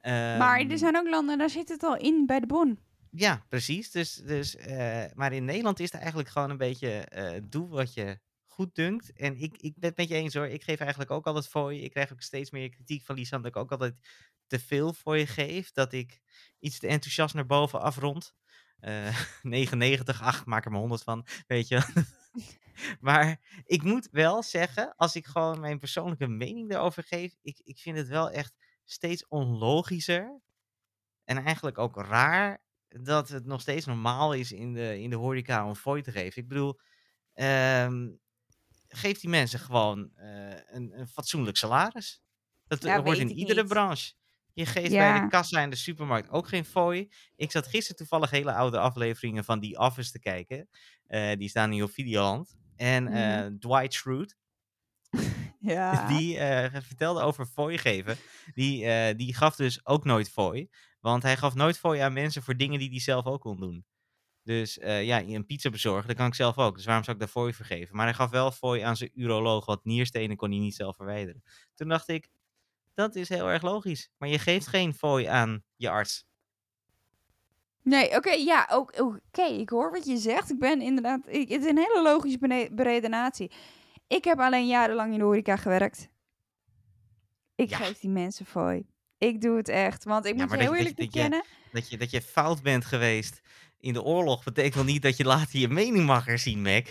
Maar 0.00 0.58
Ehm, 0.58 0.70
er 0.70 0.78
zijn 0.78 0.96
ook 0.96 1.08
landen, 1.08 1.38
daar 1.38 1.50
zit 1.50 1.68
het 1.68 1.82
al 1.82 1.96
in 1.96 2.26
bij 2.26 2.40
de 2.40 2.46
bon. 2.46 2.78
ja, 3.10 3.44
precies. 3.48 3.90
Dus, 3.90 4.14
dus, 4.14 4.56
eh, 4.56 5.04
maar 5.14 5.32
in 5.32 5.44
Nederland 5.44 5.80
is 5.80 5.90
het 5.92 6.00
eigenlijk 6.00 6.28
gewoon 6.30 6.50
een 6.50 6.56
beetje 6.56 6.88
eh, 6.90 7.40
doe 7.44 7.68
wat 7.68 7.94
je 7.94 8.18
goed 8.46 8.74
dunkt. 8.74 9.12
En 9.12 9.36
ik, 9.36 9.56
ik 9.56 9.74
ben 9.76 9.88
het 9.88 9.98
met 9.98 10.08
je 10.08 10.14
eens 10.14 10.34
hoor. 10.34 10.46
Ik 10.46 10.62
geef 10.62 10.80
eigenlijk 10.80 11.10
ook 11.10 11.26
altijd 11.26 11.48
voor 11.48 11.74
je. 11.74 11.80
Ik 11.80 11.90
krijg 11.90 12.12
ook 12.12 12.20
steeds 12.22 12.50
meer 12.50 12.68
kritiek 12.68 13.04
van 13.04 13.14
Lisan 13.14 13.42
dat 13.42 13.50
ik 13.50 13.56
ook 13.56 13.70
altijd 13.70 13.94
te 14.46 14.58
veel 14.58 14.92
voor 14.92 15.18
je 15.18 15.26
geef. 15.26 15.72
Dat 15.72 15.92
ik 15.92 16.20
iets 16.58 16.78
te 16.78 16.86
enthousiast 16.86 17.34
naar 17.34 17.46
boven 17.46 17.80
afrond. 17.80 18.34
Eh 18.80 19.18
99, 19.42 20.22
ach, 20.22 20.46
maak 20.46 20.64
er 20.64 20.70
maar 20.70 20.80
100 20.80 21.02
van. 21.02 21.26
Weet 21.46 21.68
je. 21.68 21.82
maar 23.00 23.40
ik 23.64 23.82
moet 23.82 24.08
wel 24.10 24.42
zeggen, 24.42 24.94
als 24.96 25.16
ik 25.16 25.26
gewoon 25.26 25.60
mijn 25.60 25.78
persoonlijke 25.78 26.26
mening 26.26 26.70
daarover 26.70 27.02
geef. 27.02 27.34
Ik, 27.42 27.60
ik 27.64 27.78
vind 27.78 27.96
het 27.96 28.08
wel 28.08 28.30
echt 28.30 28.54
steeds 28.90 29.26
onlogischer. 29.28 30.40
En 31.24 31.44
eigenlijk 31.44 31.78
ook 31.78 31.96
raar 31.96 32.62
dat 32.88 33.28
het 33.28 33.44
nog 33.46 33.60
steeds 33.60 33.86
normaal 33.86 34.32
is 34.32 34.52
in 34.52 34.72
de, 34.72 35.00
in 35.00 35.10
de 35.10 35.16
horeca 35.16 35.66
om 35.66 35.74
fooi 35.74 36.02
te 36.02 36.12
geven. 36.12 36.42
Ik 36.42 36.48
bedoel, 36.48 36.80
ehm, 37.34 38.08
geef 38.88 39.20
die 39.20 39.30
mensen 39.30 39.58
gewoon 39.58 40.10
eh, 40.14 40.50
een, 40.66 40.98
een 40.98 41.08
fatsoenlijk 41.08 41.56
salaris. 41.56 42.22
Dat 42.66 42.82
Ja, 42.82 43.02
hoort 43.02 43.18
in 43.18 43.30
iedere 43.30 43.60
niet. 43.60 43.68
branche. 43.70 44.12
Je 44.52 44.66
geeft 44.66 44.90
bij 44.90 45.20
de 45.20 45.28
kassa 45.28 45.60
in 45.60 45.70
de 45.70 45.76
supermarkt 45.76 46.30
ook 46.30 46.48
geen 46.48 46.64
fooi. 46.64 47.08
Ik 47.36 47.50
zat 47.50 47.66
gisteren 47.66 47.96
toevallig 47.96 48.30
hele 48.30 48.52
oude 48.52 48.78
afleveringen 48.78 49.44
van 49.44 49.60
The 49.60 49.78
Office 49.78 50.10
te 50.10 50.18
kijken. 50.18 50.68
Eh, 51.06 51.36
die 51.36 51.48
staan 51.48 51.70
nu 51.70 51.82
op 51.82 51.90
Videoland. 51.90 52.56
En 52.76 53.08
eh, 53.08 53.44
Mhm. 53.46 53.58
Dwight 53.58 53.94
Schrute, 53.94 54.34
Ja. 55.58 56.06
die 56.08 56.38
eh, 56.38 56.80
vertelde 56.82 57.20
over 57.20 57.46
fooi 57.46 57.78
geven. 57.78 58.16
Die, 58.54 58.84
eh, 58.84 59.16
die 59.16 59.34
gaf 59.34 59.56
dus 59.56 59.86
ook 59.86 60.04
nooit 60.04 60.30
fooi. 60.30 60.68
Want 61.00 61.22
hij 61.22 61.36
gaf 61.36 61.54
nooit 61.54 61.78
fooi 61.78 62.00
aan 62.00 62.12
mensen 62.12 62.42
voor 62.42 62.56
dingen 62.56 62.78
die 62.78 62.90
hij 62.90 63.00
zelf 63.00 63.26
ook 63.26 63.40
kon 63.40 63.60
doen. 63.60 63.84
Dus 64.42 64.78
eh, 64.78 65.04
ja, 65.04 65.22
een 65.22 65.46
pizza 65.46 65.70
bezorgen, 65.70 66.06
dat 66.06 66.16
kan 66.16 66.26
ik 66.26 66.34
zelf 66.34 66.58
ook. 66.58 66.74
Dus 66.74 66.84
waarom 66.84 67.04
zou 67.04 67.16
ik 67.16 67.22
daar 67.22 67.32
fooi 67.32 67.52
voor 67.52 67.64
geven? 67.64 67.96
Maar 67.96 68.04
hij 68.04 68.14
gaf 68.14 68.30
wel 68.30 68.50
fooi 68.50 68.80
aan 68.80 68.96
zijn 68.96 69.10
uroloog, 69.14 69.66
want 69.66 69.84
nierstenen 69.84 70.36
kon 70.36 70.50
hij 70.50 70.58
niet 70.58 70.74
zelf 70.74 70.96
verwijderen. 70.96 71.42
Toen 71.74 71.88
dacht 71.88 72.08
ik, 72.08 72.28
dat 72.94 73.14
is 73.14 73.28
heel 73.28 73.50
erg 73.50 73.62
logisch. 73.62 74.10
Maar 74.18 74.28
je 74.28 74.38
geeft 74.38 74.66
geen 74.66 74.94
fooi 74.94 75.24
aan 75.24 75.64
je 75.76 75.90
arts. 75.90 76.26
Nee, 77.82 78.16
oké, 78.16 78.30
ja, 78.30 78.68
oké, 78.96 79.42
ik 79.42 79.68
hoor 79.68 79.90
wat 79.90 80.06
je 80.06 80.16
zegt. 80.16 80.50
Ik 80.50 80.58
ben 80.58 80.80
inderdaad, 80.80 81.20
ik, 81.26 81.48
het 81.48 81.62
is 81.62 81.70
een 81.70 81.78
hele 81.78 82.02
logische 82.02 82.68
beredenatie. 82.72 83.50
Ik 84.08 84.24
heb 84.24 84.38
alleen 84.38 84.66
jarenlang 84.66 85.12
in 85.12 85.18
de 85.18 85.24
horeca 85.24 85.56
gewerkt. 85.56 86.08
Ik 87.54 87.68
Ja. 87.68 87.76
geef 87.76 87.98
die 87.98 88.10
mensen 88.10 88.46
fooi. 88.46 88.86
Ik 89.18 89.40
doe 89.40 89.56
het 89.56 89.68
echt, 89.68 90.04
want 90.04 90.24
ik 90.26 90.34
Ja, 90.36 90.40
moet 90.40 90.50
je 90.50 90.56
dat 90.56 90.64
heel 90.64 90.72
je- 90.74 90.78
eerlijk 90.78 90.96
dat 90.96 91.06
bekennen. 91.10 91.44
Dat 91.72 91.90
je, 91.90 91.96
dat 91.96 92.10
je 92.10 92.22
fout 92.22 92.62
bent 92.62 92.84
geweest 92.84 93.40
in 93.80 93.92
de 93.92 94.02
oorlog, 94.02 94.44
betekent 94.44 94.74
wel 94.74 94.84
niet 94.84 95.02
dat 95.02 95.16
je 95.16 95.24
later 95.24 95.58
je 95.58 95.68
mening 95.68 96.06
mag 96.06 96.24
herzien, 96.24 96.62
Mac. 96.62 96.86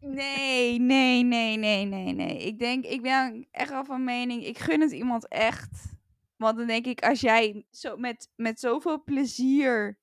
Nee, 0.00 0.78
nee, 0.80 1.22
nee, 1.24 1.56
nee, 1.56 1.84
nee, 1.84 2.12
nee. 2.12 2.38
Ik 2.38 2.58
denk, 2.58 2.84
ik 2.84 3.02
ben 3.02 3.46
echt 3.50 3.70
wel 3.70 3.84
van 3.84 4.04
mening, 4.04 4.44
ik 4.44 4.58
gun 4.58 4.80
het 4.80 4.92
iemand 4.92 5.28
echt. 5.28 5.96
Want 6.36 6.56
dan 6.58 6.66
denk 6.66 6.86
ik, 6.86 7.02
als 7.04 7.20
jij 7.20 7.64
zo 7.70 7.96
met, 7.96 8.28
met 8.36 8.60
zoveel 8.60 9.02
plezier 9.04 9.98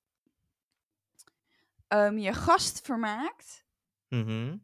ehm, 1.87 2.17
je 2.17 2.33
gast 2.33 2.81
vermaakt, 2.85 3.65
Mhm. 4.09 4.57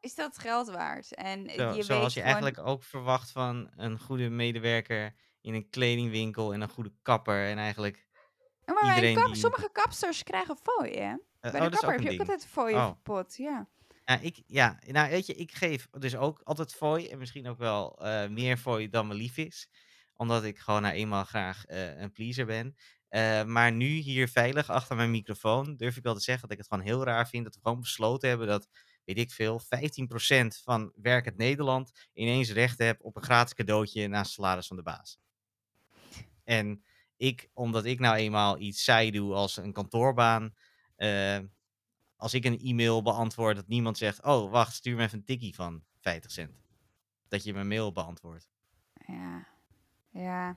Is 0.00 0.14
dat 0.14 0.38
geld 0.38 0.68
waard. 0.68 1.14
En 1.14 1.50
Zo, 1.50 1.72
je 1.74 1.82
zoals 1.82 1.86
weet 1.86 2.12
je 2.12 2.20
gewoon- 2.20 2.34
eigenlijk 2.42 2.58
ook 2.58 2.82
verwacht 2.82 3.30
van 3.30 3.70
een 3.76 3.98
goede 3.98 4.28
medewerker 4.28 5.14
in 5.40 5.54
een 5.54 5.68
kledingwinkel 5.70 6.52
en 6.52 6.60
een 6.60 6.68
goede 6.68 6.92
kapper. 7.02 7.46
En 7.48 7.58
eigenlijk. 7.58 8.06
Maar 8.64 8.94
iedereen 8.94 9.14
kap- 9.16 9.26
die- 9.26 9.34
sommige 9.36 9.68
kapsters 9.72 10.22
krijgen 10.22 10.56
fooi, 10.62 10.92
hè? 10.92 11.14
eh, 11.40 11.52
Bij 11.52 11.60
oh, 11.60 11.66
de 11.66 11.70
kapper 11.70 11.90
heb 11.92 12.00
je 12.02 12.12
ook 12.12 12.18
altijd 12.18 12.46
fooi 12.46 12.74
Oh. 12.74 12.90
pot, 13.02 13.36
ja. 13.36 13.68
Ja, 14.04 14.18
ik, 14.20 14.42
ja, 14.46 14.78
nou 14.86 15.10
weet 15.10 15.26
je, 15.26 15.34
ik 15.34 15.52
geef 15.52 15.88
dus 15.98 16.16
ook 16.16 16.40
altijd 16.44 16.74
fooi. 16.74 17.08
En 17.08 17.18
misschien 17.18 17.48
ook 17.48 17.58
wel 17.58 17.98
eh, 18.04 18.28
meer 18.28 18.56
fooi 18.56 18.88
dan 18.88 19.06
me 19.06 19.14
lief 19.14 19.36
is. 19.36 19.68
Omdat 20.14 20.44
ik 20.44 20.58
gewoon 20.58 20.82
nou 20.82 20.94
eenmaal 20.94 21.24
graag 21.24 21.64
eh, 21.64 22.00
een 22.00 22.12
pleaser 22.12 22.46
ben. 22.46 22.76
Eh, 23.08 23.44
maar 23.44 23.72
nu 23.72 23.86
hier 23.86 24.28
veilig 24.28 24.70
achter 24.70 24.96
mijn 24.96 25.10
microfoon 25.10 25.76
durf 25.76 25.96
ik 25.96 26.02
wel 26.02 26.14
te 26.14 26.20
zeggen 26.20 26.42
dat 26.42 26.52
ik 26.52 26.58
het 26.58 26.68
gewoon 26.68 26.84
heel 26.84 27.04
raar 27.04 27.28
vind. 27.28 27.44
Dat 27.44 27.54
we 27.54 27.60
gewoon 27.62 27.80
besloten 27.80 28.28
hebben 28.28 28.46
dat 28.46 28.68
weet 29.14 29.18
ik 29.18 29.30
veel, 29.30 29.60
15% 29.60 29.64
van 30.62 30.92
werkend 30.96 31.36
Nederland 31.36 32.08
ineens 32.12 32.52
recht 32.52 32.78
hebt 32.78 33.02
op 33.02 33.16
een 33.16 33.22
gratis 33.22 33.54
cadeautje 33.54 34.08
naast 34.08 34.32
salaris 34.32 34.66
van 34.66 34.76
de 34.76 34.82
baas. 34.82 35.18
En 36.44 36.84
ik, 37.16 37.50
omdat 37.52 37.84
ik 37.84 37.98
nou 37.98 38.16
eenmaal 38.16 38.58
iets 38.58 38.84
saai 38.84 39.10
doe 39.10 39.34
als 39.34 39.56
een 39.56 39.72
kantoorbaan, 39.72 40.54
eh, 40.96 41.38
als 42.16 42.34
ik 42.34 42.44
een 42.44 42.58
e-mail 42.60 43.02
beantwoord 43.02 43.56
dat 43.56 43.68
niemand 43.68 43.98
zegt, 43.98 44.24
oh 44.24 44.50
wacht, 44.50 44.74
stuur 44.74 44.96
me 44.96 45.02
even 45.02 45.18
een 45.18 45.24
tikkie 45.24 45.54
van 45.54 45.82
50 46.00 46.30
cent. 46.30 46.52
Dat 47.28 47.44
je 47.44 47.52
mijn 47.52 47.68
mail 47.68 47.92
beantwoordt. 47.92 48.48
Ja. 49.06 49.46
Ja. 50.10 50.56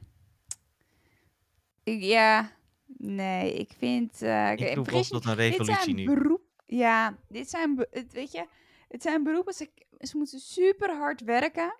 Ik, 1.83 2.01
ja. 2.01 2.51
Nee, 2.97 3.53
ik 3.53 3.73
vind... 3.77 4.21
eh, 4.21 4.51
Ik 4.51 4.75
roep 4.75 4.91
op 4.91 5.03
tot 5.03 5.25
een 5.25 5.35
dit 5.35 5.37
revolutie 5.37 5.83
zijn 5.83 5.95
nu. 5.95 6.05
Ja, 6.78 7.17
dit 7.28 7.49
zijn, 7.49 7.86
het, 7.91 8.11
weet 8.13 8.32
je, 8.32 8.47
het 8.88 9.01
zijn 9.01 9.24
beroepen, 9.24 9.53
ze, 9.53 9.72
ze 9.99 10.17
moeten 10.17 10.39
super 10.39 10.97
hard 10.97 11.22
werken. 11.22 11.76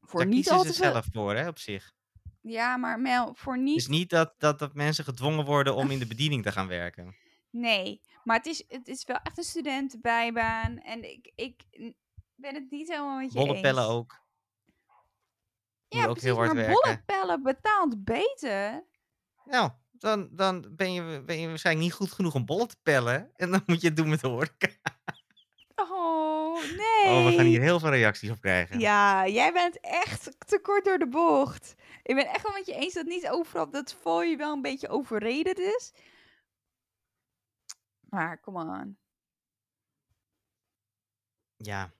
Voor 0.00 0.20
Daar 0.20 0.28
niet 0.28 0.48
kiezen 0.48 0.72
ze 0.72 0.82
veel. 0.82 0.90
zelf 0.92 1.06
voor, 1.12 1.34
hè, 1.34 1.48
op 1.48 1.58
zich. 1.58 1.92
Ja, 2.40 2.76
maar 2.76 3.00
Mel, 3.00 3.34
voor 3.34 3.52
Het 3.52 3.62
niet. 3.62 3.76
is 3.76 3.86
niet 3.86 4.10
dat, 4.10 4.34
dat, 4.38 4.58
dat 4.58 4.74
mensen 4.74 5.04
gedwongen 5.04 5.44
worden 5.44 5.74
om 5.74 5.90
in 5.90 5.98
de 5.98 6.06
bediening 6.06 6.42
te 6.42 6.52
gaan 6.52 6.66
werken. 6.66 7.16
Nee, 7.50 8.00
maar 8.24 8.36
het 8.36 8.46
is, 8.46 8.64
het 8.68 8.88
is 8.88 9.04
wel 9.04 9.16
echt 9.16 9.38
een 9.38 9.44
studentenbijbaan. 9.44 10.78
En 10.78 11.10
ik, 11.12 11.32
ik 11.34 11.62
ben 12.34 12.54
het 12.54 12.70
niet 12.70 12.88
helemaal 12.88 13.18
met 13.18 13.32
je 13.32 13.38
eens. 13.38 13.46
Bollepellen 13.46 13.86
ook. 13.88 14.20
Ja, 15.88 15.98
ook 16.00 16.04
precies, 16.10 16.22
heel 16.22 16.34
hard 16.36 16.46
maar 16.46 16.56
werken. 16.56 16.80
bollepellen 16.82 17.42
betaalt 17.42 18.04
beter. 18.04 18.84
Nou, 19.44 19.70
dan, 20.02 20.28
dan 20.30 20.66
ben, 20.76 20.92
je, 20.92 21.22
ben 21.26 21.40
je 21.40 21.48
waarschijnlijk 21.48 21.86
niet 21.86 21.94
goed 21.94 22.12
genoeg 22.12 22.34
om 22.34 22.44
bollen 22.46 22.68
te 22.68 22.76
pellen. 22.82 23.30
En 23.36 23.50
dan 23.50 23.62
moet 23.66 23.80
je 23.80 23.86
het 23.86 23.96
doen 23.96 24.08
met 24.08 24.20
de 24.20 24.28
horeca. 24.28 24.68
Oh, 25.74 26.62
nee. 26.62 27.04
Oh, 27.04 27.24
we 27.24 27.32
gaan 27.36 27.44
hier 27.44 27.60
heel 27.60 27.80
veel 27.80 27.90
reacties 27.90 28.30
op 28.30 28.40
krijgen. 28.40 28.78
Ja, 28.78 29.28
jij 29.28 29.52
bent 29.52 29.80
echt 29.80 30.48
te 30.48 30.60
kort 30.60 30.84
door 30.84 30.98
de 30.98 31.08
bocht. 31.08 31.74
Ik 32.02 32.14
ben 32.14 32.26
echt 32.26 32.42
wel 32.42 32.52
met 32.52 32.66
je 32.66 32.74
eens 32.74 32.94
dat 32.94 33.06
niet 33.06 33.28
overal 33.28 33.70
dat 33.70 33.94
fooi 33.94 34.36
wel 34.36 34.52
een 34.52 34.62
beetje 34.62 34.88
overrated 34.88 35.58
is. 35.58 35.92
Maar 38.00 38.40
come 38.40 38.80
on. 38.80 38.98
Ja, 41.56 41.92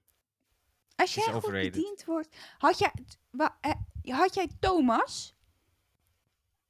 Als 0.96 1.14
jij 1.14 1.32
goed 1.32 1.50
bediend 1.50 2.05
wordt. 2.05 2.36
Had 2.59 2.78
jij, 2.78 2.92
eh, 3.61 4.18
had 4.18 4.34
jij 4.34 4.48
Thomas 4.61 5.36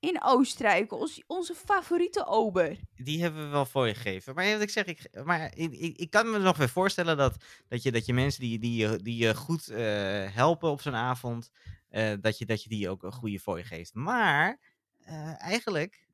in 0.03 0.23
Oostenrijk, 0.23 0.93
onze 1.27 1.55
favoriete 1.55 2.27
ober? 2.27 2.77
die 2.95 3.23
hebben 3.23 3.45
we 3.45 3.49
wel 3.49 3.67
voor 3.67 3.87
je 3.87 3.95
gegeven. 3.95 4.35
Maar 4.35 4.53
wat 4.53 4.61
ik 4.61 4.71
zeg, 4.71 4.85
ik, 4.85 5.25
maar 5.25 5.53
ik, 5.57 5.73
ik, 5.97 6.11
kan 6.11 6.31
me 6.31 6.39
nog 6.39 6.57
weer 6.57 6.69
voorstellen 6.69 7.17
dat, 7.17 7.45
dat, 7.69 7.83
je, 7.83 7.93
dat 7.93 8.07
je 8.07 8.15
mensen 8.15 8.41
die, 8.41 8.59
die, 8.59 8.77
je, 8.77 8.99
die 9.03 9.17
je 9.17 9.35
goed 9.35 9.69
eh, 9.69 9.79
helpen 10.35 10.71
op 10.71 10.81
zo'n 10.81 10.95
avond, 10.95 11.51
eh, 11.89 12.13
dat, 12.21 12.39
je, 12.39 12.47
dat 12.47 12.63
je 12.63 12.69
die 12.69 12.89
ook 12.89 13.03
een 13.03 13.13
goede 13.13 13.41
fooi 13.41 13.65
geeft. 13.65 13.95
Maar 13.95 14.61
eh, 14.99 15.41
eigenlijk, 15.43 16.07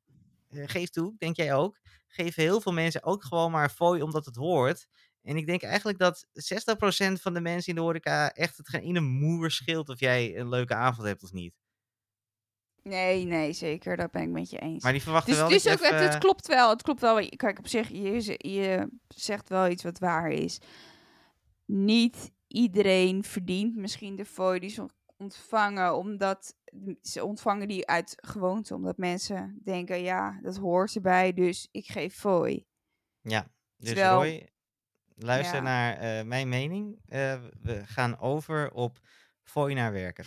geef 0.49 0.89
toe, 0.89 1.15
denk 1.17 1.35
jij 1.35 1.53
ook, 1.53 1.79
geven 2.07 2.43
heel 2.43 2.61
veel 2.61 2.73
mensen 2.73 3.03
ook 3.03 3.23
gewoon 3.23 3.51
maar 3.51 3.69
fooi 3.69 4.01
omdat 4.01 4.25
het 4.25 4.35
hoort. 4.35 4.87
En 5.23 5.37
ik 5.37 5.45
denk 5.45 5.61
eigenlijk 5.61 5.97
dat 5.97 6.27
60% 6.27 6.31
van 7.21 7.33
de 7.33 7.41
mensen 7.41 7.69
in 7.69 7.75
de 7.75 7.81
horeca 7.81 8.31
echt 8.31 8.57
het 8.57 8.69
geen 8.69 8.81
ene 8.81 8.99
moer 8.99 9.51
scheelt 9.51 9.89
of 9.89 9.99
jij 9.99 10.37
een 10.37 10.49
leuke 10.49 10.75
avond 10.75 11.07
hebt 11.07 11.23
of 11.23 11.31
niet. 11.31 11.53
Nee, 12.89 13.25
nee, 13.25 13.53
zeker. 13.53 13.97
Dat 13.97 14.11
ben 14.11 14.21
ik 14.21 14.29
met 14.29 14.49
je 14.49 14.59
eens. 14.59 14.83
Maar 14.83 14.91
die 14.91 15.01
verwachten 15.01 15.31
Dus, 15.31 15.39
wel 15.41 15.49
dus 15.49 15.63
dat 15.63 15.73
ook, 15.73 15.79
je 15.79 15.85
het, 15.85 15.93
even- 15.95 16.09
het 16.09 16.17
klopt 16.17 16.47
wel. 16.47 16.69
Het 16.69 16.81
klopt 16.81 17.01
wel. 17.01 17.29
Kijk, 17.35 17.59
op 17.59 17.67
zich, 17.67 17.89
je, 17.89 18.35
je 18.49 18.89
zegt 19.07 19.49
wel 19.49 19.67
iets 19.67 19.83
wat 19.83 19.99
waar 19.99 20.31
is. 20.31 20.59
Niet 21.65 22.31
iedereen 22.47 23.23
verdient 23.23 23.75
misschien 23.75 24.15
de 24.15 24.25
fooi 24.25 24.59
die 24.59 24.69
ze 24.69 24.85
ontvangen, 25.17 25.95
omdat 25.95 26.55
ze 27.01 27.25
ontvangen 27.25 27.67
die 27.67 27.87
uit 27.87 28.13
gewoonte, 28.17 28.75
omdat 28.75 28.97
mensen 28.97 29.59
denken, 29.63 30.01
ja, 30.01 30.39
dat 30.41 30.57
hoort 30.57 30.95
erbij, 30.95 31.33
dus 31.33 31.67
ik 31.71 31.85
geef 31.87 32.15
fooi. 32.15 32.65
Ja, 33.21 33.47
dus 33.77 33.87
Terwijl- 33.89 34.15
Roy, 34.15 34.49
luister 35.15 35.55
Ja. 35.57 35.61
naar 35.63 35.97
eh, 35.97 36.25
mijn 36.25 36.49
mening. 36.49 36.99
Eh, 37.05 37.41
we 37.61 37.81
gaan 37.85 38.19
over 38.19 38.71
op 38.71 38.99
fooi 39.43 39.73
naar 39.75 39.91
werken. 39.91 40.25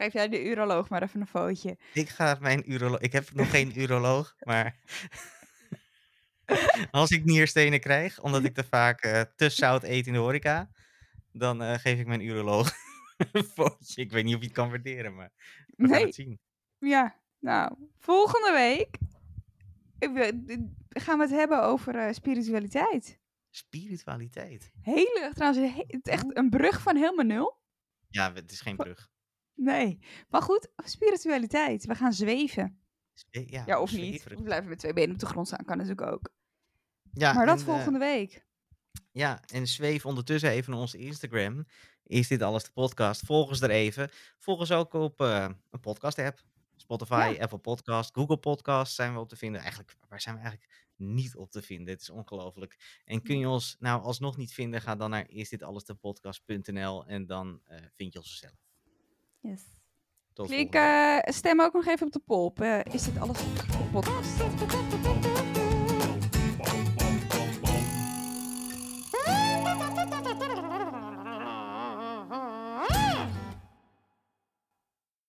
Geef 0.00 0.12
jij 0.12 0.28
de 0.28 0.44
uroloog 0.44 0.88
maar 0.88 1.02
even 1.02 1.20
een 1.20 1.26
footje. 1.26 1.78
Ik 1.94 2.08
ga 2.08 2.36
mijn 2.40 2.72
uroloog... 2.72 3.00
Ik 3.00 3.12
heb 3.12 3.32
nog 3.32 3.50
geen 3.50 3.80
uroloog, 3.80 4.34
maar... 4.40 4.76
Als 6.90 7.10
ik 7.10 7.24
nierstenen 7.24 7.80
krijg, 7.80 8.20
omdat 8.20 8.44
ik 8.44 8.54
te 8.54 8.64
vaak 8.64 9.00
eh, 9.00 9.20
te 9.36 9.48
zout 9.48 9.82
eet 9.82 10.06
in 10.06 10.12
de 10.12 10.18
horeca, 10.18 10.70
dan 11.32 11.62
eh, 11.62 11.78
geef 11.78 11.98
ik 11.98 12.06
mijn 12.06 12.20
uroloog 12.20 12.72
een 13.32 13.44
footje. 13.44 14.02
Ik 14.02 14.10
weet 14.10 14.24
niet 14.24 14.34
of 14.34 14.40
je 14.40 14.46
het 14.46 14.54
kan 14.56 14.68
waarderen, 14.70 15.14
maar 15.14 15.30
we 15.76 15.88
gaan 15.88 16.00
het 16.00 16.14
zien. 16.14 16.40
Ja, 16.78 17.20
nou, 17.38 17.74
volgende 17.98 18.52
week 18.52 18.96
we- 19.98 20.68
gaan 20.88 21.16
we 21.18 21.24
het 21.24 21.32
hebben 21.34 21.62
over 21.62 21.94
eh, 21.94 22.12
spiritualiteit. 22.12 23.18
Spiritualiteit. 23.50 24.70
Hele, 24.82 25.30
trouwens, 25.34 25.74
he- 25.74 25.84
het 25.86 26.06
is 26.06 26.12
echt 26.12 26.36
een 26.36 26.50
brug 26.50 26.80
van 26.82 26.96
helemaal 26.96 27.24
nul. 27.24 27.58
Ja, 28.08 28.32
het 28.32 28.52
is 28.52 28.60
geen 28.60 28.76
brug. 28.76 29.08
Nee, 29.62 29.98
maar 30.28 30.42
goed, 30.42 30.68
spiritualiteit. 30.76 31.86
We 31.86 31.94
gaan 31.94 32.12
zweven. 32.12 32.80
Zwe- 33.12 33.44
Ja, 33.50 33.62
Ja, 33.66 33.80
of 33.80 33.92
niet. 33.92 34.24
We 34.24 34.42
blijven 34.42 34.68
met 34.68 34.78
twee 34.78 34.92
benen 34.92 35.12
op 35.14 35.18
de 35.20 35.26
grond 35.26 35.46
staan, 35.46 35.64
kan 35.64 35.76
natuurlijk 35.76 36.06
ook. 36.12 36.30
Ja, 37.12 37.32
maar 37.32 37.46
dat 37.46 37.60
en, 37.60 37.66
eh, 37.66 37.72
volgende 37.74 37.98
week. 37.98 38.46
Ja, 39.12 39.42
en 39.46 39.66
zweef 39.66 40.06
ondertussen 40.06 40.50
even 40.50 40.70
naar 40.72 40.80
onze 40.80 40.98
Instagram. 40.98 41.66
Is 42.02 42.28
dit 42.28 42.42
alles 42.42 42.64
de 42.64 42.70
podcast? 42.72 43.24
Volg 43.24 43.48
ons 43.48 43.60
er 43.60 43.70
even. 43.70 44.10
Volg 44.38 44.58
ons 44.58 44.72
ook 44.72 44.92
op 44.92 45.20
eh, 45.20 45.48
een 45.70 45.80
podcast-app. 45.80 46.48
Spotify, 46.76 47.36
Apple 47.40 47.58
Podcast, 47.58 48.14
Google 48.14 48.36
Podcast 48.36 48.94
zijn 48.94 49.12
we 49.14 49.18
op 49.20 49.28
te 49.28 49.36
vinden. 49.36 49.60
Eigenlijk, 49.60 49.96
waar 50.08 50.20
zijn 50.20 50.34
we 50.34 50.40
eigenlijk 50.40 50.70
niet 50.96 51.36
op 51.36 51.50
te 51.50 51.62
vinden? 51.62 51.92
Het 51.92 52.02
is 52.02 52.10
ongelooflijk. 52.10 53.00
En 53.04 53.22
kun 53.22 53.38
je 53.38 53.48
ons 53.48 53.76
nou 53.78 54.02
alsnog 54.02 54.36
niet 54.36 54.52
vinden? 54.52 54.80
Ga 54.80 54.96
dan 54.96 55.10
naar 55.10 55.30
isditalestepodcast.nl 55.30 57.06
en 57.06 57.26
dan 57.26 57.60
eh, 57.64 57.78
vind 57.94 58.12
je 58.12 58.18
ons 58.18 58.38
zelf. 58.38 58.69
Yes. 59.40 59.62
Tot 60.32 60.46
Klik, 60.46 60.74
eh, 60.74 61.16
stem 61.22 61.60
ook 61.60 61.72
nog 61.72 61.86
even 61.86 62.06
op 62.06 62.12
de 62.12 62.20
poll. 62.24 62.44
op, 62.44 62.60
eh, 62.60 62.78
is 62.92 63.04
dit 63.04 63.18
alles 63.18 63.40
op 63.40 63.90
podcast? 63.92 64.40